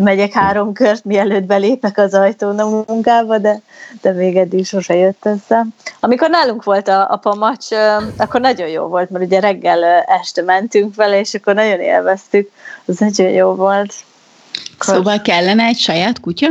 megyek 0.00 0.32
három 0.32 0.72
kört, 0.72 1.04
mielőtt 1.04 1.44
belépek 1.44 1.98
az 1.98 2.14
ajtón 2.14 2.58
a 2.58 2.84
munkába, 2.86 3.38
de, 3.38 3.60
de 4.00 4.12
még 4.12 4.36
eddig 4.36 4.66
sose 4.66 4.94
jött 4.94 5.26
össze. 5.26 5.66
Amikor 6.00 6.30
nálunk 6.30 6.64
volt 6.64 6.88
a, 6.88 7.10
a 7.10 7.16
pamacs, 7.16 7.66
akkor 8.16 8.40
nagyon 8.40 8.68
jó 8.68 8.86
volt, 8.86 9.10
mert 9.10 9.24
ugye 9.24 9.40
reggel 9.40 9.84
este 10.22 10.42
mentünk 10.42 10.94
vele, 10.94 11.20
és 11.20 11.34
akkor 11.34 11.54
nagyon 11.54 11.80
élveztük, 11.80 12.50
az 12.84 12.98
nagyon 12.98 13.30
jó 13.30 13.54
volt. 13.54 13.94
Akkor... 14.78 14.94
Szóval 14.94 15.20
kellene 15.20 15.64
egy 15.64 15.78
saját 15.78 16.20
kutya? 16.20 16.48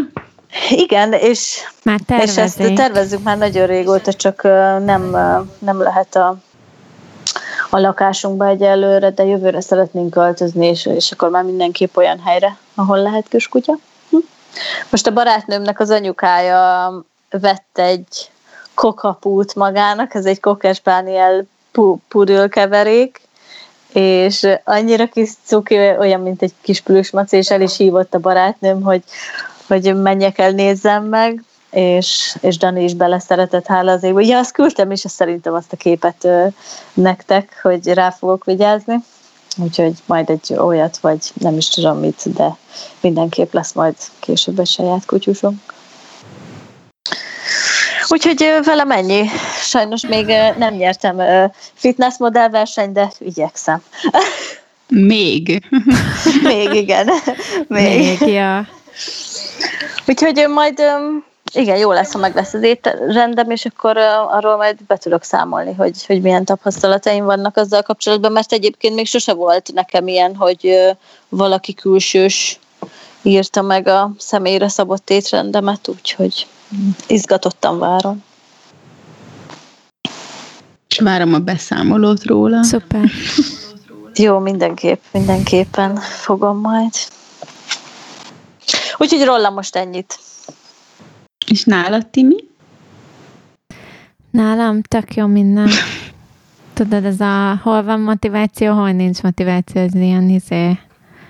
Igen, 0.69 1.13
és, 1.13 1.59
már 1.83 1.99
és 2.07 2.37
ezt 2.37 2.73
tervezzük 2.75 3.23
már 3.23 3.37
nagyon 3.37 3.67
régóta, 3.67 4.13
csak 4.13 4.43
nem, 4.83 5.17
nem 5.59 5.81
lehet 5.81 6.15
a 6.15 6.37
a 7.69 7.79
lakásunkba 7.79 8.47
egyelőre, 8.47 9.11
de 9.11 9.25
jövőre 9.25 9.61
szeretnénk 9.61 10.09
költözni, 10.09 10.65
és, 10.65 10.85
és 10.85 11.11
akkor 11.11 11.29
már 11.29 11.43
mindenképp 11.43 11.95
olyan 11.95 12.19
helyre, 12.19 12.57
ahol 12.75 13.01
lehet 13.01 13.27
kiskutya. 13.27 13.77
Hm? 14.09 14.17
Most 14.89 15.07
a 15.07 15.13
barátnőmnek 15.13 15.79
az 15.79 15.89
anyukája 15.89 16.93
vett 17.29 17.77
egy 17.77 18.31
kokapút 18.73 19.55
magának, 19.55 20.13
ez 20.13 20.25
egy 20.25 20.39
kokespániel 20.39 21.43
pudül 22.07 22.49
keverék, 22.49 23.21
és 23.93 24.47
annyira 24.63 25.07
kis 25.07 25.29
cuki, 25.43 25.75
olyan, 25.77 26.21
mint 26.21 26.41
egy 26.41 26.53
kis 26.61 26.81
plüsmac, 26.81 27.31
és 27.31 27.49
el 27.49 27.61
is 27.61 27.77
hívott 27.77 28.13
a 28.13 28.19
barátnőm, 28.19 28.81
hogy, 28.81 29.03
hogy 29.69 30.01
menjek 30.01 30.37
el, 30.37 30.51
nézzem 30.51 31.03
meg, 31.03 31.43
és, 31.71 32.35
és 32.41 32.57
Dani 32.57 32.83
is 32.83 32.93
beleszeretett, 32.93 33.65
hála 33.65 33.91
az 33.91 34.03
égbe. 34.03 34.21
Ja, 34.21 34.37
azt 34.37 34.51
küldtem 34.51 34.91
is, 34.91 34.99
szerintem 34.99 35.53
azt 35.53 35.73
a 35.73 35.77
képet 35.77 36.23
ö, 36.23 36.47
nektek, 36.93 37.59
hogy 37.61 37.87
rá 37.87 38.09
fogok 38.09 38.45
vigyázni. 38.45 38.95
Úgyhogy 39.57 39.93
majd 40.05 40.29
egy 40.29 40.53
olyat, 40.57 40.97
vagy 40.97 41.31
nem 41.33 41.57
is 41.57 41.69
tudom 41.69 41.97
mit, 41.97 42.33
de 42.33 42.57
mindenképp 43.01 43.53
lesz 43.53 43.73
majd 43.73 43.95
később 44.19 44.59
egy 44.59 44.67
saját 44.67 45.05
kutyusunk. 45.05 45.59
Úgyhogy 48.07 48.59
vele 48.63 48.83
mennyi. 48.83 49.25
Sajnos 49.61 50.01
még 50.07 50.25
nem 50.57 50.73
nyertem 50.73 51.21
fitness 51.73 52.17
modellversenyt, 52.17 52.93
de 52.93 53.11
igyekszem. 53.19 53.81
Még. 54.87 55.67
még, 56.43 56.73
igen. 56.73 57.09
Még, 57.67 58.19
még 58.19 58.33
ja. 58.33 58.67
Úgyhogy 60.07 60.45
majd 60.49 60.81
igen, 61.53 61.77
jó 61.77 61.91
lesz, 61.91 62.11
ha 62.11 62.19
meg 62.19 62.35
lesz 62.35 62.53
az 62.53 62.63
étrendem, 62.63 63.49
és 63.49 63.65
akkor 63.65 63.97
arról 64.27 64.55
majd 64.55 64.77
be 64.87 64.97
tudok 64.97 65.23
számolni, 65.23 65.73
hogy, 65.73 66.05
hogy 66.05 66.21
milyen 66.21 66.45
tapasztalataim 66.45 67.25
vannak 67.25 67.57
azzal 67.57 67.81
kapcsolatban, 67.81 68.31
mert 68.31 68.51
egyébként 68.51 68.95
még 68.95 69.07
sose 69.07 69.33
volt 69.33 69.71
nekem 69.73 70.07
ilyen, 70.07 70.35
hogy 70.35 70.77
valaki 71.29 71.73
külsős 71.73 72.59
írta 73.21 73.61
meg 73.61 73.87
a 73.87 74.11
személyre 74.17 74.67
szabott 74.67 75.09
étrendemet, 75.09 75.87
úgyhogy 75.87 76.47
izgatottan 77.07 77.79
várom. 77.79 78.23
És 80.87 80.99
várom 80.99 81.33
a 81.33 81.39
beszámolót 81.39 82.23
róla. 82.23 82.63
Szuper. 82.63 83.09
Jó, 84.15 84.39
mindenképp, 84.39 85.01
mindenképpen 85.11 85.95
fogom 85.95 86.57
majd. 86.57 86.91
Úgyhogy 88.99 89.23
róla 89.23 89.49
most 89.49 89.75
ennyit. 89.75 90.19
És 91.47 91.63
nálad, 91.63 92.07
Timi? 92.07 92.35
Nálam 94.31 94.81
tök 94.81 95.15
jó 95.15 95.25
minden. 95.25 95.69
Tudod, 96.73 97.05
ez 97.05 97.19
a 97.19 97.59
hol 97.63 97.83
van 97.83 97.99
motiváció, 97.99 98.73
hol 98.73 98.91
nincs 98.91 99.21
motiváció, 99.21 99.81
ez 99.81 99.95
ilyen 99.95 100.29
izé, 100.29 100.79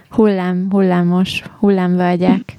hullám, 0.09 0.67
hullámos, 0.69 1.43
hullámvölgyek. 1.59 2.57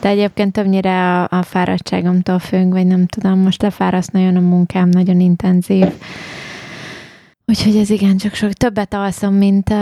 De 0.00 0.08
egyébként 0.08 0.52
többnyire 0.52 1.22
a, 1.22 1.38
a 1.38 1.42
fáradtságomtól 1.42 2.38
függ, 2.38 2.70
vagy 2.70 2.86
nem 2.86 3.06
tudom, 3.06 3.38
most 3.38 3.62
lefáraszt 3.62 4.12
nagyon 4.12 4.36
a 4.36 4.40
munkám, 4.40 4.88
nagyon 4.88 5.20
intenzív. 5.20 5.86
Úgyhogy 7.52 7.76
ez 7.76 7.90
igen, 7.90 8.16
csak 8.16 8.34
sok 8.34 8.52
többet 8.52 8.94
alszom, 8.94 9.34
mint, 9.34 9.74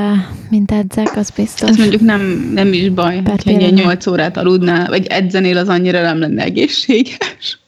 mint 0.48 0.72
edzek, 0.72 1.16
az 1.16 1.30
biztos. 1.30 1.68
Ez 1.68 1.76
mondjuk 1.76 2.00
nem, 2.00 2.50
nem 2.54 2.72
is 2.72 2.88
baj, 2.88 3.20
per 3.22 3.32
hogyha 3.32 3.60
ilyen 3.60 3.72
8 3.72 4.06
órát 4.06 4.36
aludnál, 4.36 4.88
vagy 4.88 5.06
edzenél, 5.06 5.56
az 5.56 5.68
annyira 5.68 6.02
nem 6.02 6.18
lenne 6.18 6.42
egészséges. 6.42 7.58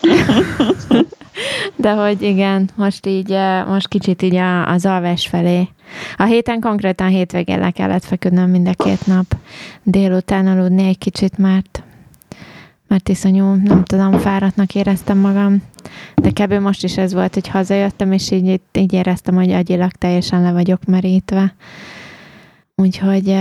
De 1.76 1.90
hogy 1.90 2.22
igen, 2.22 2.70
most 2.74 3.06
így, 3.06 3.36
most 3.66 3.88
kicsit 3.88 4.22
így 4.22 4.36
az 4.66 4.86
alvás 4.86 5.26
felé. 5.26 5.68
A 6.16 6.24
héten 6.24 6.60
konkrétan 6.60 7.08
hétvégén 7.08 7.58
le 7.58 7.70
kellett 7.70 8.04
feküdnöm 8.04 8.50
mind 8.50 8.68
a 8.68 8.84
két 8.84 9.06
nap. 9.06 9.36
Délután 9.82 10.46
aludni 10.46 10.88
egy 10.88 10.98
kicsit, 10.98 11.38
mert 11.38 11.79
mert 12.90 13.08
iszonyú, 13.08 13.54
nem 13.54 13.84
tudom, 13.84 14.18
fáradtnak 14.18 14.74
éreztem 14.74 15.18
magam. 15.18 15.62
De 16.14 16.30
kb. 16.30 16.52
most 16.52 16.84
is 16.84 16.96
ez 16.96 17.12
volt, 17.12 17.34
hogy 17.34 17.48
hazajöttem, 17.48 18.12
és 18.12 18.30
így, 18.30 18.60
így 18.72 18.92
éreztem, 18.92 19.34
hogy 19.34 19.50
agyilag 19.50 19.90
teljesen 19.90 20.42
le 20.42 20.52
vagyok 20.52 20.84
merítve. 20.84 21.54
Úgyhogy, 22.74 23.36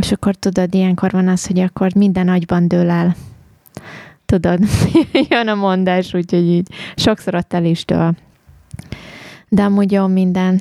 és 0.00 0.12
akkor 0.12 0.34
tudod, 0.34 0.74
ilyenkor 0.74 1.10
van 1.10 1.28
az, 1.28 1.46
hogy 1.46 1.58
akkor 1.58 1.94
minden 1.94 2.28
agyban 2.28 2.68
dől 2.68 2.90
el. 2.90 3.16
Tudod, 4.26 4.58
jön 5.30 5.48
a 5.48 5.54
mondás, 5.54 6.14
úgyhogy 6.14 6.50
így 6.50 6.68
sokszor 6.96 7.34
ott 7.34 7.52
el 7.52 7.64
is 7.64 7.84
dől. 7.84 8.14
De 9.48 9.62
amúgy 9.62 9.92
jó 9.92 10.06
minden. 10.06 10.60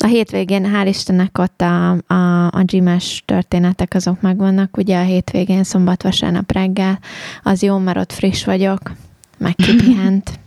A 0.00 0.06
hétvégén, 0.06 0.70
hál' 0.74 0.86
Istennek 0.88 1.38
ott 1.38 1.60
a, 1.60 1.90
a, 1.90 2.46
a 2.46 2.62
gymes 2.62 3.22
történetek 3.24 3.94
azok 3.94 4.20
megvannak, 4.20 4.76
ugye 4.76 4.98
a 4.98 5.02
hétvégén, 5.02 5.64
szombat, 5.64 6.02
vasárnap 6.02 6.52
reggel, 6.52 6.98
az 7.42 7.62
jó, 7.62 7.78
mert 7.78 7.98
ott 7.98 8.12
friss 8.12 8.44
vagyok, 8.44 8.92
meg 9.38 9.54
kipihent. 9.54 10.30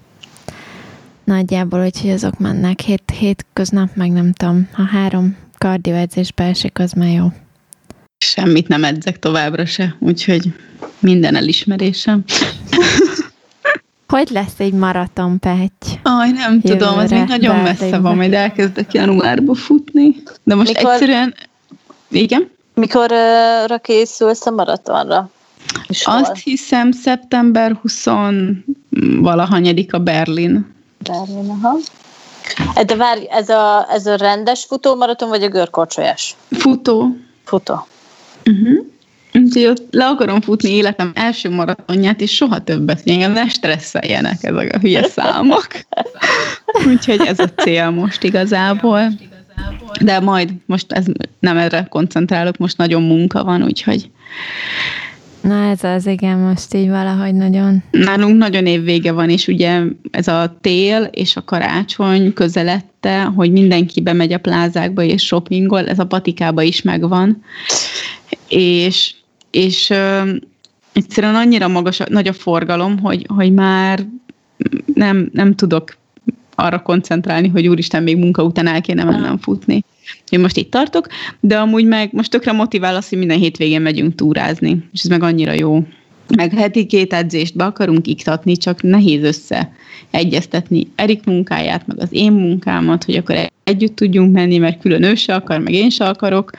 Nagyjából, 1.24 1.86
úgyhogy 1.86 2.10
azok 2.10 2.40
mennek. 2.40 2.80
Hét, 2.80 3.14
hét 3.20 3.46
köznap, 3.54 3.96
meg 3.96 4.12
nem 4.12 4.32
tudom, 4.32 4.68
ha 4.72 4.84
három 4.84 5.38
kardioedzésbe 5.58 6.44
esik, 6.44 6.80
az 6.80 6.92
már 6.92 7.12
jó. 7.12 7.32
Semmit 8.18 8.68
nem 8.68 8.84
edzek 8.84 9.20
továbbra 9.20 9.66
se, 9.66 9.96
úgyhogy 10.00 10.54
minden 11.00 11.36
elismerésem. 11.36 12.24
Hogy 14.12 14.30
lesz 14.30 14.60
egy 14.60 14.74
maraton, 14.74 15.40
Petty? 15.40 16.00
Aj, 16.04 16.32
nem 16.32 16.54
Jövőre, 16.54 16.78
tudom, 16.78 16.98
az 16.98 17.12
még 17.12 17.24
nagyon 17.24 17.56
messze 17.56 18.00
van, 18.00 18.16
majd 18.16 18.34
elkezdek 18.34 18.94
januárba 18.94 19.54
futni. 19.54 20.24
De 20.44 20.56
most 20.56 20.74
Mikor... 20.74 20.92
egyszerűen... 20.92 21.36
Igen? 22.10 22.52
Mikorra 22.74 23.78
készülsz 23.82 24.46
a 24.46 24.52
maratonra? 24.52 25.30
És 25.88 26.06
Azt 26.06 26.26
hol? 26.26 26.36
hiszem 26.44 26.92
szeptember 26.92 27.80
20 27.82 28.06
valahanyadik 29.20 29.94
a 29.94 30.00
Berlin. 30.00 30.74
Berlin, 30.98 31.50
aha. 31.50 31.78
De 32.86 32.96
várj, 32.96 33.26
ez 33.30 33.50
a, 33.50 33.88
ez 33.90 34.06
a 34.06 34.16
rendes 34.16 34.66
futómaraton, 34.66 35.30
vagy 35.30 35.44
a 35.44 35.48
görkorcsolyás? 35.48 36.36
Futó. 36.50 37.16
Futó. 37.44 37.88
Uh-huh. 38.46 38.86
Úgyhogy 39.34 39.66
ott 39.66 39.88
le 39.92 40.08
akarom 40.08 40.42
futni 40.42 40.70
életem 40.70 41.12
első 41.16 41.50
maratonját, 41.50 42.22
és 42.22 42.36
soha 42.36 42.64
többet, 42.64 43.02
hogy 43.02 43.12
engem 43.12 43.32
ne 43.32 43.48
stresszeljenek 43.48 44.44
ezek 44.44 44.76
a 44.76 44.80
hülye 44.80 45.04
számok. 45.04 45.68
Úgyhogy 46.90 47.22
ez 47.26 47.40
a 47.40 47.48
cél 47.48 47.90
most 47.90 48.24
igazából. 48.24 49.12
De 50.02 50.20
majd 50.20 50.52
most 50.66 50.92
ez, 50.92 51.06
nem 51.40 51.58
erre 51.58 51.86
koncentrálok, 51.90 52.58
most 52.58 52.78
nagyon 52.78 53.02
munka 53.02 53.44
van, 53.44 53.64
úgyhogy 53.64 54.10
Na 55.42 55.70
ez 55.70 55.84
az, 55.84 56.06
igen, 56.06 56.38
most 56.38 56.74
így 56.74 56.90
valahogy 56.90 57.34
nagyon. 57.34 57.84
Nálunk 57.92 58.38
nagyon 58.38 58.66
évvége 58.66 59.12
van, 59.12 59.30
és 59.30 59.48
ugye 59.48 59.82
ez 60.12 60.28
a 60.28 60.58
tél 60.62 61.04
és 61.12 61.36
a 61.36 61.44
karácsony 61.44 62.34
közelette, 62.34 63.24
hogy 63.24 63.52
mindenki 63.52 64.02
bemegy 64.02 64.34
a 64.34 64.38
plázákba 64.38 65.04
és 65.04 65.26
shoppingol, 65.26 65.88
ez 65.88 66.00
a 66.00 66.06
patikába 66.06 66.62
is 66.62 66.82
megvan. 66.82 67.44
És 68.48 69.14
és 69.52 69.90
ö, 69.90 70.34
egyszerűen 70.94 71.36
annyira 71.36 71.68
magas, 71.68 72.00
nagy 72.10 72.28
a 72.28 72.34
forgalom, 72.34 73.00
hogy, 73.00 73.26
hogy 73.36 73.54
már 73.54 74.06
nem, 74.94 75.30
nem 75.34 75.56
tudok 75.56 75.98
arra 76.56 76.82
koncentrálni, 76.82 77.48
hogy 77.48 77.68
úristen, 77.68 78.04
még 78.04 78.18
munka 78.18 78.44
után 78.44 78.68
el 78.68 78.82
kéne 78.82 79.04
mennem 79.04 79.38
futni. 79.38 79.84
Én 80.30 80.40
most 80.40 80.58
itt 80.58 80.72
tartok, 80.72 81.08
de 81.40 81.60
amúgy 81.60 81.86
meg 81.86 82.10
most 82.14 82.32
tökre 82.32 82.52
motivál 82.52 82.96
az, 82.96 83.10
hogy 83.10 83.18
minden 83.18 83.38
hétvégén 83.38 83.82
megyünk 83.82 84.16
túrázni, 84.16 84.90
és 84.94 85.02
ez 85.04 85.10
meg 85.10 85.24
annyira 85.24 85.52
jó. 85.52 85.84
Meg 86.36 86.54
heti 86.54 86.86
két 86.86 87.14
edzést 87.14 87.56
be 87.56 87.64
akarunk 87.64 88.08
iktatni, 88.08 88.58
csak 88.58 88.82
nehéz 88.82 89.24
össze 89.24 89.74
egyeztetni 90.12 90.88
Erik 90.96 91.24
munkáját, 91.24 91.88
meg 91.88 92.00
az 92.00 92.10
én 92.12 92.32
munkámat, 92.32 93.04
hogy 93.04 93.16
akkor 93.16 93.36
együtt 93.64 93.96
tudjunk 93.96 94.34
menni, 94.34 94.58
mert 94.58 94.82
külön 94.82 95.04
ő 95.04 95.16
se 95.16 95.36
akar, 95.36 95.60
meg 95.60 95.74
én 95.74 95.90
se 95.90 96.06
akarok, 96.06 96.52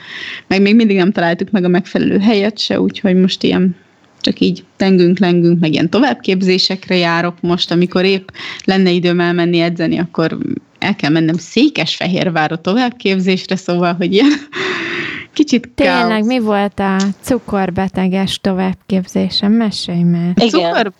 meg 0.46 0.62
még 0.62 0.74
mindig 0.74 0.96
nem 0.96 1.12
találtuk 1.12 1.50
meg 1.50 1.64
a 1.64 1.68
megfelelő 1.68 2.18
helyet 2.18 2.58
se, 2.58 2.80
úgyhogy 2.80 3.14
most 3.14 3.42
ilyen 3.42 3.76
csak 4.20 4.40
így 4.40 4.64
tengünk, 4.76 5.18
lengünk, 5.18 5.60
meg 5.60 5.72
ilyen 5.72 5.90
továbbképzésekre 5.90 6.96
járok 6.96 7.40
most, 7.40 7.70
amikor 7.70 8.04
épp 8.04 8.28
lenne 8.64 8.90
időm 8.90 9.20
elmenni 9.20 9.60
edzeni, 9.60 9.98
akkor 9.98 10.38
el 10.78 10.96
kell 10.96 11.10
mennem 11.10 11.36
Székesfehérvárra 11.36 12.56
továbbképzésre, 12.56 13.56
szóval, 13.56 13.94
hogy 13.94 14.12
ilyen 14.12 14.32
kicsit 15.32 15.68
Tényleg, 15.74 16.08
káosz. 16.08 16.26
mi 16.26 16.38
volt 16.38 16.78
a 16.80 16.96
cukorbeteges 17.20 18.38
továbbképzésem? 18.40 19.52
Mesélj 19.52 20.02
már. 20.02 20.32
A 20.34 20.40
cukor 20.40 20.92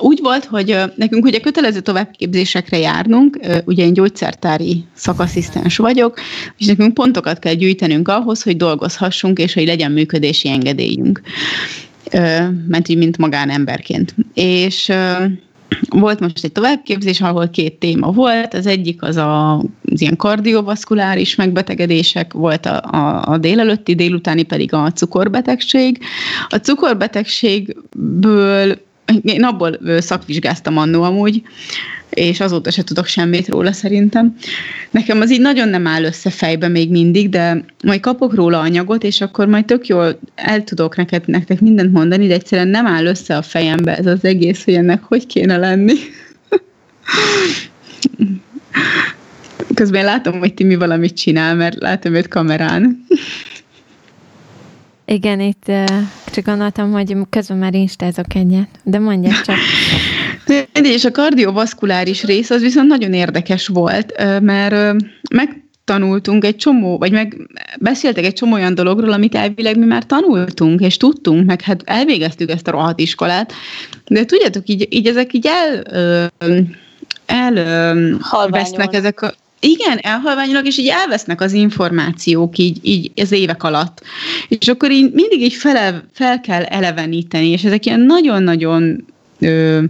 úgy 0.00 0.18
volt, 0.22 0.44
hogy 0.44 0.76
nekünk 0.96 1.24
ugye 1.24 1.40
kötelező 1.40 1.80
továbbképzésekre 1.80 2.78
járnunk, 2.78 3.38
ugye 3.64 3.84
én 3.84 3.92
gyógyszertári 3.92 4.84
szakasszisztens 4.94 5.76
vagyok, 5.76 6.18
és 6.56 6.66
nekünk 6.66 6.94
pontokat 6.94 7.38
kell 7.38 7.54
gyűjtenünk 7.54 8.08
ahhoz, 8.08 8.42
hogy 8.42 8.56
dolgozhassunk, 8.56 9.38
és 9.38 9.54
hogy 9.54 9.66
legyen 9.66 9.92
működési 9.92 10.48
engedélyünk. 10.48 11.20
Mert 12.68 12.88
így, 12.88 12.98
mint 12.98 13.18
magánemberként. 13.18 14.14
És 14.34 14.92
volt 15.88 16.20
most 16.20 16.44
egy 16.44 16.52
továbbképzés, 16.52 17.20
ahol 17.20 17.48
két 17.48 17.78
téma 17.78 18.10
volt. 18.10 18.54
Az 18.54 18.66
egyik 18.66 19.02
az 19.02 19.16
a, 19.16 19.56
az 19.56 20.00
ilyen 20.00 20.16
kardiovaszkuláris 20.16 21.34
megbetegedések, 21.34 22.32
volt 22.32 22.66
a, 22.66 22.82
a, 22.82 23.22
a 23.26 23.38
délelőtti, 23.38 23.94
délutáni 23.94 24.42
pedig 24.42 24.72
a 24.72 24.92
cukorbetegség. 24.92 25.98
A 26.48 26.56
cukorbetegségből 26.56 28.78
én 29.22 29.44
abból 29.44 29.78
szakvizsgáztam 29.98 30.76
annó 30.76 31.02
amúgy, 31.02 31.42
és 32.10 32.40
azóta 32.40 32.70
se 32.70 32.84
tudok 32.84 33.06
semmit 33.06 33.48
róla 33.48 33.72
szerintem. 33.72 34.36
Nekem 34.90 35.20
az 35.20 35.32
így 35.32 35.40
nagyon 35.40 35.68
nem 35.68 35.86
áll 35.86 36.04
össze 36.04 36.30
fejbe 36.30 36.68
még 36.68 36.90
mindig, 36.90 37.28
de 37.28 37.64
majd 37.84 38.00
kapok 38.00 38.34
róla 38.34 38.60
anyagot, 38.60 39.04
és 39.04 39.20
akkor 39.20 39.46
majd 39.46 39.64
tök 39.64 39.86
jól 39.86 40.18
el 40.34 40.64
tudok 40.64 40.96
neked, 40.96 41.22
nektek 41.26 41.60
mindent 41.60 41.92
mondani, 41.92 42.26
de 42.26 42.34
egyszerűen 42.34 42.68
nem 42.68 42.86
áll 42.86 43.06
össze 43.06 43.36
a 43.36 43.42
fejembe 43.42 43.96
ez 43.96 44.06
az 44.06 44.24
egész, 44.24 44.64
hogy 44.64 44.74
ennek 44.74 45.02
hogy 45.02 45.26
kéne 45.26 45.56
lenni. 45.56 45.94
Közben 49.74 50.04
látom, 50.04 50.38
hogy 50.38 50.54
Timi 50.54 50.76
valamit 50.76 51.16
csinál, 51.16 51.54
mert 51.54 51.80
látom 51.80 52.14
őt 52.14 52.28
kamerán. 52.28 53.06
Igen, 55.04 55.40
itt 55.40 55.70
csak 56.38 56.46
gondoltam, 56.46 56.92
hogy 56.92 57.16
közben 57.30 57.56
már 57.56 57.74
instázok 57.74 58.34
egyet, 58.34 58.68
de 58.82 58.98
mondják 58.98 59.40
csak. 59.40 59.56
És 60.94 61.04
a 61.04 61.10
kardiovaszkuláris 61.10 62.24
rész 62.24 62.50
az 62.50 62.62
viszont 62.62 62.88
nagyon 62.88 63.12
érdekes 63.12 63.66
volt, 63.66 64.12
mert 64.40 64.96
megtanultunk 65.30 66.44
egy 66.44 66.56
csomó, 66.56 66.98
vagy 66.98 67.12
meg 67.12 67.36
beszéltek 67.78 68.24
egy 68.24 68.32
csomó 68.32 68.54
olyan 68.54 68.74
dologról, 68.74 69.12
amit 69.12 69.34
elvileg 69.34 69.78
mi 69.78 69.84
már 69.84 70.06
tanultunk, 70.06 70.80
és 70.80 70.96
tudtunk, 70.96 71.46
meg 71.46 71.60
hát 71.60 71.82
elvégeztük 71.84 72.50
ezt 72.50 72.68
a 72.68 72.70
rohadt 72.70 73.00
iskolát, 73.00 73.52
de 74.06 74.24
tudjátok, 74.24 74.68
így, 74.68 74.86
így 74.90 75.06
ezek 75.06 75.32
így 75.32 75.46
el, 75.46 75.82
el, 77.26 77.58
el 77.58 78.48
vesznek 78.48 78.94
ezek 78.94 79.22
a 79.22 79.32
igen, 79.60 79.98
elhalványulnak, 79.98 80.66
és 80.66 80.78
így 80.78 80.88
elvesznek 80.88 81.40
az 81.40 81.52
információk 81.52 82.58
így, 82.58 82.78
így 82.82 83.10
az 83.16 83.32
évek 83.32 83.62
alatt. 83.62 84.02
És 84.48 84.68
akkor 84.68 84.90
így 84.90 85.12
mindig 85.12 85.42
így 85.42 85.54
fel, 85.54 86.04
fel 86.12 86.40
kell 86.40 86.62
eleveníteni, 86.62 87.48
és 87.48 87.64
ezek 87.64 87.86
ilyen 87.86 88.00
nagyon-nagyon 88.00 89.04
ö, 89.40 89.82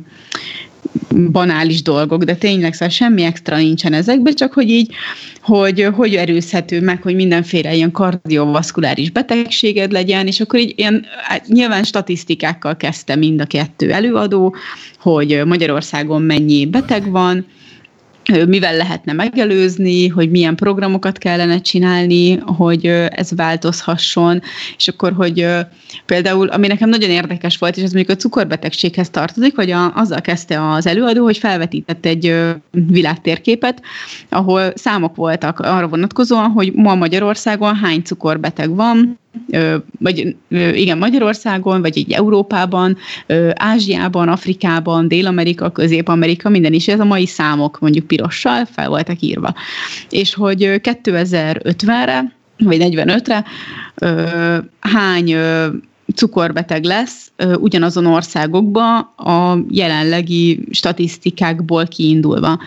banális 1.30 1.82
dolgok, 1.82 2.22
de 2.22 2.34
tényleg 2.34 2.72
szóval 2.72 2.88
semmi 2.88 3.22
extra 3.22 3.56
nincsen 3.56 3.92
ezekben, 3.92 4.34
csak 4.34 4.52
hogy 4.52 4.70
így, 4.70 4.94
hogy 5.42 5.88
hogy 5.94 6.14
erőzhető 6.14 6.80
meg, 6.80 7.02
hogy 7.02 7.14
mindenféle 7.14 7.74
ilyen 7.74 7.90
kardiovaszkuláris 7.90 9.10
betegséged 9.10 9.92
legyen, 9.92 10.26
és 10.26 10.40
akkor 10.40 10.60
így 10.60 10.72
ilyen, 10.76 11.06
hát 11.22 11.46
nyilván 11.46 11.84
statisztikákkal 11.84 12.76
kezdte 12.76 13.16
mind 13.16 13.40
a 13.40 13.46
kettő 13.46 13.92
előadó, 13.92 14.54
hogy 15.00 15.42
Magyarországon 15.44 16.22
mennyi 16.22 16.66
beteg 16.66 17.10
van, 17.10 17.46
mivel 18.46 18.76
lehetne 18.76 19.12
megelőzni, 19.12 20.08
hogy 20.08 20.30
milyen 20.30 20.56
programokat 20.56 21.18
kellene 21.18 21.60
csinálni, 21.60 22.36
hogy 22.36 22.86
ez 22.86 23.30
változhasson, 23.36 24.42
és 24.76 24.88
akkor, 24.88 25.12
hogy 25.12 25.46
például, 26.06 26.48
ami 26.48 26.66
nekem 26.66 26.88
nagyon 26.88 27.10
érdekes 27.10 27.56
volt, 27.56 27.76
és 27.76 27.82
ez 27.82 27.92
mondjuk 27.92 28.16
a 28.16 28.20
cukorbetegséghez 28.20 29.10
tartozik, 29.10 29.56
hogy 29.56 29.70
a, 29.70 29.94
azzal 29.94 30.20
kezdte 30.20 30.70
az 30.70 30.86
előadó, 30.86 31.24
hogy 31.24 31.38
felvetített 31.38 32.06
egy 32.06 32.34
világtérképet, 32.70 33.82
ahol 34.28 34.72
számok 34.74 35.16
voltak 35.16 35.58
arra 35.58 35.88
vonatkozóan, 35.88 36.50
hogy 36.50 36.72
ma 36.72 36.94
Magyarországon 36.94 37.76
hány 37.76 38.02
cukorbeteg 38.02 38.74
van, 38.74 39.18
vagy 39.98 40.36
igen, 40.48 40.98
Magyarországon, 40.98 41.80
vagy 41.80 41.96
így 41.96 42.12
Európában, 42.12 42.96
Ázsiában, 43.54 44.28
Afrikában, 44.28 45.08
Dél-Amerika, 45.08 45.70
Közép-Amerika, 45.70 46.48
minden 46.48 46.72
is, 46.72 46.88
ez 46.88 47.00
a 47.00 47.04
mai 47.04 47.26
számok 47.26 47.78
mondjuk 47.80 48.06
pirossal 48.06 48.64
fel 48.64 48.88
voltak 48.88 49.20
írva. 49.20 49.54
És 50.10 50.34
hogy 50.34 50.80
2050-re, 50.82 52.36
vagy 52.58 52.78
45-re 52.80 53.44
hány 54.80 55.34
cukorbeteg 56.14 56.84
lesz 56.84 57.32
ugyanazon 57.58 58.06
országokban 58.06 58.98
a 59.16 59.58
jelenlegi 59.70 60.60
statisztikákból 60.70 61.86
kiindulva. 61.86 62.58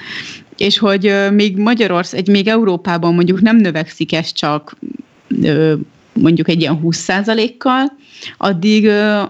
És 0.57 0.77
hogy 0.77 1.13
még 1.33 1.57
Magyarország, 1.57 2.27
még 2.27 2.47
Európában 2.47 3.13
mondjuk 3.13 3.41
nem 3.41 3.57
növekszik 3.57 4.13
ez 4.13 4.31
csak 4.31 4.77
mondjuk 6.13 6.49
egy 6.49 6.61
ilyen 6.61 6.79
20%-kal, 6.83 7.91
addig 8.37 8.87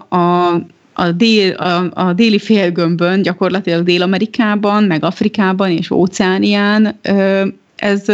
a, 0.08 0.52
a, 0.92 1.12
dél, 1.14 1.52
a, 1.52 1.90
a 1.94 2.12
déli 2.12 2.38
félgömbön, 2.38 3.22
gyakorlatilag 3.22 3.84
Dél-Amerikában, 3.84 4.84
meg 4.84 5.04
Afrikában 5.04 5.70
és 5.70 5.90
Óceánián 5.90 6.98
ez 7.76 8.04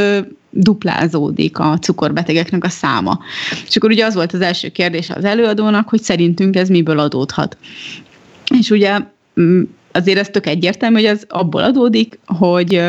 duplázódik 0.50 1.58
a 1.58 1.78
cukorbetegeknek 1.80 2.64
a 2.64 2.68
száma. 2.68 3.18
És 3.66 3.76
akkor 3.76 3.90
ugye 3.90 4.04
az 4.04 4.14
volt 4.14 4.32
az 4.32 4.40
első 4.40 4.68
kérdés 4.68 5.10
az 5.10 5.24
előadónak, 5.24 5.88
hogy 5.88 6.02
szerintünk 6.02 6.56
ez 6.56 6.68
miből 6.68 6.98
adódhat. 6.98 7.56
És 8.58 8.70
ugye 8.70 8.98
mm, 9.40 9.62
azért 9.92 10.18
ez 10.18 10.28
tök 10.28 10.46
egyértelmű, 10.46 10.96
hogy 10.96 11.04
ez 11.04 11.22
abból 11.28 11.62
adódik, 11.62 12.18
hogy 12.26 12.82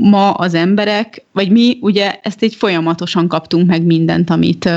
ma 0.00 0.30
az 0.30 0.54
emberek, 0.54 1.24
vagy 1.32 1.50
mi 1.50 1.78
ugye 1.80 2.18
ezt 2.22 2.42
egy 2.42 2.54
folyamatosan 2.54 3.28
kaptunk 3.28 3.66
meg 3.66 3.82
mindent, 3.82 4.30
amit, 4.30 4.70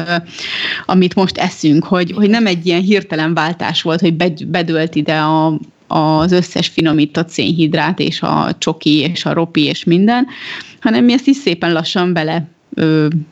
amit 0.86 1.16
most 1.16 1.38
eszünk, 1.38 1.84
hogy, 1.84 2.12
hogy 2.12 2.30
nem 2.30 2.46
egy 2.46 2.66
ilyen 2.66 2.82
hirtelen 2.82 3.34
váltás 3.34 3.82
volt, 3.82 4.00
hogy 4.00 4.14
bedölt 4.48 4.96
ide 4.96 5.16
a, 5.18 5.60
az 5.88 6.32
összes 6.32 6.68
finomított 6.68 7.30
szénhidrát, 7.30 8.00
és 8.00 8.22
a 8.22 8.56
csoki, 8.58 8.98
és 8.98 9.26
a 9.26 9.34
ropi, 9.34 9.64
és 9.64 9.84
minden, 9.84 10.28
hanem 10.80 11.06
mi 11.06 11.14
ezt 11.14 11.28
is 11.28 11.36
szépen 11.36 11.74
lassan 11.74 12.14
bele 12.14 12.48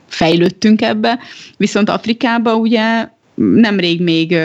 fejlődtünk 0.06 0.82
ebbe, 0.82 1.18
viszont 1.56 1.88
Afrikában 1.88 2.54
ugye 2.54 3.08
nemrég 3.38 4.00
még 4.00 4.36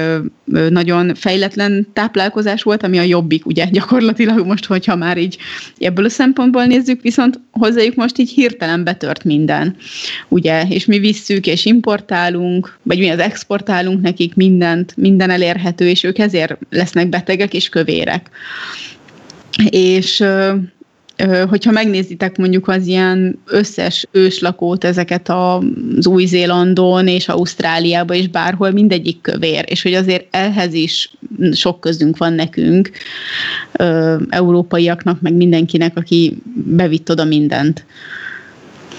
nagyon 0.70 1.16
fejletlen 1.16 1.88
táplálkozás 1.94 2.64
volt, 2.64 2.84
ami 2.84 2.98
a 2.98 3.02
jobbik, 3.02 3.46
ugye 3.46 3.66
gyakorlatilag 3.72 4.46
most, 4.46 4.66
hogyha 4.66 4.96
már 4.96 5.18
így 5.18 5.38
ebből 5.78 6.06
a 6.06 6.10
szempontból 6.10 6.66
nézzük, 6.66 7.02
viszont 7.02 7.40
hozzájuk 7.52 7.96
most 7.96 8.18
így 8.18 8.30
hirtelen 8.30 8.84
betört 8.84 9.24
minden, 9.24 9.76
ugye, 10.28 10.64
és 10.70 10.86
mi 10.86 11.00
visszük 11.00 11.48
és 11.48 11.66
importálunk, 11.66 12.78
vagy 12.84 13.00
mi 13.00 13.10
az 13.10 13.20
exportálunk 13.20 14.02
nekik 14.02 14.36
mindent, 14.36 14.98
minden 14.98 15.30
elérhető, 15.30 15.88
és 15.88 16.04
ők 16.04 16.18
ezért 16.18 16.58
lesznek 16.70 17.10
betegek 17.10 17.54
és 17.54 17.70
kövérek. 17.70 18.30
És 19.70 20.24
hogyha 21.50 21.72
megnézitek 21.72 22.38
mondjuk 22.38 22.68
az 22.68 22.88
ilyen 22.88 23.40
összes 23.46 24.08
őslakót, 24.12 24.84
ezeket 24.84 25.30
az 25.30 26.08
Új-Zélandon 26.08 27.08
és 27.08 27.28
Ausztráliában 27.28 28.18
és 28.18 28.28
bárhol, 28.28 28.72
mindegyik 28.72 29.22
kövér, 29.22 29.66
és 29.68 29.82
hogy 29.82 29.94
azért 29.94 30.26
ehhez 30.32 30.74
is 30.74 31.12
sok 31.52 31.80
közünk 31.80 32.18
van 32.18 32.34
nekünk, 32.34 32.92
európaiaknak, 34.30 35.22
meg 35.22 35.34
mindenkinek, 35.34 35.98
aki 35.98 36.38
bevitt 36.54 37.12
oda 37.12 37.24
mindent. 37.24 37.86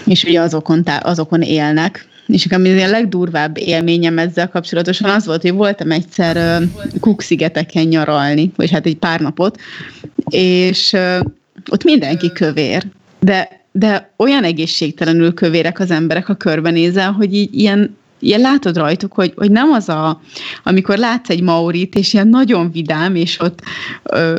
És 0.07 0.25
ugye 0.25 0.41
azokon, 0.41 0.83
azokon 1.01 1.43
élnek. 1.43 2.09
És 2.27 2.47
ami 2.47 2.83
a 2.83 2.89
legdurvább 2.89 3.59
élményem 3.59 4.19
ezzel 4.19 4.49
kapcsolatosan 4.49 5.11
az 5.11 5.27
volt, 5.27 5.43
hogy 5.43 5.53
voltam 5.53 5.91
egyszer 5.91 6.62
Cook-szigeteken 7.01 7.87
nyaralni, 7.87 8.53
vagy 8.57 8.71
hát 8.71 8.87
egy 8.87 8.97
pár 8.97 9.21
napot, 9.21 9.61
és 10.29 10.97
ott 11.71 11.85
mindenki 11.85 12.33
kövér, 12.33 12.87
de, 13.21 13.67
de 13.73 14.12
olyan 14.17 14.45
egészségtelenül 14.45 15.35
kövérek 15.35 15.79
az 15.81 15.91
emberek, 15.91 16.27
ha 16.27 16.35
körbenézel, 16.35 17.12
hogy 17.12 17.35
így 17.35 17.55
ilyen 17.55 17.97
ilyen 18.19 18.41
látod 18.41 18.77
rajtuk, 18.77 19.12
hogy, 19.12 19.33
hogy 19.37 19.51
nem 19.51 19.73
az 19.73 19.89
a, 19.89 20.21
amikor 20.62 20.99
látsz 20.99 21.31
egy 21.31 21.43
maurit, 21.43 21.95
és 21.95 22.12
ilyen 22.12 22.29
nagyon 22.29 22.71
vidám, 22.71 23.15
és 23.15 23.41
ott, 23.41 23.62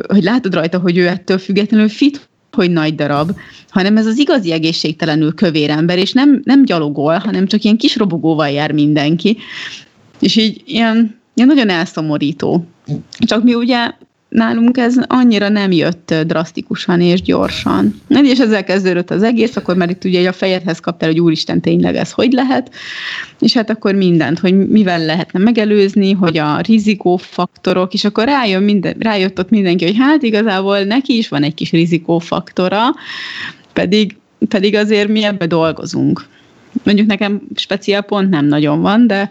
hogy 0.08 0.22
látod 0.22 0.54
rajta, 0.54 0.78
hogy 0.78 0.96
ő 0.96 1.06
ettől 1.06 1.38
függetlenül 1.38 1.88
fit, 1.88 2.28
hogy 2.52 2.70
nagy 2.70 2.94
darab, 2.94 3.30
hanem 3.68 3.96
ez 3.96 4.06
az 4.06 4.18
igazi 4.18 4.52
egészségtelenül 4.52 5.34
kövér 5.34 5.70
ember, 5.70 5.98
és 5.98 6.12
nem, 6.12 6.40
nem 6.44 6.64
gyalogol, 6.64 7.18
hanem 7.18 7.46
csak 7.46 7.64
ilyen 7.64 7.76
kis 7.76 7.96
robogóval 7.96 8.48
jár 8.48 8.72
mindenki. 8.72 9.36
És 10.20 10.36
így 10.36 10.62
ilyen, 10.66 11.20
ilyen 11.34 11.48
nagyon 11.48 11.68
elszomorító. 11.68 12.66
Csak 13.18 13.42
mi 13.42 13.54
ugye 13.54 13.90
nálunk 14.28 14.76
ez 14.76 14.94
annyira 15.06 15.48
nem 15.48 15.72
jött 15.72 16.14
drasztikusan 16.26 17.00
és 17.00 17.22
gyorsan. 17.22 18.00
És 18.08 18.38
ezzel 18.38 18.64
kezdődött 18.64 19.10
az 19.10 19.22
egész, 19.22 19.56
akkor 19.56 19.76
már 19.76 19.90
itt 19.90 20.04
ugye 20.04 20.28
a 20.28 20.32
fejedhez 20.32 20.80
kaptál, 20.80 21.08
hogy 21.08 21.20
úristen, 21.20 21.60
tényleg 21.60 21.96
ez 21.96 22.10
hogy 22.10 22.32
lehet, 22.32 22.74
és 23.40 23.52
hát 23.52 23.70
akkor 23.70 23.94
mindent, 23.94 24.38
hogy 24.38 24.68
mivel 24.68 25.04
lehetne 25.04 25.38
megelőzni, 25.38 26.12
hogy 26.12 26.38
a 26.38 26.60
rizikófaktorok, 26.60 27.92
és 27.92 28.04
akkor 28.04 28.24
rájön 28.24 28.62
minden, 28.62 28.96
rájött 28.98 29.38
ott 29.38 29.50
mindenki, 29.50 29.84
hogy 29.84 29.96
hát 29.98 30.22
igazából 30.22 30.80
neki 30.80 31.16
is 31.16 31.28
van 31.28 31.42
egy 31.42 31.54
kis 31.54 31.70
rizikófaktora, 31.70 32.82
pedig, 33.72 34.16
pedig 34.48 34.74
azért 34.74 35.08
mi 35.08 35.24
ebbe 35.24 35.46
dolgozunk. 35.46 36.24
Mondjuk 36.82 37.06
nekem 37.06 37.40
speciál 37.54 38.02
pont 38.02 38.30
nem 38.30 38.46
nagyon 38.46 38.80
van, 38.80 39.06
de 39.06 39.30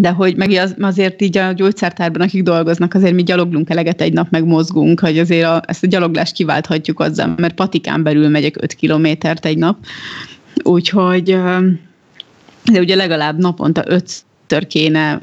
de 0.00 0.10
hogy 0.10 0.36
meg 0.36 0.50
az, 0.50 0.74
azért 0.80 1.22
így 1.22 1.38
a 1.38 1.52
gyógyszertárban, 1.52 2.20
akik 2.20 2.42
dolgoznak, 2.42 2.94
azért 2.94 3.14
mi 3.14 3.22
gyaloglunk 3.22 3.70
eleget 3.70 4.00
egy 4.00 4.12
nap, 4.12 4.30
meg 4.30 4.44
mozgunk, 4.44 5.00
hogy 5.00 5.18
azért 5.18 5.46
a, 5.46 5.62
ezt 5.66 5.82
a 5.82 5.86
gyaloglást 5.86 6.34
kiválthatjuk 6.34 7.00
azzal, 7.00 7.34
mert 7.36 7.54
patikán 7.54 8.02
belül 8.02 8.28
megyek 8.28 8.62
5 8.62 8.74
kilométert 8.74 9.46
egy 9.46 9.58
nap, 9.58 9.76
úgyhogy 10.62 11.36
de 12.64 12.80
ugye 12.80 12.94
legalább 12.94 13.38
naponta 13.38 13.82
5 13.86 14.24
kéne 14.68 15.20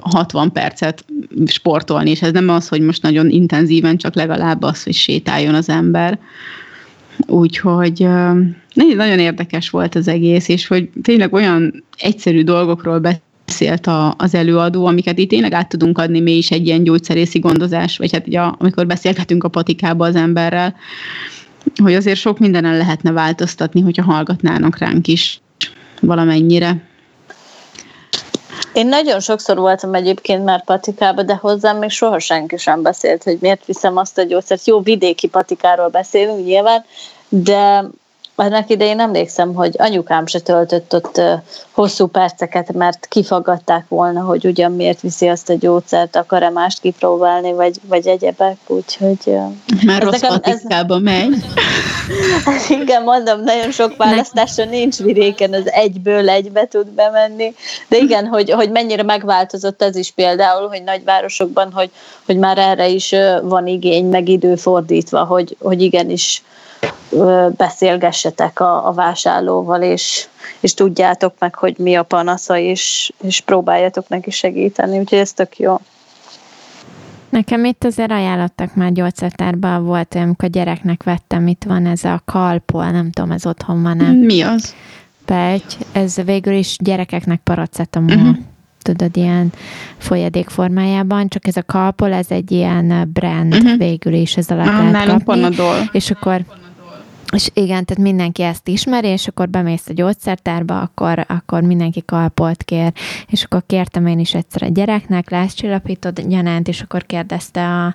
60 0.00 0.52
percet 0.52 1.04
sportolni, 1.46 2.10
és 2.10 2.22
ez 2.22 2.32
nem 2.32 2.48
az, 2.48 2.68
hogy 2.68 2.80
most 2.80 3.02
nagyon 3.02 3.30
intenzíven, 3.30 3.96
csak 3.96 4.14
legalább 4.14 4.62
az, 4.62 4.82
hogy 4.82 4.94
sétáljon 4.94 5.54
az 5.54 5.68
ember. 5.68 6.18
Úgyhogy 7.26 8.08
nagyon 8.74 9.18
érdekes 9.18 9.70
volt 9.70 9.94
az 9.94 10.08
egész, 10.08 10.48
és 10.48 10.66
hogy 10.66 10.88
tényleg 11.02 11.32
olyan 11.32 11.84
egyszerű 11.98 12.42
dolgokról 12.42 12.98
beszélünk, 12.98 13.32
beszélt 13.46 13.86
a, 13.86 14.14
az 14.18 14.34
előadó, 14.34 14.86
amiket 14.86 15.18
itt 15.18 15.28
tényleg 15.28 15.52
át 15.52 15.68
tudunk 15.68 15.98
adni 15.98 16.20
mi 16.20 16.32
is 16.32 16.50
egy 16.50 16.66
ilyen 16.66 16.82
gyógyszerészi 16.82 17.38
gondozás, 17.38 17.96
vagy 17.96 18.12
hát 18.12 18.26
ugye, 18.26 18.40
amikor 18.40 18.86
beszélgetünk 18.86 19.44
a 19.44 19.48
patikába 19.48 20.06
az 20.06 20.16
emberrel, 20.16 20.74
hogy 21.82 21.94
azért 21.94 22.18
sok 22.18 22.38
mindenen 22.38 22.76
lehetne 22.76 23.12
változtatni, 23.12 23.80
hogyha 23.80 24.02
hallgatnának 24.02 24.78
ránk 24.78 25.06
is 25.06 25.40
valamennyire. 26.00 26.92
Én 28.72 28.86
nagyon 28.86 29.20
sokszor 29.20 29.56
voltam 29.56 29.94
egyébként 29.94 30.44
már 30.44 30.64
patikába, 30.64 31.22
de 31.22 31.34
hozzám 31.34 31.78
még 31.78 31.90
soha 31.90 32.18
senki 32.18 32.56
sem 32.56 32.82
beszélt, 32.82 33.22
hogy 33.22 33.38
miért 33.40 33.66
viszem 33.66 33.96
azt 33.96 34.18
a 34.18 34.22
gyógyszert. 34.22 34.66
Jó, 34.66 34.80
vidéki 34.80 35.28
patikáról 35.28 35.88
beszélünk 35.88 36.44
nyilván, 36.44 36.84
de 37.28 37.84
annak 38.36 38.70
idején 38.70 39.00
emlékszem, 39.00 39.54
hogy 39.54 39.74
anyukám 39.78 40.26
se 40.26 40.40
töltött 40.40 40.94
ott 40.94 41.20
hosszú 41.70 42.06
perceket, 42.06 42.72
mert 42.72 43.06
kifaggatták 43.06 43.84
volna, 43.88 44.20
hogy 44.20 44.44
ugyan 44.44 44.72
miért 44.72 45.00
viszi 45.00 45.28
azt 45.28 45.50
a 45.50 45.54
gyógyszert, 45.54 46.16
akar-e 46.16 46.50
mást 46.50 46.80
kipróbálni, 46.80 47.52
vagy, 47.52 47.76
vagy 47.86 48.06
egyebek, 48.06 48.56
úgyhogy... 48.66 49.38
Már 49.86 50.02
rossz 50.02 50.20
nekem, 50.20 50.40
ez... 50.42 50.62
megy. 51.02 51.34
Hát 52.44 52.68
igen, 52.68 53.02
mondom, 53.02 53.40
nagyon 53.40 53.70
sok 53.70 53.96
választása 53.96 54.64
nincs 54.64 54.96
vidéken, 54.96 55.52
az 55.52 55.70
egyből 55.70 56.28
egybe 56.28 56.66
tud 56.66 56.86
bemenni, 56.86 57.54
de 57.88 57.96
igen, 57.96 58.26
hogy, 58.26 58.50
hogy 58.50 58.70
mennyire 58.70 59.02
megváltozott 59.02 59.82
ez 59.82 59.96
is 59.96 60.10
például, 60.10 60.68
hogy 60.68 60.82
nagyvárosokban, 60.82 61.72
hogy, 61.72 61.90
hogy 62.26 62.36
már 62.36 62.58
erre 62.58 62.88
is 62.88 63.14
van 63.42 63.66
igény, 63.66 64.06
meg 64.06 64.28
idő 64.28 64.54
fordítva, 64.54 65.24
hogy, 65.24 65.56
hogy 65.60 65.82
igenis 65.82 66.42
beszélgessetek 67.56 68.60
a, 68.60 68.88
a 68.88 68.92
vásárlóval, 68.92 69.82
és, 69.82 70.26
és 70.60 70.74
tudjátok 70.74 71.34
meg, 71.38 71.54
hogy 71.54 71.74
mi 71.78 71.94
a 71.94 72.02
panasza, 72.02 72.56
és, 72.56 73.12
és 73.22 73.40
próbáljatok 73.40 74.08
neki 74.08 74.30
segíteni, 74.30 74.98
úgyhogy 74.98 75.18
ez 75.18 75.32
tök 75.32 75.58
jó. 75.58 75.80
Nekem 77.28 77.64
itt 77.64 77.84
azért 77.84 78.10
ajánlottak 78.10 78.74
már 78.74 78.92
gyógyszertárban, 78.92 79.84
volt 79.84 80.14
amikor 80.14 80.48
gyereknek 80.48 81.02
vettem, 81.02 81.46
itt 81.46 81.64
van 81.64 81.86
ez 81.86 82.04
a 82.04 82.22
kalpol, 82.24 82.90
nem 82.90 83.10
tudom, 83.10 83.30
ez 83.30 83.46
otthon 83.46 83.82
van-e. 83.82 84.12
Mi 84.12 84.42
az? 84.42 84.74
Pegy, 85.24 85.76
ez 85.92 86.14
végül 86.24 86.54
is 86.54 86.76
gyerekeknek 86.80 87.40
paracetamol. 87.44 88.16
Uh-huh 88.16 88.36
tudod, 88.84 89.16
ilyen 89.16 89.52
folyadék 89.98 90.48
formájában, 90.48 91.28
csak 91.28 91.46
ez 91.46 91.56
a 91.56 91.62
kalpol, 91.62 92.12
ez 92.12 92.30
egy 92.30 92.50
ilyen 92.52 93.10
brand 93.12 93.54
uh-huh. 93.54 93.78
végül 93.78 94.12
is, 94.12 94.36
ez 94.36 94.50
alatt 94.50 94.66
ah, 94.66 94.90
lehet 94.90 95.08
kapni. 95.08 95.24
Panadol. 95.24 95.76
És 95.92 96.10
akkor 96.10 96.40
és 97.34 97.50
igen, 97.54 97.84
tehát 97.84 98.02
mindenki 98.02 98.42
ezt 98.42 98.68
ismeri, 98.68 99.08
és 99.08 99.28
akkor 99.28 99.48
bemész 99.48 99.88
a 99.88 99.92
gyógyszertárba, 99.92 100.80
akkor, 100.80 101.24
akkor 101.28 101.62
mindenki 101.62 102.02
kalpolt 102.04 102.62
kér. 102.62 102.92
És 103.26 103.42
akkor 103.42 103.62
kértem 103.66 104.06
én 104.06 104.18
is 104.18 104.34
egyszer 104.34 104.62
a 104.62 104.68
gyereknek, 104.68 105.30
lázcsillapított 105.30 106.20
gyanánt, 106.20 106.68
és 106.68 106.80
akkor 106.80 107.06
kérdezte 107.06 107.66
a, 107.66 107.94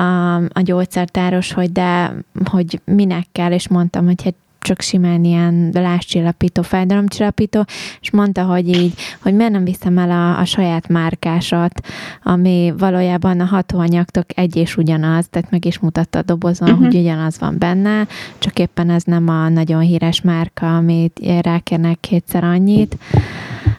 a, 0.00 0.36
a 0.36 0.60
gyógyszertáros, 0.62 1.52
hogy 1.52 1.72
de, 1.72 2.14
hogy 2.44 2.80
minek 2.84 3.26
kell, 3.32 3.52
és 3.52 3.68
mondtam, 3.68 4.04
hogy 4.04 4.22
hát 4.22 4.34
csak 4.60 4.80
simán 4.80 5.24
ilyen 5.24 5.70
láscsillapító, 5.72 6.62
fájdalomcsillapító, 6.62 7.64
és 8.00 8.10
mondta, 8.10 8.42
hogy 8.42 8.68
így, 8.68 8.94
hogy 9.22 9.34
miért 9.34 9.52
nem 9.52 9.64
viszem 9.64 9.98
el 9.98 10.10
a, 10.10 10.38
a 10.38 10.44
saját 10.44 10.88
márkásat, 10.88 11.80
ami 12.22 12.72
valójában 12.78 13.40
a 13.40 13.44
hatóanyagtok 13.44 14.24
egy 14.34 14.56
és 14.56 14.76
ugyanaz, 14.76 15.26
tehát 15.30 15.50
meg 15.50 15.64
is 15.64 15.78
mutatta 15.78 16.18
a 16.18 16.22
dobozon, 16.22 16.68
uh-huh. 16.68 16.86
hogy 16.86 16.96
ugyanaz 16.96 17.38
van 17.38 17.58
benne, 17.58 18.06
csak 18.38 18.58
éppen 18.58 18.90
ez 18.90 19.02
nem 19.02 19.28
a 19.28 19.48
nagyon 19.48 19.80
híres 19.80 20.20
márka, 20.20 20.76
amit 20.76 21.20
rákérnek 21.40 22.00
kétszer 22.00 22.44
annyit, 22.44 22.96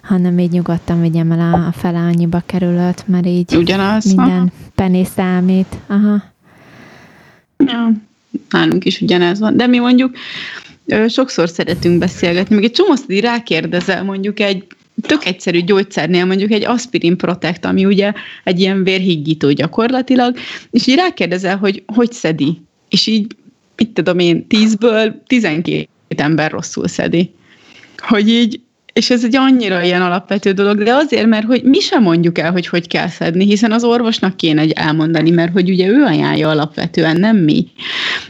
hanem 0.01 0.39
így 0.39 0.51
nyugodtan 0.51 1.01
vigyem 1.01 1.31
el 1.31 1.53
a, 1.53 1.67
a 1.67 1.71
fele 1.71 1.99
annyiba 1.99 2.41
kerülött, 2.45 3.07
mert 3.07 3.25
így 3.25 3.55
Ugyanaz, 3.55 4.05
minden 4.05 4.27
aha. 4.27 4.47
penny 4.75 5.03
számít. 5.03 5.77
Aha. 5.87 6.23
Ja, 7.57 7.91
nálunk 8.49 8.85
is 8.85 9.01
ugyanez 9.01 9.39
van. 9.39 9.57
De 9.57 9.67
mi 9.67 9.79
mondjuk 9.79 10.15
sokszor 11.07 11.49
szeretünk 11.49 11.99
beszélgetni, 11.99 12.55
meg 12.55 12.63
egy 12.63 12.71
csomószor 12.71 13.15
rákérdezel 13.15 14.03
mondjuk 14.03 14.39
egy 14.39 14.67
tök 15.01 15.25
egyszerű 15.25 15.61
gyógyszernél, 15.61 16.25
mondjuk 16.25 16.51
egy 16.51 16.65
aspirin 16.65 17.17
protect, 17.17 17.65
ami 17.65 17.85
ugye 17.85 18.13
egy 18.43 18.59
ilyen 18.59 18.83
vérhiggító 18.83 19.51
gyakorlatilag, 19.51 20.35
és 20.71 20.87
így 20.87 20.95
rákérdezel, 20.95 21.57
hogy 21.57 21.83
hogy 21.85 22.11
szedi. 22.11 22.61
És 22.89 23.07
így, 23.07 23.35
itt 23.77 23.93
tudom 23.93 24.19
én, 24.19 24.47
tízből 24.47 25.21
tizenkét 25.27 25.89
ember 26.15 26.51
rosszul 26.51 26.87
szedi. 26.87 27.33
Hogy 27.97 28.29
így 28.29 28.61
és 28.93 29.09
ez 29.09 29.23
egy 29.23 29.35
annyira 29.35 29.81
ilyen 29.83 30.01
alapvető 30.01 30.51
dolog, 30.51 30.83
de 30.83 30.93
azért, 30.93 31.25
mert 31.25 31.45
hogy 31.45 31.63
mi 31.63 31.79
sem 31.79 32.03
mondjuk 32.03 32.37
el, 32.37 32.51
hogy 32.51 32.67
hogy 32.67 32.87
kell 32.87 33.07
szedni, 33.07 33.45
hiszen 33.45 33.71
az 33.71 33.83
orvosnak 33.83 34.37
kéne 34.37 34.61
egy 34.61 34.71
elmondani, 34.71 35.29
mert 35.29 35.51
hogy 35.51 35.69
ugye 35.69 35.87
ő 35.87 36.03
ajánlja 36.03 36.49
alapvetően, 36.49 37.17
nem 37.17 37.37
mi. 37.37 37.67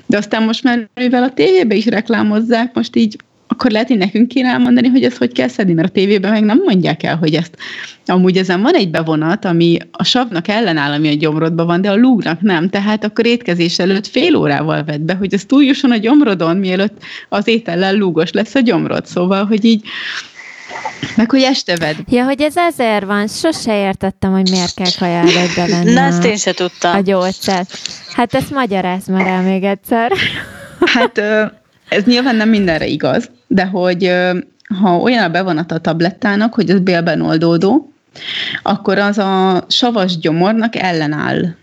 De 0.05 0.17
aztán 0.17 0.43
most 0.43 0.63
már 0.63 0.89
mivel 0.95 1.23
a 1.23 1.33
tévébe 1.33 1.75
is 1.75 1.85
reklámozzák, 1.85 2.73
most 2.73 2.95
így 2.95 3.15
akkor 3.51 3.71
lehet, 3.71 3.87
hogy 3.87 3.97
nekünk 3.97 4.27
kéne 4.27 4.49
elmondani, 4.49 4.87
hogy 4.87 5.03
ezt 5.03 5.17
hogy 5.17 5.31
kell 5.31 5.47
szedni, 5.47 5.73
mert 5.73 5.87
a 5.87 5.91
tévében 5.91 6.31
meg 6.31 6.43
nem 6.43 6.61
mondják 6.65 7.03
el, 7.03 7.15
hogy 7.15 7.33
ezt. 7.33 7.57
Amúgy 8.05 8.37
ezen 8.37 8.61
van 8.61 8.73
egy 8.73 8.89
bevonat, 8.89 9.45
ami 9.45 9.77
a 9.91 10.03
savnak 10.03 10.47
ellenáll, 10.47 10.91
ami 10.91 11.07
a 11.07 11.15
gyomrodban 11.15 11.65
van, 11.65 11.81
de 11.81 11.89
a 11.89 11.95
lúgnak 11.95 12.41
nem. 12.41 12.69
Tehát 12.69 13.03
akkor 13.03 13.25
étkezés 13.25 13.79
előtt 13.79 14.07
fél 14.07 14.35
órával 14.35 14.83
vedd 14.83 15.05
be, 15.05 15.13
hogy 15.13 15.33
ez 15.33 15.45
túljusson 15.45 15.91
a 15.91 15.97
gyomrodon, 15.97 16.57
mielőtt 16.57 17.03
az 17.29 17.47
étellel 17.47 17.95
lúgos 17.95 18.31
lesz 18.31 18.55
a 18.55 18.59
gyomrod. 18.59 19.05
Szóval, 19.05 19.45
hogy 19.45 19.65
így 19.65 19.83
meg 21.15 21.29
hogy 21.31 21.41
este 21.41 21.75
ved. 21.75 21.95
Ja, 22.09 22.23
hogy 22.23 22.41
ez 22.41 22.57
ezer 22.57 23.05
van. 23.05 23.27
Sose 23.27 23.79
értettem, 23.79 24.31
hogy 24.31 24.49
miért 24.49 24.73
kell 24.73 24.91
kaja 24.99 25.17
előtt 25.17 25.55
bevenni 25.55 25.93
Na, 25.99 26.01
ezt 26.01 26.25
én 26.25 26.37
se 26.37 26.53
tudtam. 26.53 26.95
A 26.95 26.99
gyógyszert. 26.99 27.77
Hát 28.13 28.33
ezt 28.33 28.51
magyaráz 28.51 29.07
már 29.07 29.27
el 29.27 29.41
még 29.41 29.63
egyszer. 29.63 30.11
Hát 30.85 31.17
ez 31.89 32.03
nyilván 32.03 32.35
nem 32.35 32.49
mindenre 32.49 32.85
igaz, 32.85 33.29
de 33.47 33.65
hogy 33.65 34.11
ha 34.81 34.97
olyan 34.97 35.23
a 35.23 35.29
bevonata 35.29 35.75
a 35.75 35.79
tablettának, 35.79 36.53
hogy 36.53 36.69
az 36.69 36.79
bélben 36.79 37.21
oldódó, 37.21 37.93
akkor 38.63 38.97
az 38.97 39.17
a 39.17 39.65
savas 39.67 40.17
gyomornak 40.17 40.75
ellenáll 40.75 41.55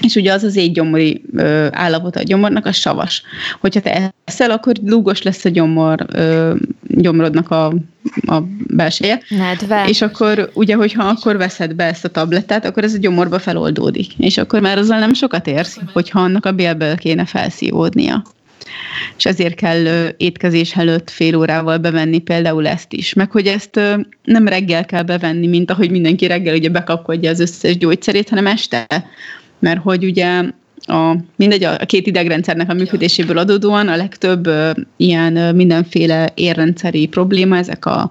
és 0.00 0.14
ugye 0.14 0.32
az 0.32 0.42
az 0.42 0.56
égygyomori 0.56 1.22
ö, 1.36 1.66
állapota 1.70 2.20
a 2.20 2.22
gyomornak, 2.22 2.66
a 2.66 2.72
savas. 2.72 3.22
Hogyha 3.60 3.80
te 3.80 4.12
eszel, 4.24 4.50
akkor 4.50 4.74
lúgos 4.84 5.22
lesz 5.22 5.44
a 5.44 5.48
gyomor, 5.48 6.06
ö, 6.12 6.54
gyomrodnak 6.88 7.50
a, 7.50 7.66
a 8.26 8.42
belseje. 8.66 9.20
Nedve. 9.28 9.84
És 9.88 10.02
akkor 10.02 10.50
ugye, 10.54 10.74
hogyha 10.74 11.04
akkor 11.04 11.36
veszed 11.36 11.74
be 11.74 11.84
ezt 11.84 12.04
a 12.04 12.08
tablettát, 12.08 12.64
akkor 12.64 12.84
ez 12.84 12.94
a 12.94 12.98
gyomorba 12.98 13.38
feloldódik. 13.38 14.12
És 14.18 14.38
akkor 14.38 14.60
már 14.60 14.78
azzal 14.78 14.98
nem 14.98 15.14
sokat 15.14 15.46
érsz, 15.46 15.78
hogyha 15.92 16.20
annak 16.20 16.46
a 16.46 16.52
bélből 16.52 16.96
kéne 16.96 17.24
felszívódnia. 17.24 18.22
És 19.16 19.24
ezért 19.24 19.54
kell 19.54 20.08
étkezés 20.16 20.76
előtt 20.76 21.10
fél 21.10 21.36
órával 21.36 21.78
bevenni 21.78 22.18
például 22.18 22.66
ezt 22.66 22.92
is. 22.92 23.12
Meg 23.12 23.30
hogy 23.30 23.46
ezt 23.46 23.80
nem 24.24 24.48
reggel 24.48 24.84
kell 24.84 25.02
bevenni, 25.02 25.46
mint 25.46 25.70
ahogy 25.70 25.90
mindenki 25.90 26.26
reggel 26.26 26.54
ugye 26.54 26.68
bekapkodja 26.68 27.30
az 27.30 27.40
összes 27.40 27.78
gyógyszerét, 27.78 28.28
hanem 28.28 28.46
este 28.46 28.86
mert 29.64 29.80
hogy 29.82 30.04
ugye 30.04 30.42
a, 30.86 31.16
mindegy, 31.36 31.64
a 31.64 31.76
két 31.76 32.06
idegrendszernek 32.06 32.70
a 32.70 32.74
működéséből 32.74 33.38
adódóan 33.38 33.88
a 33.88 33.96
legtöbb 33.96 34.46
ö, 34.46 34.70
ilyen 34.96 35.36
ö, 35.36 35.52
mindenféle 35.52 36.32
érrendszeri 36.34 37.06
probléma, 37.06 37.56
ezek 37.56 37.86
a, 37.86 38.10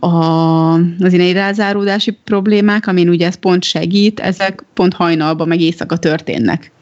a, 0.00 0.72
az 1.00 1.12
ilyen 1.12 1.34
rázáródási 1.34 2.10
problémák, 2.24 2.86
amin 2.86 3.08
ugye 3.08 3.26
ez 3.26 3.34
pont 3.34 3.64
segít, 3.64 4.20
ezek 4.20 4.64
pont 4.74 4.94
hajnalban 4.94 5.48
meg 5.48 5.60
éjszaka 5.60 5.96
történnek. 5.96 6.72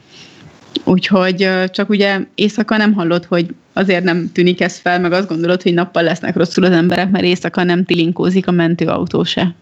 Úgyhogy 0.84 1.49
csak 1.70 1.88
ugye 1.88 2.20
éjszaka 2.34 2.76
nem 2.76 2.92
hallod, 2.92 3.24
hogy 3.24 3.47
azért 3.72 4.05
nem 4.05 4.30
tűnik 4.32 4.61
ez 4.61 4.78
fel, 4.78 5.01
meg 5.01 5.12
azt 5.12 5.28
gondolod, 5.28 5.62
hogy 5.62 5.74
nappal 5.74 6.03
lesznek 6.03 6.36
rosszul 6.36 6.64
az 6.64 6.70
emberek, 6.70 7.11
mert 7.11 7.24
éjszaka 7.24 7.64
nem 7.64 7.84
tilinkózik 7.84 8.47
a 8.47 8.51
mentőautó 8.51 9.24
se. 9.24 9.55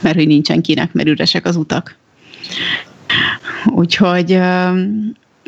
Mert 0.00 0.16
hogy 0.16 0.26
nincsen 0.26 0.62
kinek, 0.62 0.92
mert 0.92 1.08
üresek 1.08 1.46
az 1.46 1.56
utak. 1.56 1.97
Úgyhogy 3.66 4.38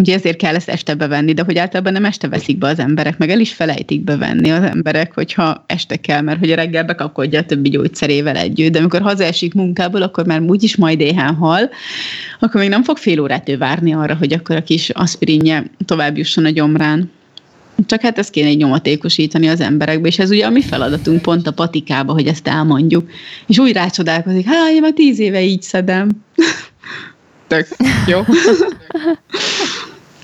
ugye 0.01 0.15
ezért 0.15 0.37
kell 0.37 0.55
ezt 0.55 0.69
este 0.69 0.95
bevenni, 0.95 1.33
de 1.33 1.43
hogy 1.43 1.59
általában 1.59 1.93
nem 1.93 2.05
este 2.05 2.29
veszik 2.29 2.59
be 2.59 2.69
az 2.69 2.79
emberek, 2.79 3.19
meg 3.19 3.31
el 3.31 3.41
is 3.41 3.53
felejtik 3.53 4.01
bevenni 4.01 4.51
az 4.51 4.63
emberek, 4.63 5.15
hogyha 5.15 5.65
este 5.67 5.97
kell, 5.97 6.21
mert 6.21 6.39
hogy 6.39 6.51
a 6.51 6.55
reggel 6.55 6.85
bekapkodja 6.85 7.39
a 7.39 7.45
többi 7.45 7.69
gyógyszerével 7.69 8.37
együtt, 8.37 8.73
de 8.73 8.79
amikor 8.79 9.01
hazaesik 9.01 9.55
munkából, 9.55 10.03
akkor 10.03 10.27
már 10.27 10.41
úgyis 10.41 10.77
majd 10.77 11.01
éhen 11.01 11.35
hal, 11.35 11.71
akkor 12.39 12.61
még 12.61 12.71
nem 12.71 12.83
fog 12.83 12.97
fél 12.97 13.21
órát 13.21 13.49
ő 13.49 13.59
várni 13.59 13.95
arra, 13.95 14.15
hogy 14.15 14.33
akkor 14.33 14.57
a 14.57 14.63
kis 14.63 14.91
aspirinje 14.91 15.71
tovább 15.85 16.17
jusson 16.17 16.45
a 16.45 16.51
gyomrán. 16.51 17.11
Csak 17.87 18.01
hát 18.01 18.19
ezt 18.19 18.31
kéne 18.31 18.49
egy 18.49 18.57
nyomatékosítani 18.57 19.49
az 19.49 19.61
emberekbe, 19.61 20.09
és 20.09 20.19
ez 20.19 20.31
ugye 20.31 20.47
a 20.47 20.51
mi 20.51 20.63
feladatunk 20.63 21.23
pont 21.23 21.47
a 21.47 21.53
patikába, 21.53 22.13
hogy 22.13 22.27
ezt 22.27 22.49
elmondjuk. 22.49 23.11
És 23.47 23.59
úgy 23.59 23.73
rácsodálkozik, 23.73 24.47
hát 24.47 24.71
én 24.71 24.81
már 24.81 24.93
tíz 24.93 25.19
éve 25.19 25.43
így 25.43 25.63
szedem. 25.63 26.09
Tök 27.51 27.69
jó. 28.07 28.21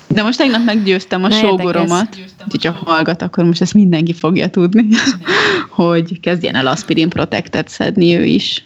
De 0.06 0.22
most 0.22 0.38
tegnap 0.38 0.64
meggyőztem 0.64 1.24
a 1.24 1.30
sógoromat, 1.30 2.16
hogy 2.50 2.64
ha 2.64 2.72
hallgat, 2.72 3.22
akkor 3.22 3.44
most 3.44 3.60
ezt 3.60 3.74
mindenki 3.74 4.12
fogja 4.12 4.50
tudni, 4.50 4.86
hogy 5.70 6.20
kezdjen 6.20 6.54
el 6.54 6.66
aspirin 6.66 7.08
protektet 7.08 7.68
szedni 7.68 8.16
ő 8.16 8.24
is. 8.24 8.64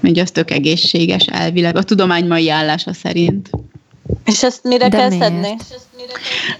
Mert 0.00 0.18
az 0.18 0.30
tök 0.30 0.50
egészséges 0.50 1.26
elvileg, 1.26 1.76
a 1.76 1.82
tudomány 1.82 2.26
mai 2.26 2.50
állása 2.50 2.92
szerint. 2.92 3.50
És 4.24 4.42
ezt 4.42 4.64
mire 4.64 4.88
De 4.88 4.96
kell 4.96 5.08
miért? 5.08 5.22
szedni? 5.22 5.56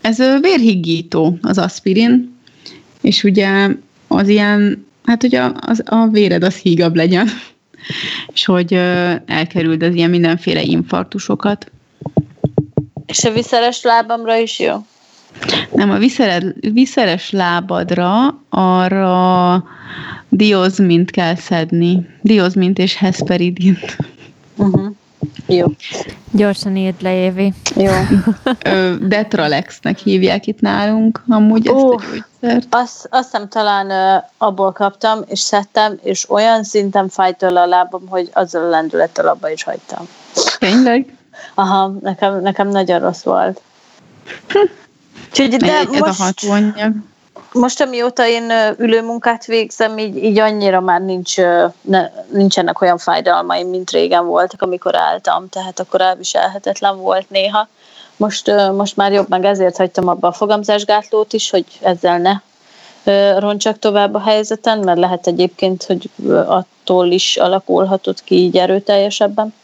Ez 0.01 0.21
a 0.21 0.39
vérhiggító, 0.41 1.39
az 1.43 1.59
aspirin, 1.59 2.39
és 3.01 3.25
ugye 3.25 3.69
az 4.09 4.29
ilyen, 4.29 4.87
hát 5.05 5.21
hogy 5.21 5.35
a, 5.35 5.55
az, 5.61 5.83
a 5.85 6.07
véred 6.07 6.43
az 6.43 6.55
hígabb 6.57 6.97
legyen 6.97 7.29
és 8.33 8.45
hogy 8.45 8.73
elkerüld 9.27 9.83
az 9.83 9.95
ilyen 9.95 10.11
mindenféle 10.11 10.63
infarktusokat. 10.63 11.71
És 13.07 13.25
a 13.25 13.33
viszeres 13.33 13.83
lábamra 13.83 14.37
is 14.37 14.59
jó? 14.59 14.87
Nem, 15.73 15.91
a 15.91 15.99
viszeres, 15.99 16.43
viszeres 16.73 17.31
lábadra 17.31 18.41
arra 18.49 19.65
diozmint 20.29 21.11
kell 21.11 21.35
szedni. 21.35 22.07
Diozmint 22.23 22.79
és 22.79 22.97
hesperidint. 22.97 23.97
Uh-huh. 24.57 24.95
Jó. 25.47 25.67
Gyorsan 26.33 26.77
írd 26.77 27.03
le, 27.03 27.15
Évi. 27.15 27.53
Jó. 27.77 27.93
Detralexnek 29.09 29.99
hívják 29.99 30.47
itt 30.47 30.61
nálunk 30.61 31.23
amúgy 31.29 31.67
ezt 31.67 31.77
a 31.77 31.79
gyógyszert. 31.79 32.67
Azt, 32.71 33.07
azt 33.11 33.31
hiszem 33.31 33.49
talán 33.49 33.87
uh, 33.87 34.25
abból 34.37 34.73
kaptam, 34.73 35.21
és 35.27 35.41
szedtem, 35.41 35.99
és 36.03 36.31
olyan 36.31 36.65
szinten 36.65 37.09
fájt 37.09 37.39
tőle 37.39 37.61
a 37.61 37.67
lábam, 37.67 38.09
hogy 38.09 38.31
azzal 38.33 38.63
a 38.63 38.69
lendülettel 38.69 39.29
abba 39.29 39.51
is 39.51 39.63
hagytam. 39.63 40.09
Tényleg? 40.59 41.17
Aha, 41.55 41.93
nekem, 42.01 42.41
nekem 42.41 42.69
nagyon 42.69 43.01
rossz 43.01 43.23
volt. 43.23 43.61
Úgyhogy, 45.31 45.57
de 45.57 45.73
ez 45.73 45.87
most... 45.87 46.21
a 46.21 46.23
hatóanyag? 46.23 46.93
Most, 47.57 47.81
amióta 47.81 48.27
én 48.27 48.53
ülőmunkát 48.79 49.45
végzem, 49.45 49.99
így, 49.99 50.17
így 50.17 50.39
annyira 50.39 50.81
már 50.81 51.01
nincs, 51.01 51.37
ne, 51.81 52.11
nincsenek 52.33 52.81
olyan 52.81 52.99
fájdalmaim, 52.99 53.69
mint 53.69 53.91
régen 53.91 54.27
voltak, 54.27 54.63
amikor 54.63 54.97
álltam, 54.97 55.49
tehát 55.49 55.81
akkor 55.81 56.01
elviselhetetlen 56.01 56.99
volt 56.99 57.31
néha. 57.31 57.69
Most, 58.17 58.53
most 58.73 58.97
már 58.97 59.13
jobb, 59.13 59.29
meg 59.29 59.45
ezért 59.45 59.77
hagytam 59.77 60.09
abba 60.09 60.29
a 60.29 60.33
fogamzásgátlót 60.33 61.33
is, 61.33 61.51
hogy 61.51 61.65
ezzel 61.81 62.19
ne 62.19 62.41
roncsak 63.39 63.79
tovább 63.79 64.15
a 64.15 64.21
helyzeten, 64.21 64.79
mert 64.79 64.99
lehet 64.99 65.27
egyébként, 65.27 65.85
hogy 65.85 66.11
attól 66.47 67.07
is 67.07 67.37
alakulhatott 67.37 68.25
ki 68.25 68.35
így 68.35 68.57
erőteljesebben. 68.57 69.55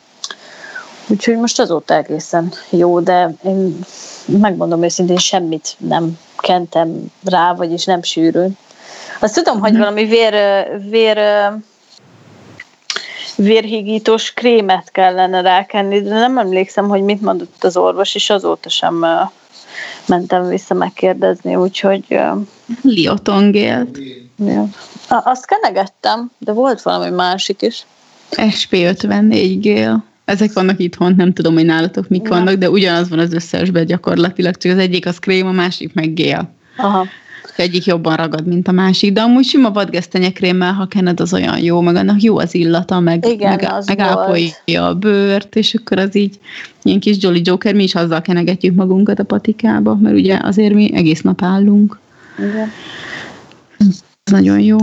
Úgyhogy 1.09 1.36
most 1.36 1.61
azóta 1.61 1.95
egészen 1.95 2.53
jó, 2.70 3.01
de 3.01 3.34
én 3.45 3.78
megmondom 4.26 4.82
őszintén, 4.82 5.16
semmit 5.16 5.74
nem 5.78 6.18
kentem 6.43 7.12
rá, 7.24 7.55
vagyis 7.55 7.84
nem 7.84 8.03
sűrűn. 8.03 8.57
Azt 9.20 9.34
tudom, 9.34 9.61
hogy 9.61 9.70
mhm. 9.70 9.80
valami 9.80 10.05
vér, 10.05 10.34
vér 10.88 11.18
vérhigítós 13.36 14.32
krémet 14.32 14.90
kellene 14.90 15.40
rákenni, 15.40 16.03
de 16.03 16.14
nem 16.14 16.38
emlékszem, 16.38 16.88
hogy 16.88 17.03
mit 17.03 17.20
mondott 17.20 17.64
az 17.64 17.76
orvos, 17.76 18.14
és 18.14 18.30
azóta 18.30 18.68
sem 18.68 19.07
mentem 20.07 20.49
vissza 20.49 20.74
megkérdezni, 20.74 21.57
úgyhogy... 21.57 22.18
Liotongélt. 22.82 23.99
Ja. 24.36 24.68
Azt 25.09 25.47
kenegettem, 25.47 26.30
de 26.38 26.53
volt 26.53 26.82
valami 26.82 27.11
másik 27.11 27.62
is. 27.62 27.86
SP54 28.30 29.57
gél. 29.61 30.05
Ezek 30.24 30.52
vannak 30.52 30.80
itthon, 30.80 31.14
nem 31.16 31.32
tudom, 31.32 31.54
hogy 31.54 31.64
nálatok 31.64 32.08
mik 32.08 32.22
ja. 32.22 32.28
vannak, 32.28 32.54
de 32.54 32.70
ugyanaz 32.70 33.08
van 33.08 33.18
az 33.18 33.32
összesben 33.32 33.86
gyakorlatilag, 33.86 34.56
csak 34.56 34.72
az 34.72 34.78
egyik 34.78 35.06
az 35.06 35.18
krém, 35.18 35.46
a 35.46 35.52
másik 35.52 35.94
meg 35.94 36.14
gél. 36.14 36.54
Aha. 36.76 37.06
Az 37.42 37.52
egyik 37.56 37.84
jobban 37.84 38.16
ragad, 38.16 38.46
mint 38.46 38.68
a 38.68 38.72
másik, 38.72 39.12
de 39.12 39.20
amúgy 39.20 39.44
sima 39.44 39.70
vadgesztenyekrémmel, 39.70 40.72
ha 40.72 40.86
kened, 40.86 41.20
az 41.20 41.32
olyan 41.32 41.58
jó, 41.58 41.80
meg 41.80 41.96
annak 41.96 42.22
jó 42.22 42.38
az 42.38 42.54
illata, 42.54 43.00
meg, 43.00 43.26
Igen, 43.26 43.50
meg, 43.50 43.72
meg 43.86 43.98
ápolja 43.98 44.86
a 44.86 44.94
bőrt, 44.94 45.56
és 45.56 45.74
akkor 45.74 45.98
az 45.98 46.16
így 46.16 46.38
ilyen 46.82 47.00
kis 47.00 47.16
Jolly 47.20 47.40
Joker, 47.44 47.74
mi 47.74 47.82
is 47.82 47.94
azzal 47.94 48.20
kenegetjük 48.20 48.74
magunkat 48.74 49.18
a 49.18 49.24
patikába, 49.24 49.94
mert 49.94 50.16
ugye 50.16 50.38
azért 50.42 50.74
mi 50.74 50.94
egész 50.94 51.20
nap 51.20 51.42
állunk. 51.42 51.98
Igen. 52.38 52.70
Ez 53.78 54.04
nagyon 54.24 54.60
jó. 54.60 54.76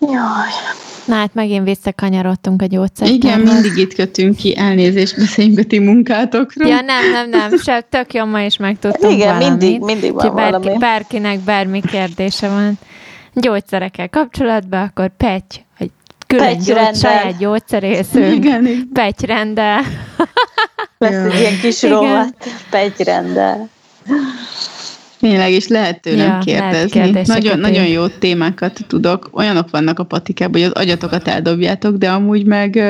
Jaj. 0.00 0.84
Na 1.06 1.14
hát 1.14 1.34
megint 1.34 1.64
visszakanyarodtunk 1.64 2.62
a 2.62 2.66
gyógyszer. 2.66 3.08
Igen, 3.08 3.40
mindig 3.40 3.76
itt 3.76 3.94
kötünk 3.94 4.36
ki, 4.36 4.56
elnézést, 4.56 5.16
beszéljünk 5.16 5.58
a 5.58 5.64
ti 5.64 5.78
munkátokról. 5.78 6.68
Ja, 6.68 6.80
nem, 6.80 7.10
nem, 7.12 7.28
nem, 7.28 7.58
se, 7.58 7.86
tök 7.90 8.14
jó, 8.14 8.24
ma 8.24 8.40
is 8.40 8.56
megtudtunk 8.56 9.12
Igen, 9.12 9.38
valamit. 9.38 9.48
mindig, 9.48 9.80
mindig 9.80 10.12
van 10.12 10.34
bárki, 10.34 10.62
valami. 10.62 10.78
Bárkinek 10.78 11.40
bármi 11.40 11.80
kérdése 11.80 12.48
van 12.48 12.78
gyógyszerekkel 13.34 14.08
kapcsolatban, 14.08 14.82
akkor 14.82 15.10
Petty, 15.16 15.56
vagy 15.78 15.90
külön 16.26 16.58
gyógy, 16.58 16.94
saját 16.94 17.38
gyógyszerészünk, 17.38 18.44
Igen. 18.44 18.90
Petty-rendel. 18.92 19.82
Lesz 20.98 21.32
egy 21.32 21.40
ilyen 21.40 21.60
kis 21.60 21.82
rovat, 21.82 22.34
Petty-rendel. 22.70 23.68
Tényleg, 25.28 25.52
és 25.52 25.68
lehet 25.68 26.00
tőlem 26.00 26.26
ja, 26.26 26.38
kérdezni. 26.44 27.00
Lehet 27.00 27.26
nagyon, 27.26 27.58
nagyon 27.58 27.86
jó 27.86 28.06
témákat 28.06 28.80
tudok. 28.86 29.28
Olyanok 29.32 29.70
vannak 29.70 29.98
a 29.98 30.04
patikában, 30.04 30.60
hogy 30.60 30.70
az 30.70 30.82
agyatokat 30.82 31.28
eldobjátok, 31.28 31.96
de 31.96 32.10
amúgy 32.10 32.44
meg 32.44 32.82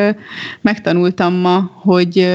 megtanultam 0.61 1.35
ma, 1.35 1.71
hogy 1.75 2.29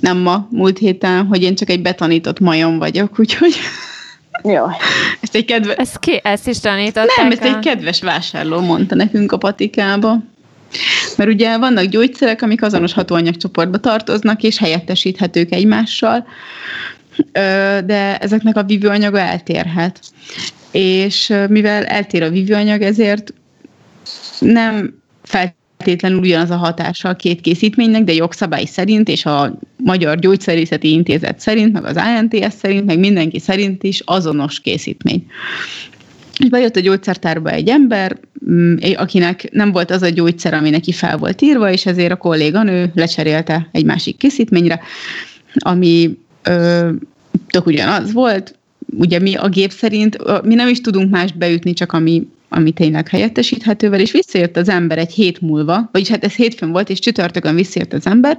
nem 0.00 0.16
ma, 0.18 0.48
múlt 0.50 0.78
héten, 0.78 1.26
hogy 1.26 1.42
én 1.42 1.54
csak 1.54 1.70
egy 1.70 1.82
betanított 1.82 2.40
majom 2.40 2.78
vagyok, 2.78 3.18
úgyhogy... 3.18 3.54
Jó. 4.42 4.64
Ezt 5.22 5.34
egy 5.34 5.44
kedves... 5.44 5.76
Ezt, 5.76 5.98
ki, 5.98 6.20
ezt 6.22 6.48
is 6.48 6.60
tanították? 6.60 7.16
Nem, 7.16 7.30
ezt 7.30 7.42
a... 7.42 7.46
egy 7.46 7.58
kedves 7.58 8.02
vásárló 8.02 8.60
mondta 8.60 8.94
nekünk 8.94 9.32
a 9.32 9.36
patikába. 9.36 10.16
Mert 11.16 11.30
ugye 11.30 11.58
vannak 11.58 11.84
gyógyszerek, 11.84 12.42
amik 12.42 12.62
azonos 12.62 12.92
hatóanyagcsoportba 12.92 13.78
tartoznak, 13.78 14.42
és 14.42 14.58
helyettesíthetők 14.58 15.52
egymással, 15.52 16.26
de 17.84 18.18
ezeknek 18.18 18.56
a 18.56 18.62
vívőanyaga 18.62 19.18
eltérhet. 19.18 20.00
És 20.70 21.34
mivel 21.48 21.84
eltér 21.84 22.22
a 22.22 22.30
vívőanyag, 22.30 22.82
ezért 22.82 23.32
nem 24.38 25.02
feltétlenül 25.22 26.18
ugyanaz 26.18 26.50
a 26.50 26.56
hatása 26.56 27.08
a 27.08 27.16
két 27.16 27.40
készítménynek, 27.40 28.04
de 28.04 28.12
jogszabály 28.12 28.64
szerint, 28.64 29.08
és 29.08 29.26
a 29.26 29.58
Magyar 29.76 30.18
Gyógyszerészeti 30.18 30.90
Intézet 30.90 31.40
szerint, 31.40 31.72
meg 31.72 31.84
az 31.84 31.96
ANTS 31.96 32.54
szerint, 32.60 32.84
meg 32.84 32.98
mindenki 32.98 33.38
szerint 33.38 33.82
is 33.82 34.02
azonos 34.04 34.60
készítmény. 34.60 35.26
És 36.38 36.48
bejött 36.48 36.76
a 36.76 36.80
gyógyszertárba 36.80 37.50
egy 37.50 37.68
ember, 37.68 38.18
mm, 38.50 38.76
akinek 38.96 39.48
nem 39.52 39.72
volt 39.72 39.90
az 39.90 40.02
a 40.02 40.08
gyógyszer, 40.08 40.54
ami 40.54 40.70
neki 40.70 40.92
fel 40.92 41.16
volt 41.16 41.42
írva, 41.42 41.70
és 41.70 41.86
ezért 41.86 42.12
a 42.12 42.16
kolléganő 42.16 42.90
lecserélte 42.94 43.68
egy 43.72 43.84
másik 43.84 44.16
készítményre, 44.16 44.80
ami 45.54 46.18
ö, 46.48 46.90
tök 47.50 47.66
ugyanaz 47.66 48.12
volt. 48.12 48.54
Ugye 48.98 49.18
mi 49.18 49.34
a 49.34 49.48
gép 49.48 49.72
szerint, 49.72 50.42
mi 50.42 50.54
nem 50.54 50.68
is 50.68 50.80
tudunk 50.80 51.10
mást 51.10 51.38
beütni, 51.38 51.72
csak 51.72 51.92
ami, 51.92 52.28
ami 52.48 52.70
tényleg 52.70 53.08
helyettesíthetővel, 53.08 54.00
és 54.00 54.10
visszajött 54.10 54.56
az 54.56 54.68
ember 54.68 54.98
egy 54.98 55.12
hét 55.12 55.40
múlva, 55.40 55.88
vagyis 55.92 56.08
hát 56.08 56.24
ez 56.24 56.34
hétfőn 56.34 56.70
volt, 56.70 56.90
és 56.90 56.98
csütörtökön 56.98 57.54
visszajött 57.54 57.92
az 57.92 58.06
ember, 58.06 58.38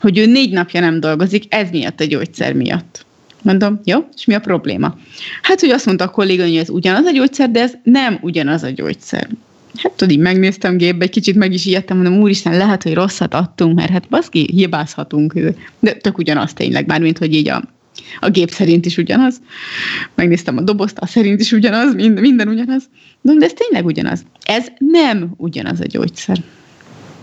hogy 0.00 0.18
ő 0.18 0.26
négy 0.26 0.52
napja 0.52 0.80
nem 0.80 1.00
dolgozik, 1.00 1.54
ez 1.54 1.70
miatt 1.70 2.00
a 2.00 2.04
gyógyszer 2.04 2.52
miatt. 2.52 3.04
Mondom, 3.42 3.80
jó, 3.84 4.08
és 4.16 4.24
mi 4.24 4.34
a 4.34 4.40
probléma? 4.40 4.96
Hát, 5.42 5.60
hogy 5.60 5.70
azt 5.70 5.86
mondta 5.86 6.04
a 6.04 6.10
kolléga, 6.10 6.42
hogy 6.42 6.56
ez 6.56 6.70
ugyanaz 6.70 7.04
a 7.04 7.10
gyógyszer, 7.10 7.50
de 7.50 7.60
ez 7.60 7.72
nem 7.82 8.18
ugyanaz 8.20 8.62
a 8.62 8.68
gyógyszer. 8.68 9.28
Hát 9.76 9.92
tudod, 9.92 10.12
így 10.12 10.20
megnéztem 10.20 10.76
gépbe, 10.76 11.04
egy 11.04 11.10
kicsit 11.10 11.34
meg 11.34 11.52
is 11.52 11.66
ijedtem, 11.66 11.96
mondom, 11.96 12.20
úristen, 12.20 12.56
lehet, 12.56 12.82
hogy 12.82 12.94
rosszat 12.94 13.34
adtunk, 13.34 13.74
mert 13.74 13.90
hát 13.90 14.08
baszki, 14.08 14.48
hibázhatunk. 14.52 15.34
De 15.78 15.92
tök 15.92 16.18
ugyanaz 16.18 16.52
tényleg, 16.52 16.86
mármint, 16.86 17.18
hogy 17.18 17.34
így 17.34 17.48
a, 17.48 17.62
a 18.20 18.30
gép 18.30 18.50
szerint 18.50 18.86
is 18.86 18.96
ugyanaz. 18.96 19.40
Megnéztem 20.14 20.56
a 20.56 20.60
dobozt, 20.60 20.98
a 20.98 21.06
szerint 21.06 21.40
is 21.40 21.52
ugyanaz, 21.52 21.94
minden, 21.94 22.22
minden 22.22 22.48
ugyanaz. 22.48 22.88
De, 23.20 23.34
de 23.34 23.44
ez 23.44 23.52
tényleg 23.52 23.86
ugyanaz. 23.86 24.24
Ez 24.42 24.66
nem 24.78 25.34
ugyanaz 25.36 25.80
a 25.80 25.86
gyógyszer. 25.86 26.38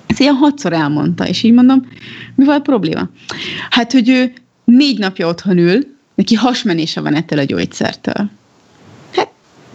Ezt 0.07 0.19
ilyen 0.19 0.35
hatszor 0.35 0.73
elmondta, 0.73 1.27
és 1.27 1.43
így 1.43 1.53
mondom, 1.53 1.87
mi 2.35 2.45
volt 2.45 2.57
a 2.57 2.61
probléma? 2.61 3.09
Hát, 3.69 3.91
hogy 3.91 4.09
ő 4.09 4.33
négy 4.65 4.99
napja 4.99 5.27
otthon 5.27 5.57
ül, 5.57 5.97
neki 6.15 6.35
hasmenése 6.35 7.01
van 7.01 7.15
ettől 7.15 7.39
a 7.39 7.43
gyógyszertől 7.43 8.29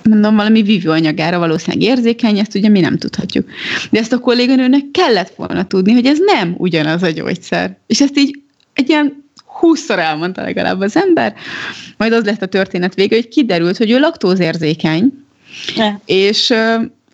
mondom, 0.08 0.36
valami 0.36 0.62
vívőanyagára 0.62 1.38
valószínűleg 1.38 1.88
érzékeny, 1.88 2.38
ezt 2.38 2.54
ugye 2.54 2.68
mi 2.68 2.80
nem 2.80 2.98
tudhatjuk. 2.98 3.48
De 3.90 3.98
ezt 3.98 4.12
a 4.12 4.18
kolléganőnek 4.18 4.90
kellett 4.92 5.34
volna 5.36 5.66
tudni, 5.66 5.92
hogy 5.92 6.06
ez 6.06 6.18
nem 6.18 6.54
ugyanaz 6.58 7.02
a 7.02 7.10
gyógyszer. 7.10 7.78
És 7.86 8.00
ezt 8.00 8.18
így 8.18 8.38
egy 8.72 8.88
ilyen 8.88 9.24
húszszor 9.58 9.98
elmondta 9.98 10.42
legalább 10.42 10.80
az 10.80 10.96
ember, 10.96 11.34
majd 11.96 12.12
az 12.12 12.24
lett 12.24 12.42
a 12.42 12.46
történet 12.46 12.94
vége, 12.94 13.14
hogy 13.14 13.28
kiderült, 13.28 13.76
hogy 13.76 13.90
ő 13.90 13.98
laktózérzékeny, 13.98 15.12
ne. 15.76 15.92
és 16.04 16.52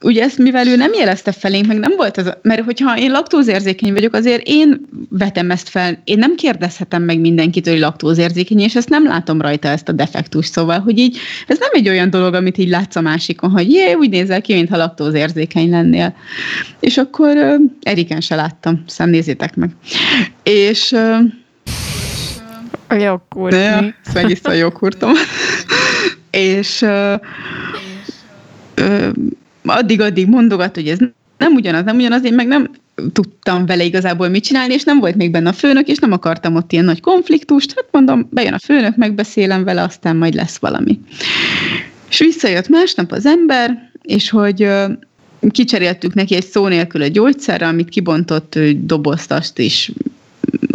ugye 0.02 0.22
ezt, 0.22 0.38
mivel 0.38 0.66
ő 0.66 0.76
nem 0.76 0.92
jelezte 0.92 1.32
felénk, 1.32 1.66
meg 1.66 1.78
nem 1.78 1.92
volt 1.96 2.16
az, 2.16 2.32
mert 2.42 2.64
hogyha 2.64 2.98
én 2.98 3.10
laktózérzékeny 3.10 3.92
vagyok, 3.92 4.14
azért 4.14 4.42
én 4.44 4.88
vetem 5.08 5.50
ezt 5.50 5.68
fel, 5.68 6.00
én 6.04 6.18
nem 6.18 6.34
kérdezhetem 6.34 7.02
meg 7.02 7.20
mindenkit, 7.20 7.68
hogy 7.68 7.78
laktózérzékeny, 7.78 8.60
és 8.60 8.76
ezt 8.76 8.88
nem 8.88 9.04
látom 9.04 9.40
rajta 9.40 9.68
ezt 9.68 9.88
a 9.88 9.92
defektus, 9.92 10.46
szóval, 10.46 10.78
hogy 10.78 10.98
így, 10.98 11.18
ez 11.46 11.58
nem 11.58 11.68
egy 11.72 11.88
olyan 11.88 12.10
dolog, 12.10 12.34
amit 12.34 12.58
így 12.58 12.68
látsz 12.68 12.96
a 12.96 13.00
másikon, 13.00 13.50
hogy 13.50 13.72
jé, 13.72 13.92
úgy 13.92 14.10
nézel 14.10 14.40
ki, 14.40 14.54
mintha 14.54 14.76
laktózérzékeny 14.76 15.70
lennél. 15.70 16.14
És 16.80 16.98
akkor 16.98 17.36
uh, 17.36 17.54
Eriken 17.82 18.20
se 18.20 18.34
láttam, 18.34 18.84
szemnézzétek 18.86 19.56
meg. 19.56 19.70
És 20.42 20.90
uh, 20.90 21.18
a 22.88 22.94
joghurt. 22.94 23.54
Ja, 23.54 23.94
megiszta 24.14 24.50
a 24.50 24.52
joghurtom. 24.52 25.12
és 26.30 26.82
uh, 26.82 27.20
addig-addig 29.64 30.28
mondogat, 30.28 30.74
hogy 30.74 30.88
ez 30.88 30.98
nem 31.38 31.52
ugyanaz, 31.54 31.84
nem 31.84 31.96
ugyanaz, 31.96 32.24
én 32.24 32.34
meg 32.34 32.46
nem 32.46 32.70
tudtam 33.12 33.66
vele 33.66 33.84
igazából 33.84 34.28
mit 34.28 34.44
csinálni, 34.44 34.74
és 34.74 34.82
nem 34.82 34.98
volt 34.98 35.14
még 35.14 35.30
benne 35.30 35.48
a 35.48 35.52
főnök, 35.52 35.88
és 35.88 35.98
nem 35.98 36.12
akartam 36.12 36.54
ott 36.54 36.72
ilyen 36.72 36.84
nagy 36.84 37.00
konfliktust, 37.00 37.72
hát 37.76 37.88
mondom, 37.90 38.28
bejön 38.30 38.52
a 38.52 38.58
főnök, 38.58 38.96
megbeszélem 38.96 39.64
vele, 39.64 39.82
aztán 39.82 40.16
majd 40.16 40.34
lesz 40.34 40.58
valami. 40.58 41.00
És 42.08 42.18
visszajött 42.18 42.68
másnap 42.68 43.12
az 43.12 43.26
ember, 43.26 43.90
és 44.02 44.30
hogy 44.30 44.68
kicseréltük 45.50 46.14
neki 46.14 46.34
egy 46.34 46.46
szó 46.46 46.66
nélkül 46.66 47.02
a 47.02 47.06
gyógyszerre, 47.06 47.66
amit 47.66 47.88
kibontott 47.88 48.58
dobozt, 48.76 49.32
azt 49.32 49.58
is 49.58 49.92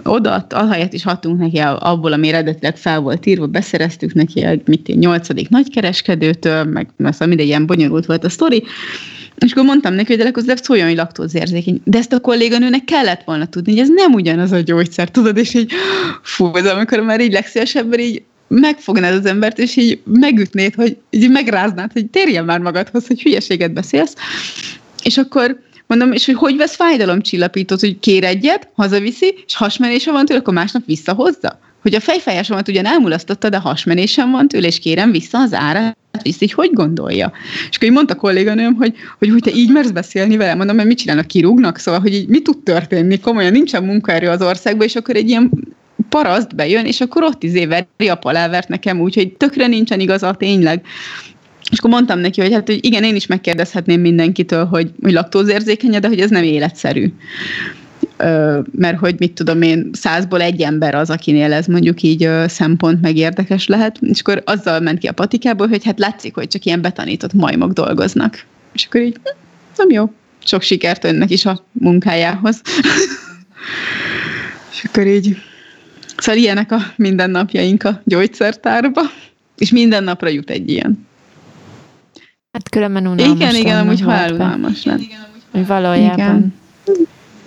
oda, 0.03 0.45
ahelyett 0.49 0.93
is 0.93 1.05
adtunk 1.05 1.39
neki 1.39 1.57
abból, 1.57 2.13
ami 2.13 2.27
eredetileg 2.27 2.77
fel 2.77 2.99
volt 2.99 3.25
írva, 3.25 3.47
beszereztük 3.47 4.13
neki 4.13 4.43
egy 4.43 4.61
mit, 4.65 4.99
nyolcadik 4.99 5.49
nagykereskedőtől, 5.49 6.63
meg 6.63 6.89
szóval 6.97 7.27
mindegy 7.27 7.47
ilyen 7.47 7.65
bonyolult 7.65 8.05
volt 8.05 8.23
a 8.23 8.29
sztori, 8.29 8.63
és 9.37 9.51
akkor 9.51 9.63
mondtam 9.63 9.93
neki, 9.93 10.07
hogy 10.07 10.17
de 10.17 10.23
legközelebb 10.23 10.57
szóljon, 10.57 10.87
hogy 10.87 10.95
laktózérzékeny. 10.95 11.81
De 11.83 11.97
ezt 11.97 12.13
a 12.13 12.19
kolléganőnek 12.19 12.83
kellett 12.83 13.23
volna 13.25 13.45
tudni, 13.45 13.71
hogy 13.71 13.81
ez 13.81 13.89
nem 13.89 14.13
ugyanaz 14.13 14.51
a 14.51 14.59
gyógyszer, 14.59 15.09
tudod, 15.09 15.37
és 15.37 15.53
így 15.53 15.71
fú, 16.21 16.51
de 16.51 16.69
amikor 16.69 16.99
már 16.99 17.21
így 17.21 17.31
legszívesebben 17.31 17.99
így 17.99 18.23
megfognád 18.47 19.13
az 19.13 19.25
embert, 19.25 19.59
és 19.59 19.75
így 19.75 20.01
megütnéd, 20.05 20.75
hogy 20.75 20.97
így 21.09 21.29
megráznád, 21.29 21.91
hogy 21.91 22.05
térjen 22.05 22.45
már 22.45 22.59
magadhoz, 22.59 23.07
hogy 23.07 23.21
hülyeséget 23.21 23.73
beszélsz. 23.73 24.15
És 25.03 25.17
akkor 25.17 25.59
mondom, 25.87 26.11
és 26.11 26.25
hogy 26.25 26.35
hogy 26.35 26.57
vesz 26.57 26.75
fájdalomcsillapítót, 26.75 27.79
hogy 27.79 27.99
kér 27.99 28.23
egyet, 28.23 28.69
hazaviszi, 28.75 29.43
és 29.45 29.55
hasmenése 29.55 30.11
van 30.11 30.25
tőle, 30.25 30.39
akkor 30.39 30.53
másnap 30.53 30.85
visszahozza? 30.85 31.59
Hogy 31.81 31.95
a 31.95 31.99
fejfájásomat 31.99 32.67
ugyan 32.67 32.85
elmulasztotta, 32.85 33.49
de 33.49 33.57
hasmenésem 33.57 34.31
van 34.31 34.47
tőle, 34.47 34.67
és 34.67 34.79
kérem 34.79 35.11
vissza 35.11 35.39
az 35.39 35.53
árát, 35.53 35.97
vissza, 36.21 36.37
így 36.39 36.53
hogy 36.53 36.73
gondolja? 36.73 37.31
És 37.69 37.75
akkor 37.75 37.87
így 37.87 37.93
mondta 37.93 38.15
kolléganőm, 38.15 38.73
hogy, 38.73 38.93
hogy, 39.19 39.29
hogy 39.29 39.41
te 39.41 39.51
így 39.51 39.71
mersz 39.71 39.89
beszélni 39.89 40.37
vele, 40.37 40.55
mondom, 40.55 40.75
mert 40.75 40.87
mit 40.87 40.97
csinálnak, 40.97 41.27
kirúgnak, 41.27 41.77
szóval, 41.77 41.99
hogy 41.99 42.13
így 42.13 42.27
mi 42.27 42.41
tud 42.41 42.63
történni, 42.63 43.19
komolyan 43.19 43.51
nincsen 43.51 43.83
munkaerő 43.83 44.29
az 44.29 44.41
országban, 44.41 44.87
és 44.87 44.95
akkor 44.95 45.15
egy 45.15 45.29
ilyen 45.29 45.51
paraszt 46.09 46.55
bejön, 46.55 46.85
és 46.85 47.01
akkor 47.01 47.23
ott 47.23 47.43
izé 47.43 47.65
veri 47.65 48.09
a 48.09 48.15
palávert 48.15 48.67
nekem 48.67 48.99
úgy, 48.99 49.15
hogy 49.15 49.31
tökre 49.31 49.67
nincsen 49.67 49.99
igaza, 49.99 50.33
tényleg. 50.33 50.85
És 51.75 51.81
akkor 51.81 51.93
mondtam 51.93 52.19
neki, 52.19 52.41
hogy 52.41 52.53
hát, 52.53 52.67
hogy 52.67 52.85
igen, 52.85 53.03
én 53.03 53.15
is 53.15 53.25
megkérdezhetném 53.27 54.01
mindenkitől, 54.01 54.65
hogy, 54.65 54.91
hogy 55.01 55.11
laktózérzékenye, 55.11 55.99
de 55.99 56.07
hogy 56.07 56.19
ez 56.19 56.29
nem 56.29 56.43
életszerű. 56.43 57.13
Ö, 58.17 58.59
mert 58.71 58.97
hogy 58.97 59.15
mit 59.17 59.33
tudom 59.33 59.61
én, 59.61 59.89
százból 59.93 60.41
egy 60.41 60.61
ember 60.61 60.95
az, 60.95 61.09
akinél 61.09 61.53
ez 61.53 61.65
mondjuk 61.65 62.01
így 62.01 62.23
ö, 62.23 62.45
szempont 62.47 63.01
meg 63.01 63.17
érdekes 63.17 63.67
lehet, 63.67 63.97
és 64.01 64.19
akkor 64.19 64.41
azzal 64.45 64.79
ment 64.79 64.99
ki 64.99 65.07
a 65.07 65.11
patikából, 65.11 65.67
hogy 65.67 65.85
hát 65.85 65.99
látszik, 65.99 66.35
hogy 66.35 66.47
csak 66.47 66.65
ilyen 66.65 66.81
betanított 66.81 67.33
majmok 67.33 67.71
dolgoznak. 67.71 68.45
És 68.73 68.85
akkor 68.85 69.01
így, 69.01 69.15
hm, 69.23 69.37
nem 69.77 69.89
jó, 69.89 70.13
sok 70.43 70.61
sikert 70.61 71.03
önnek 71.03 71.29
is 71.29 71.45
a 71.45 71.65
munkájához. 71.71 72.61
és 74.71 74.83
akkor 74.83 75.07
így, 75.07 75.37
szóval 76.17 76.41
ilyenek 76.41 76.71
a 76.71 76.79
mindennapjaink 76.95 77.83
a 77.83 78.01
gyógyszertárba, 78.03 79.01
és 79.57 79.71
minden 79.71 80.03
napra 80.03 80.27
jut 80.27 80.49
egy 80.49 80.69
ilyen. 80.69 81.05
Hát 82.55 82.69
különben 82.69 83.07
unalmas 83.07 83.35
Igen, 83.35 83.55
igen, 83.55 83.77
amúgy 83.77 84.01
halálunalmas 84.01 84.83
lett. 84.83 85.01
Hogy 85.51 85.67
valójában 85.67 86.17
igen. 86.17 86.53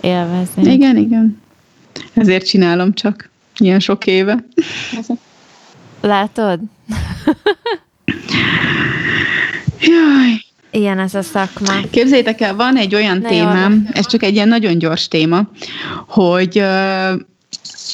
élvezni. 0.01 0.71
Igen, 0.73 0.97
igen. 0.97 1.41
Ezért 2.13 2.45
csinálom 2.45 2.93
csak 2.93 3.29
ilyen 3.57 3.79
sok 3.79 4.05
éve. 4.05 4.45
Látod? 6.01 6.59
Jaj. 9.79 10.45
Ilyen 10.71 10.99
ez 10.99 11.13
a 11.13 11.21
szakma. 11.21 11.73
Képzeljétek 11.89 12.41
el, 12.41 12.55
van 12.55 12.77
egy 12.77 12.95
olyan 12.95 13.17
Na 13.17 13.29
témám, 13.29 13.83
jó. 13.85 13.91
ez 13.93 14.07
csak 14.07 14.23
egy 14.23 14.33
ilyen 14.33 14.47
nagyon 14.47 14.77
gyors 14.77 15.07
téma, 15.07 15.49
hogy 16.07 16.59
uh, 16.59 17.19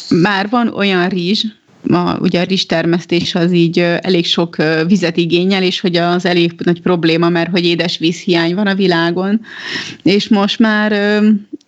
már 0.09 0.49
van 0.49 0.67
olyan 0.67 1.09
rizs, 1.09 1.45
a, 1.87 2.17
ugye 2.19 2.39
a 2.39 2.43
rizstermesztés 2.43 3.35
az 3.35 3.51
így 3.51 3.79
elég 3.79 4.25
sok 4.25 4.55
vizet 4.87 5.17
igényel, 5.17 5.63
és 5.63 5.79
hogy 5.79 5.95
az 5.95 6.25
elég 6.25 6.53
nagy 6.63 6.81
probléma, 6.81 7.29
mert 7.29 7.49
hogy 7.49 7.65
édes 7.65 7.97
vízhiány 7.97 8.55
van 8.55 8.67
a 8.67 8.75
világon, 8.75 9.41
és 10.03 10.27
most 10.27 10.59
már 10.59 10.91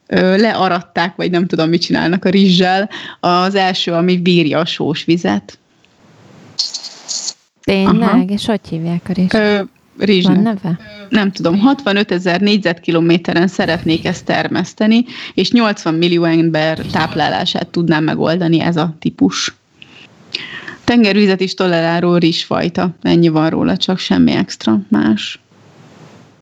learatták, 0.09 1.15
vagy 1.15 1.32
nem 1.32 1.47
tudom, 1.47 1.70
mit 1.70 1.82
csinálnak 1.82 2.26
a 2.26 2.30
rizssel, 2.30 2.89
az 3.20 3.55
első, 3.55 3.91
ami 3.91 4.18
bírja 4.18 4.59
a 4.59 4.65
sós 4.65 5.03
vizet. 5.03 5.59
Tényleg? 7.61 8.09
Aha. 8.09 8.24
És 8.28 8.45
hogy 8.45 8.59
hívják 8.70 9.09
a 9.09 9.13
rizs? 9.13 9.34
Ö, 9.34 9.61
rizsnek. 9.97 10.36
Van 10.36 10.43
neve? 10.43 10.80
Nem 11.09 11.32
tudom, 11.32 11.59
65 11.59 12.11
ezer 12.11 12.41
négyzetkilométeren 12.41 13.47
szeretnék 13.47 14.05
ezt 14.05 14.26
termeszteni, 14.26 15.05
és 15.34 15.51
80 15.51 15.93
millió 15.93 16.24
ember 16.24 16.78
táplálását 16.78 17.68
tudnám 17.68 18.03
megoldani 18.03 18.59
ez 18.59 18.78
a 18.78 18.95
típus. 18.99 19.55
Tengervizet 20.88 21.42
is 21.42 21.54
toleráló 21.54 22.16
rizsfajta. 22.16 22.90
Ennyi 23.02 23.28
van 23.28 23.50
róla, 23.50 23.78
csak 23.78 24.00
semmi 24.00 24.32
extra 24.32 24.80
más. 24.90 25.40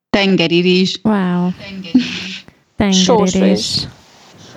Tengeri 0.10 0.60
rizs. 0.60 1.00
Wow. 1.04 1.50
Tengeri, 2.76 3.04
Sós 3.04 3.34
rizs. 3.34 3.84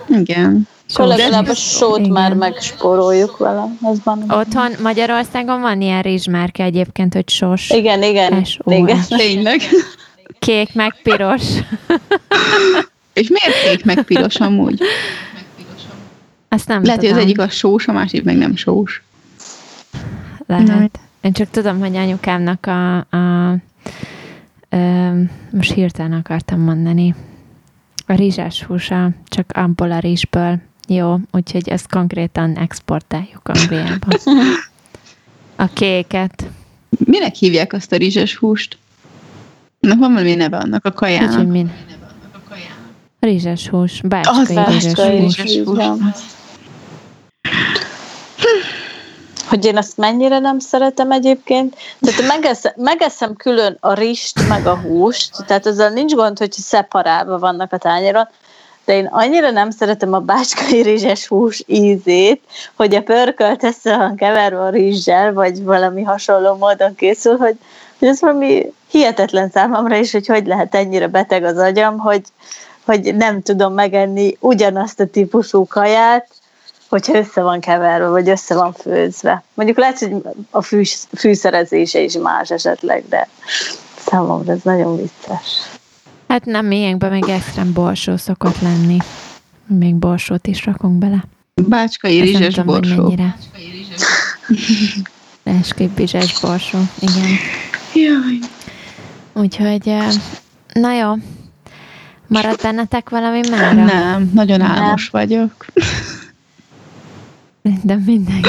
Igen. 0.09 0.69
Akkor 0.95 1.07
legalább 1.07 1.49
a 1.49 1.55
sót 1.55 1.99
igen. 1.99 2.11
már 2.11 2.35
megspóroljuk 2.35 3.37
vele. 3.37 3.65
Ez 3.83 3.99
van. 4.05 4.25
Otthon 4.29 4.73
Magyarországon 4.83 5.61
van 5.61 5.81
ilyen 5.81 6.03
rizsmárka 6.03 6.63
egyébként, 6.63 7.15
hogy 7.15 7.29
sós. 7.29 7.71
Igen, 7.71 8.03
igen. 8.03 8.45
igen. 8.65 9.01
Tényleg. 9.17 9.61
Kék 10.39 10.75
meg 10.75 11.03
piros. 11.03 11.43
És 13.21 13.29
miért 13.29 13.63
kék 13.69 13.85
meg 13.85 14.03
piros 14.03 14.37
amúgy? 14.37 14.81
Azt 16.49 16.69
nem 16.69 16.83
Lehet, 16.83 17.01
tudom. 17.01 17.15
hogy 17.15 17.23
az 17.23 17.29
egyik 17.29 17.41
a 17.41 17.49
sós, 17.49 17.87
a 17.87 17.93
másik 17.93 18.25
meg 18.25 18.37
nem 18.37 18.57
sós. 18.57 19.03
Lehet. 20.47 20.69
Mm. 20.71 21.07
Én 21.21 21.33
csak 21.33 21.51
tudom, 21.51 21.79
hogy 21.79 21.97
anyukámnak 21.97 22.67
a, 22.67 22.97
a, 22.97 23.51
a 23.51 23.57
most 25.51 25.73
hirtelen 25.73 26.13
akartam 26.13 26.61
mondani, 26.61 27.15
a 28.07 28.15
rizsás 28.15 28.63
húsa, 28.63 29.11
csak 29.25 29.51
abból 29.53 29.93
a 29.93 29.99
rizsből 29.99 30.59
jó, 30.89 31.17
úgyhogy 31.33 31.69
ezt 31.69 31.91
konkrétan 31.91 32.57
exportáljuk 32.57 33.49
Angliába. 33.49 34.07
A 35.57 35.67
kéket. 35.73 36.51
Minek 37.05 37.35
hívják 37.35 37.73
azt 37.73 37.93
a 37.93 37.97
rizses 37.97 38.37
húst? 38.37 38.79
Annak 39.81 39.99
van 39.99 40.13
valami 40.13 40.35
neve 40.35 40.57
annak 40.57 40.85
a 40.85 40.93
kajának. 40.93 41.31
Úgyhogy 41.31 41.47
min? 41.47 41.73
Rizses 43.21 43.69
hús, 43.69 44.01
bácskai 44.01 44.57
az 44.57 44.73
rizses 44.73 44.95
hús. 44.95 45.43
Rizses 45.43 45.65
hús 45.65 46.38
hogy 49.49 49.65
én 49.65 49.77
azt 49.77 49.97
mennyire 49.97 50.39
nem 50.39 50.59
szeretem 50.59 51.11
egyébként. 51.11 51.77
Tehát 52.01 52.27
megeszem, 52.27 52.73
megeszem 52.77 53.35
külön 53.35 53.77
a 53.81 53.93
rist, 53.93 54.49
meg 54.49 54.67
a 54.67 54.77
húst, 54.77 55.31
tehát 55.47 55.67
ezzel 55.67 55.91
nincs 55.91 56.15
gond, 56.15 56.39
hogy 56.39 56.53
szeparálva 56.53 57.39
vannak 57.39 57.73
a 57.73 57.77
tányéron, 57.77 58.29
de 58.85 58.95
én 58.95 59.07
annyira 59.07 59.51
nem 59.51 59.71
szeretem 59.71 60.13
a 60.13 60.19
bácskai 60.19 60.83
rizses 60.83 61.27
hús 61.27 61.63
ízét, 61.67 62.43
hogy 62.77 62.95
a 62.95 63.03
pörkölt 63.03 63.65
össze 63.65 64.13
keverve 64.17 64.61
a 64.61 64.69
rizssel, 64.69 65.33
vagy 65.33 65.63
valami 65.65 66.03
hasonló 66.03 66.55
módon 66.55 66.95
készül, 66.95 67.37
hogy, 67.37 67.57
hogy 67.99 68.09
ez 68.09 68.21
valami 68.21 68.73
hihetetlen 68.91 69.51
számomra 69.51 69.97
is, 69.97 70.13
hogy 70.13 70.27
hogy 70.27 70.47
lehet 70.47 70.75
ennyire 70.75 71.07
beteg 71.07 71.45
az 71.45 71.57
agyam, 71.57 71.99
hogy, 71.99 72.23
hogy 72.85 73.17
nem 73.17 73.43
tudom 73.43 73.75
megenni 73.75 74.37
ugyanazt 74.41 75.01
a 75.01 75.07
típusú 75.07 75.67
kaját, 75.67 76.29
hogyha 76.89 77.17
össze 77.17 77.43
van 77.43 77.61
keverve, 77.61 78.09
vagy 78.09 78.29
össze 78.29 78.55
van 78.55 78.73
főzve. 78.73 79.43
Mondjuk 79.55 79.79
lehet, 79.79 79.99
hogy 79.99 80.17
a 80.51 80.63
fűs, 80.63 80.99
fűszerezése 81.17 82.01
is 82.01 82.15
más 82.23 82.51
esetleg, 82.51 83.05
de 83.09 83.29
számomra 83.99 84.53
ez 84.53 84.61
nagyon 84.63 84.97
vicces. 84.97 85.59
Hát 86.29 86.45
nem, 86.45 86.67
miénkben 86.67 87.11
még 87.11 87.29
extrém 87.29 87.73
borsó 87.73 88.17
szokott 88.17 88.61
lenni. 88.61 88.97
Még 89.67 89.95
borsót 89.95 90.47
is 90.47 90.65
rakunk 90.65 90.99
bele. 90.99 91.25
Bácskai 91.55 92.21
rizses 92.21 92.55
tudom, 92.55 92.67
borsó. 92.75 93.03
mennyire. 93.03 93.37
Bácskai 95.43 95.91
rizses 95.97 96.41
borsó, 96.41 96.79
igen. 96.99 97.37
Jaj. 97.95 98.39
Úgyhogy, 99.33 99.95
na 100.73 100.93
jó, 100.93 101.15
Maradt 102.29 102.63
bennetek 102.63 103.09
valami 103.09 103.41
már? 103.51 103.75
Nem, 103.75 104.31
nagyon 104.35 104.61
álmos 104.61 105.11
nem. 105.11 105.23
vagyok. 105.27 105.67
De 107.83 107.97
mindenki. 108.07 108.49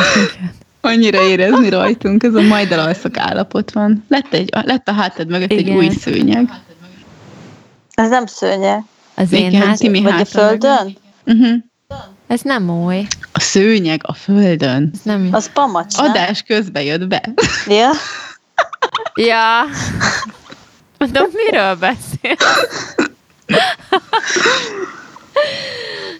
Annyira 0.82 1.22
érezni 1.22 1.70
rajtunk, 1.70 2.24
ez 2.24 2.34
a 2.34 2.42
majd 2.42 2.72
elalszak 2.72 3.18
állapot 3.18 3.72
van. 3.72 4.06
Lett, 4.08 4.34
egy, 4.34 4.50
lett 4.64 4.88
a 4.88 4.92
hátad 4.92 5.28
mögött 5.28 5.52
Igen. 5.52 5.66
egy 5.66 5.78
új 5.78 5.90
szőnyeg. 5.90 6.50
Ez 7.94 8.10
nem 8.10 8.26
szőnyeg. 8.26 8.84
Az 9.16 9.32
én 9.32 9.48
Igen, 9.48 9.68
hát, 9.68 9.80
Vagy 9.82 10.22
a 10.22 10.26
földön? 10.26 10.98
Uh-huh. 11.26 11.58
Ez 12.28 12.42
nem 12.42 12.70
új. 12.70 13.08
A 13.32 13.40
szőnyeg 13.40 14.02
a 14.04 14.14
földön. 14.14 14.92
Ez 14.94 15.00
nem... 15.04 15.30
Az 15.32 15.52
pamacs, 15.54 15.98
nem? 15.98 16.10
Adás 16.10 16.42
közbe 16.42 16.84
jött 16.84 17.08
be. 17.08 17.22
Ja. 17.68 17.90
ja. 19.16 19.64
Mondom, 20.98 21.26
miről 21.34 21.76
beszél? 21.76 22.36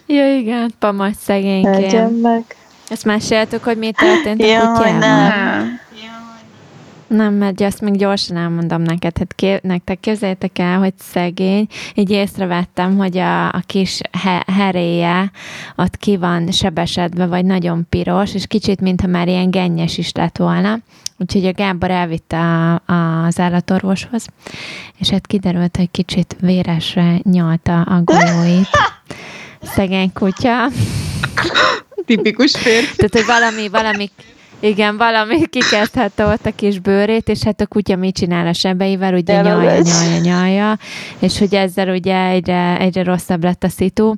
ja, 0.16 0.36
igen, 0.36 0.72
pamacs 0.78 1.16
szegényként. 1.16 1.80
Legyen 1.80 2.12
meg. 2.12 2.56
Ezt 2.90 3.04
meséltük, 3.04 3.64
hogy 3.64 3.76
mi 3.76 3.90
történt 3.92 4.40
a 4.42 4.72
kutyával? 4.72 4.98
nem. 4.98 5.80
Nem, 7.06 7.34
mert 7.34 7.60
azt 7.60 7.80
még 7.80 7.96
gyorsan 7.96 8.36
elmondom 8.36 8.82
neked. 8.82 9.18
Hát 9.18 9.34
ké, 9.34 9.58
nektek 9.62 10.00
képzeljétek 10.00 10.58
el, 10.58 10.78
hogy 10.78 10.92
szegény. 10.98 11.66
Így 11.94 12.10
észrevettem, 12.10 12.96
hogy 12.96 13.18
a, 13.18 13.46
a 13.48 13.62
kis 13.66 14.00
he, 14.22 14.44
heréje 14.46 15.30
ott 15.76 15.96
ki 15.96 16.16
van 16.16 16.50
sebesedve, 16.50 17.26
vagy 17.26 17.44
nagyon 17.44 17.86
piros, 17.88 18.34
és 18.34 18.46
kicsit, 18.46 18.80
mintha 18.80 19.06
már 19.06 19.28
ilyen 19.28 19.50
gennyes 19.50 19.98
is 19.98 20.12
lett 20.12 20.36
volna. 20.36 20.78
Úgyhogy 21.18 21.46
a 21.46 21.52
Gábor 21.52 21.90
elvitte 21.90 22.38
a, 22.38 22.92
a, 22.92 23.24
az 23.24 23.38
állatorvoshoz, 23.38 24.26
és 24.98 25.10
hát 25.10 25.26
kiderült, 25.26 25.76
hogy 25.76 25.90
kicsit 25.90 26.36
véresre 26.40 27.20
nyalta 27.22 27.82
a 27.82 28.02
golyóit. 28.04 28.68
Szegény 29.74 30.12
kutya. 30.12 30.66
Tipikus 32.06 32.52
férfi. 32.56 32.96
Tehát, 32.96 33.12
hogy 33.12 33.26
valami, 33.26 33.68
valami 33.68 34.10
Igen, 34.62 34.96
valami 34.96 35.46
kikezdhette 35.46 36.26
ott 36.26 36.46
a 36.46 36.50
kis 36.50 36.78
bőrét, 36.78 37.28
és 37.28 37.42
hát 37.42 37.60
a 37.60 37.66
kutya 37.66 37.96
mit 37.96 38.14
csinál 38.14 38.46
a 38.46 38.52
sebeivel, 38.52 39.14
ugye 39.14 39.40
nyalja, 39.40 39.80
nyalja, 39.80 40.20
nyalja, 40.20 40.78
és 41.18 41.38
hogy 41.38 41.54
ezzel 41.54 41.88
ugye 41.88 42.26
egyre, 42.26 42.78
egyre 42.78 43.02
rosszabb 43.02 43.44
lett 43.44 43.64
a 43.64 43.68
szitu. 43.68 44.14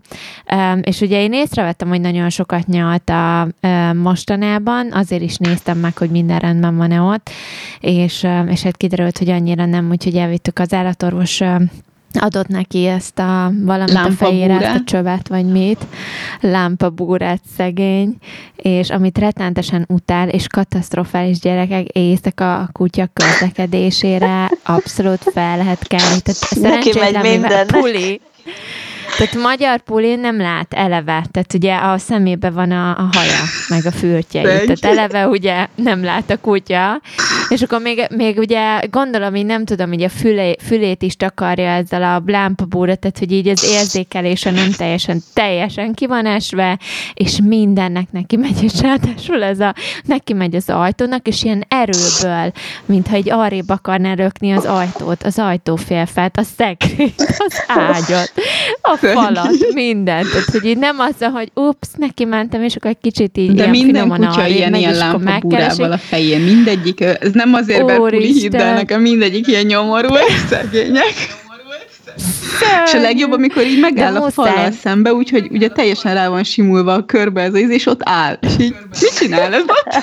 Um, 0.53 0.80
és 0.83 1.01
ugye 1.01 1.22
én 1.22 1.33
észrevettem, 1.33 1.89
hogy 1.89 2.01
nagyon 2.01 2.30
sokat 2.30 2.66
nyalt 2.66 3.11
a 3.11 3.49
um, 3.62 3.97
mostanában, 3.97 4.93
azért 4.93 5.22
is 5.22 5.37
néztem 5.37 5.78
meg, 5.78 5.99
hogy 5.99 6.11
minden 6.11 6.39
rendben 6.39 6.76
van-e 6.76 7.01
ott, 7.01 7.30
és, 7.80 8.22
um, 8.22 8.49
és 8.49 8.62
hát 8.62 8.76
kiderült, 8.76 9.18
hogy 9.18 9.30
annyira 9.30 9.66
nem, 9.66 9.91
úgyhogy 9.91 10.16
elvittük 10.16 10.59
az 10.59 10.72
állatorvos 10.72 11.41
um, 11.41 11.70
adott 12.21 12.49
neki 12.49 12.87
ezt 12.87 13.19
a 13.19 13.53
valamit 13.61 13.95
a 13.95 14.11
fejére, 14.11 14.61
ezt 14.61 14.81
a 14.81 14.85
csövet, 14.85 15.29
vagy 15.29 15.47
mit, 15.47 15.87
lámpabúrát 16.41 17.41
szegény, 17.57 18.17
és 18.57 18.91
amit 18.91 19.19
rettenetesen 19.19 19.85
utál, 19.89 20.29
és 20.29 20.47
katasztrofális 20.47 21.39
gyerekek 21.39 21.87
éjszaka 21.87 22.59
a 22.59 22.69
kutya 22.73 23.09
közlekedésére 23.13 24.51
abszolút 24.63 25.23
fel 25.33 25.57
lehet 25.57 25.87
kelni. 25.87 26.21
Tehát 26.21 26.83
megy 26.93 27.23
minden. 27.23 27.67
Puli, 27.67 28.21
tehát 29.19 29.35
magyar 29.35 29.81
pulin 29.81 30.19
nem 30.19 30.41
lát 30.41 30.75
eleve, 30.75 31.25
tehát 31.31 31.55
ugye 31.55 31.77
a 31.77 31.99
szemébe 31.99 32.51
van 32.51 32.71
a, 32.71 32.91
a 32.91 33.09
haja, 33.13 33.43
meg 33.69 33.87
a 33.87 33.91
fürtjei, 33.91 34.43
tehát 34.43 34.85
eleve 34.85 35.29
ugye 35.29 35.67
nem 35.75 36.05
lát 36.05 36.31
a 36.31 36.37
kutya, 36.37 37.01
és 37.53 37.63
akkor 37.63 37.81
még, 37.81 38.07
még 38.17 38.39
ugye 38.39 38.81
gondolom, 38.91 39.31
hogy 39.31 39.47
nem 39.47 39.65
tudom, 39.65 39.89
hogy 39.89 40.03
a 40.03 40.09
fülé, 40.09 40.57
fülét 40.61 41.03
is 41.03 41.17
takarja 41.17 41.69
ezzel 41.69 42.03
a 42.03 42.23
lámpabúra, 42.27 42.95
tehát 42.95 43.19
hogy 43.19 43.33
így 43.33 43.49
az 43.49 43.65
érzékelése 43.65 44.51
nem 44.51 44.71
teljesen, 44.77 45.23
teljesen 45.35 45.95
ki 45.95 46.07
van 46.07 46.27
esve, 46.27 46.79
és 47.15 47.39
mindennek 47.45 48.13
neki 48.13 48.37
megy, 48.37 48.63
és 48.63 48.81
ráadásul 48.81 49.43
ez 49.43 49.61
a, 49.61 49.75
neki 50.05 50.33
megy 50.33 50.55
az 50.55 50.69
ajtónak, 50.69 51.27
és 51.27 51.45
ilyen 51.45 51.65
erőből, 51.69 52.53
mintha 52.87 53.15
egy 53.15 53.31
arrébb 53.31 53.69
akarná 53.69 54.15
rökni 54.15 54.53
az 54.53 54.65
ajtót, 54.65 55.23
az 55.23 55.39
ajtófélfelt, 55.39 56.37
a 56.37 56.43
szekrényt, 56.57 57.15
az 57.39 57.63
ágyat, 57.67 58.33
a 58.83 58.97
falat, 58.97 59.73
mindent. 59.75 60.31
Tehát, 60.31 60.51
hogy 60.51 60.65
így 60.65 60.79
nem 60.79 60.99
az, 60.99 61.31
hogy 61.33 61.51
ups, 61.55 61.89
neki 61.97 62.25
mentem, 62.25 62.63
és 62.63 62.77
akkor 62.77 62.91
egy 62.91 63.01
kicsit 63.01 63.39
így 63.39 63.53
De 63.55 63.67
minden 63.67 64.09
kutya 64.09 64.47
ilyen, 64.47 64.75
ilyen 64.75 64.95
lámpabúrával 64.95 65.93
a 65.93 65.99
fején, 65.99 66.41
mindegyik, 66.41 67.01
ez 67.01 67.33
nem 67.33 67.41
azért, 67.55 67.86
mert 67.86 67.99
puli 67.99 68.32
hit, 68.32 68.51
de 68.51 68.72
nekem 68.72 69.01
mindegyik 69.01 69.47
ilyen 69.47 69.66
nyomorú, 69.66 70.14
és 70.14 70.34
szegények. 70.49 71.40
És 72.84 72.95
a 72.95 73.01
legjobb, 73.01 73.32
amikor 73.32 73.62
így 73.66 73.80
megáll 73.80 74.16
a 74.16 74.30
fallal 74.30 74.70
szembe, 74.70 75.12
úgyhogy 75.12 75.49
ugye 75.51 75.68
teljesen 75.68 76.14
rá 76.14 76.28
van 76.28 76.45
simulva 76.45 76.93
a 76.93 77.05
körbe 77.05 77.43
ez 77.43 77.55
az 77.55 77.61
íz, 77.61 77.70
és 77.70 77.86
ott 77.86 78.01
áll. 78.05 78.38
És 78.40 78.53
így 78.59 78.74
mit 79.01 79.16
csinál 79.18 79.55
ez 79.55 79.62
ott? 79.62 80.03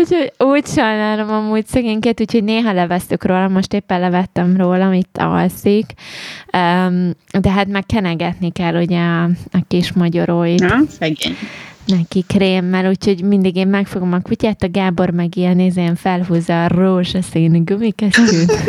Úgyhogy 0.00 0.32
úgy 0.38 0.66
sajnálom 0.66 1.30
amúgy 1.30 1.66
szegényket, 1.66 2.20
úgyhogy 2.20 2.44
néha 2.44 2.72
levesztük 2.72 3.24
róla, 3.24 3.48
most 3.48 3.72
éppen 3.72 4.00
levettem 4.00 4.56
róla, 4.56 4.92
itt 4.92 5.16
alszik, 5.18 5.84
de 7.40 7.50
hát 7.50 7.66
meg 7.66 7.86
kenegetni 7.86 8.52
kell 8.52 8.82
ugye 8.82 9.00
a, 9.00 9.24
a 9.52 9.58
kis 9.68 9.92
magyaróit. 9.92 10.60
Na, 10.60 10.78
szegény 10.98 11.36
neki 11.88 12.24
krémmel, 12.26 12.88
úgyhogy 12.88 13.22
mindig 13.22 13.56
én 13.56 13.68
megfogom 13.68 14.12
a 14.12 14.20
kutyát, 14.20 14.62
a 14.62 14.70
Gábor 14.70 15.10
meg 15.10 15.36
ilyen 15.36 15.56
nézén 15.56 15.94
felhúzza 15.94 16.64
a 16.64 16.68
rózsaszínű 16.68 17.64
gumikesztyűt. 17.64 18.52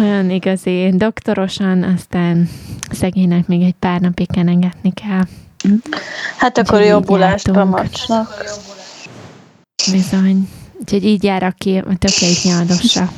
Olyan 0.00 0.30
igazi 0.30 0.90
doktorosan, 0.94 1.82
aztán 1.82 2.48
szegénynek 2.90 3.46
még 3.46 3.62
egy 3.62 3.74
pár 3.78 4.00
napig 4.00 4.30
kenegetni 4.32 4.92
kell. 4.92 5.22
Hát 6.36 6.58
akkor 6.58 6.80
jobbulást 6.80 7.48
a 7.48 7.64
macsnak. 7.64 8.44
Bizony. 9.92 10.48
Úgyhogy 10.80 11.04
így 11.04 11.24
jár, 11.24 11.42
aki 11.42 11.76
a 11.76 11.96
tökélyt 11.98 12.42
nyaldossa. 12.42 13.08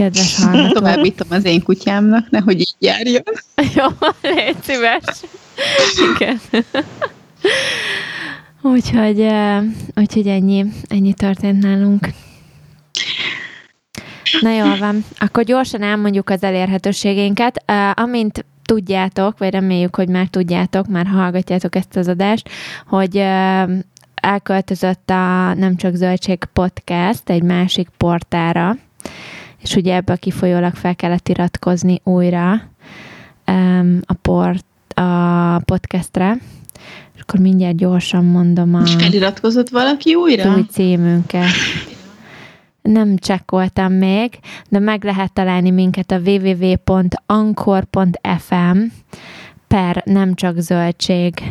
Kedves 0.00 0.36
hallgató. 0.44 0.72
Továbbítom 0.72 1.28
az 1.30 1.44
én 1.44 1.62
kutyámnak, 1.62 2.30
nehogy 2.30 2.60
így 2.60 2.74
járjon. 2.78 3.22
Jó, 3.76 3.86
légy 4.22 4.56
szíves. 4.62 5.04
Igen. 6.14 6.40
úgyhogy, 8.62 9.26
úgyhogy 9.94 10.26
ennyi, 10.26 10.64
ennyi 10.88 11.14
történt 11.14 11.62
nálunk. 11.62 12.08
Na 14.40 14.50
jól 14.50 14.78
van, 14.78 15.04
akkor 15.18 15.44
gyorsan 15.44 15.82
elmondjuk 15.82 16.30
az 16.30 16.42
elérhetőségénket. 16.42 17.64
Amint 17.94 18.44
tudjátok, 18.64 19.38
vagy 19.38 19.50
reméljük, 19.50 19.96
hogy 19.96 20.08
már 20.08 20.26
tudjátok, 20.26 20.86
már 20.86 21.06
hallgatjátok 21.06 21.74
ezt 21.76 21.96
az 21.96 22.08
adást, 22.08 22.48
hogy 22.86 23.16
elköltözött 24.14 25.10
a 25.10 25.54
Nem 25.54 25.76
Csak 25.76 25.94
Zöldség 25.94 26.44
podcast 26.52 27.30
egy 27.30 27.42
másik 27.42 27.88
portára, 27.96 28.76
és 29.62 29.74
ugye 29.74 29.94
ebből 29.94 30.18
kifolyólag 30.18 30.74
fel 30.74 30.96
kellett 30.96 31.28
iratkozni 31.28 32.00
újra 32.04 32.52
a, 34.04 34.14
port, 34.22 34.64
a 34.94 35.58
podcastre, 35.64 36.36
és 37.14 37.20
akkor 37.20 37.40
mindjárt 37.40 37.76
gyorsan 37.76 38.24
mondom 38.24 38.74
a... 38.74 38.80
És 38.82 38.94
feliratkozott 38.94 39.68
valaki 39.68 40.14
újra? 40.14 40.54
Új 40.54 40.66
címünket. 40.70 41.48
Nem 42.82 43.16
csekkoltam 43.16 43.92
még, 43.92 44.38
de 44.68 44.78
meg 44.78 45.04
lehet 45.04 45.32
találni 45.32 45.70
minket 45.70 46.10
a 46.10 46.18
www.ankor.fm 46.18 47.18
per 49.68 50.02
nem 50.04 50.34
csak 50.34 50.58
zöldség 50.58 51.42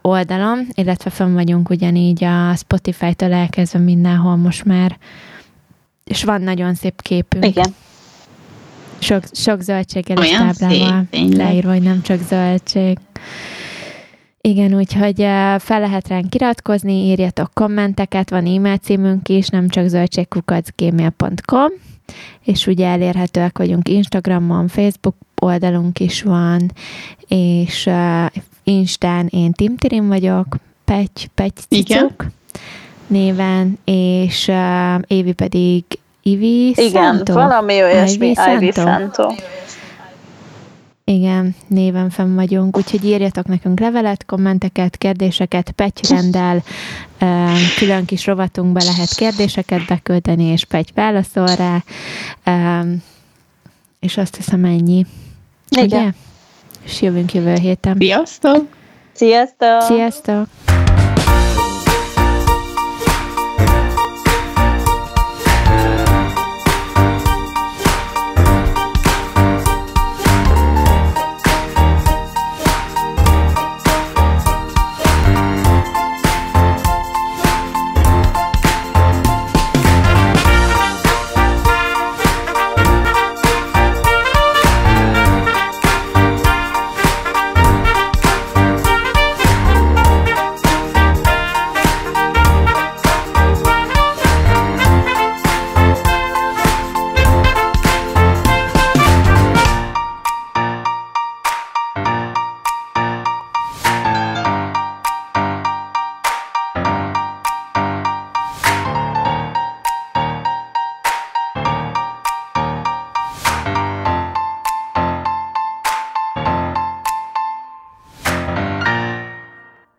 oldalon, 0.00 0.66
illetve 0.74 1.10
fönn 1.10 1.34
vagyunk 1.34 1.70
ugyanígy 1.70 2.24
a 2.24 2.54
Spotify-tól 2.56 3.32
elkezdve 3.32 3.78
mindenhol 3.78 4.36
most 4.36 4.64
már, 4.64 4.98
és 6.10 6.24
van 6.24 6.42
nagyon 6.42 6.74
szép 6.74 7.02
képünk. 7.02 7.46
Igen. 7.46 7.74
Sok, 8.98 9.22
sok 9.32 9.60
zöldséggel 9.60 10.22
és 10.24 10.30
táblával 10.30 11.06
leírva, 11.10 11.70
hogy 11.72 11.82
nem 11.82 12.02
csak 12.02 12.20
zöldség. 12.28 12.98
Igen, 14.40 14.74
úgyhogy 14.74 15.16
fel 15.58 15.80
lehet 15.80 16.08
ránk 16.08 16.34
iratkozni, 16.34 16.92
írjatok 16.92 17.50
kommenteket, 17.54 18.30
van 18.30 18.46
e-mail 18.46 18.76
címünk 18.76 19.28
is, 19.28 19.48
nem 19.48 19.68
csak 19.68 19.86
zöldségkukacgmail.com, 19.86 21.68
és 22.44 22.66
ugye 22.66 22.86
elérhetőek 22.86 23.58
vagyunk 23.58 23.88
Instagramon, 23.88 24.68
Facebook 24.68 25.16
oldalunk 25.40 26.00
is 26.00 26.22
van, 26.22 26.72
és 27.28 27.86
uh, 27.86 28.26
Instán 28.64 29.26
én 29.26 29.52
Timtirin 29.52 30.08
vagyok, 30.08 30.56
Pegy, 30.84 31.30
Pegy 31.34 31.56
Cicuk 31.68 32.26
néven, 33.10 33.78
és 33.84 34.48
uh, 34.48 35.00
Évi 35.06 35.32
pedig 35.32 35.84
Ivi 36.22 36.68
Igen, 36.68 36.90
Santo? 36.90 37.32
valami 37.32 37.82
olyasmi, 37.82 38.26
Ivy 38.26 38.34
Santo. 38.34 38.52
Ivy 38.62 38.72
Santo. 38.72 39.34
Igen, 41.04 41.54
néven 41.66 42.10
fenn 42.10 42.34
vagyunk, 42.34 42.76
úgyhogy 42.76 43.04
írjatok 43.04 43.46
nekünk 43.46 43.80
levelet, 43.80 44.24
kommenteket, 44.24 44.96
kérdéseket, 44.96 45.70
petyrendel, 45.70 46.62
külön 47.78 48.04
kis 48.04 48.26
rovatunkba 48.26 48.80
lehet 48.84 49.14
kérdéseket 49.14 49.86
beküldeni, 49.86 50.44
és 50.44 50.64
Pety 50.64 50.90
válaszol 50.94 51.48
rá, 51.54 51.82
és 54.00 54.16
azt 54.16 54.36
hiszem 54.36 54.64
ennyi. 54.64 55.06
Igen. 55.68 55.84
Ugye? 55.84 56.10
És 56.84 57.02
jövünk 57.02 57.34
jövő 57.34 57.54
héten. 57.54 57.96
Sziasztok! 57.98 58.66
Sziasztok! 59.12 59.80
Sziasztok! 59.80 60.46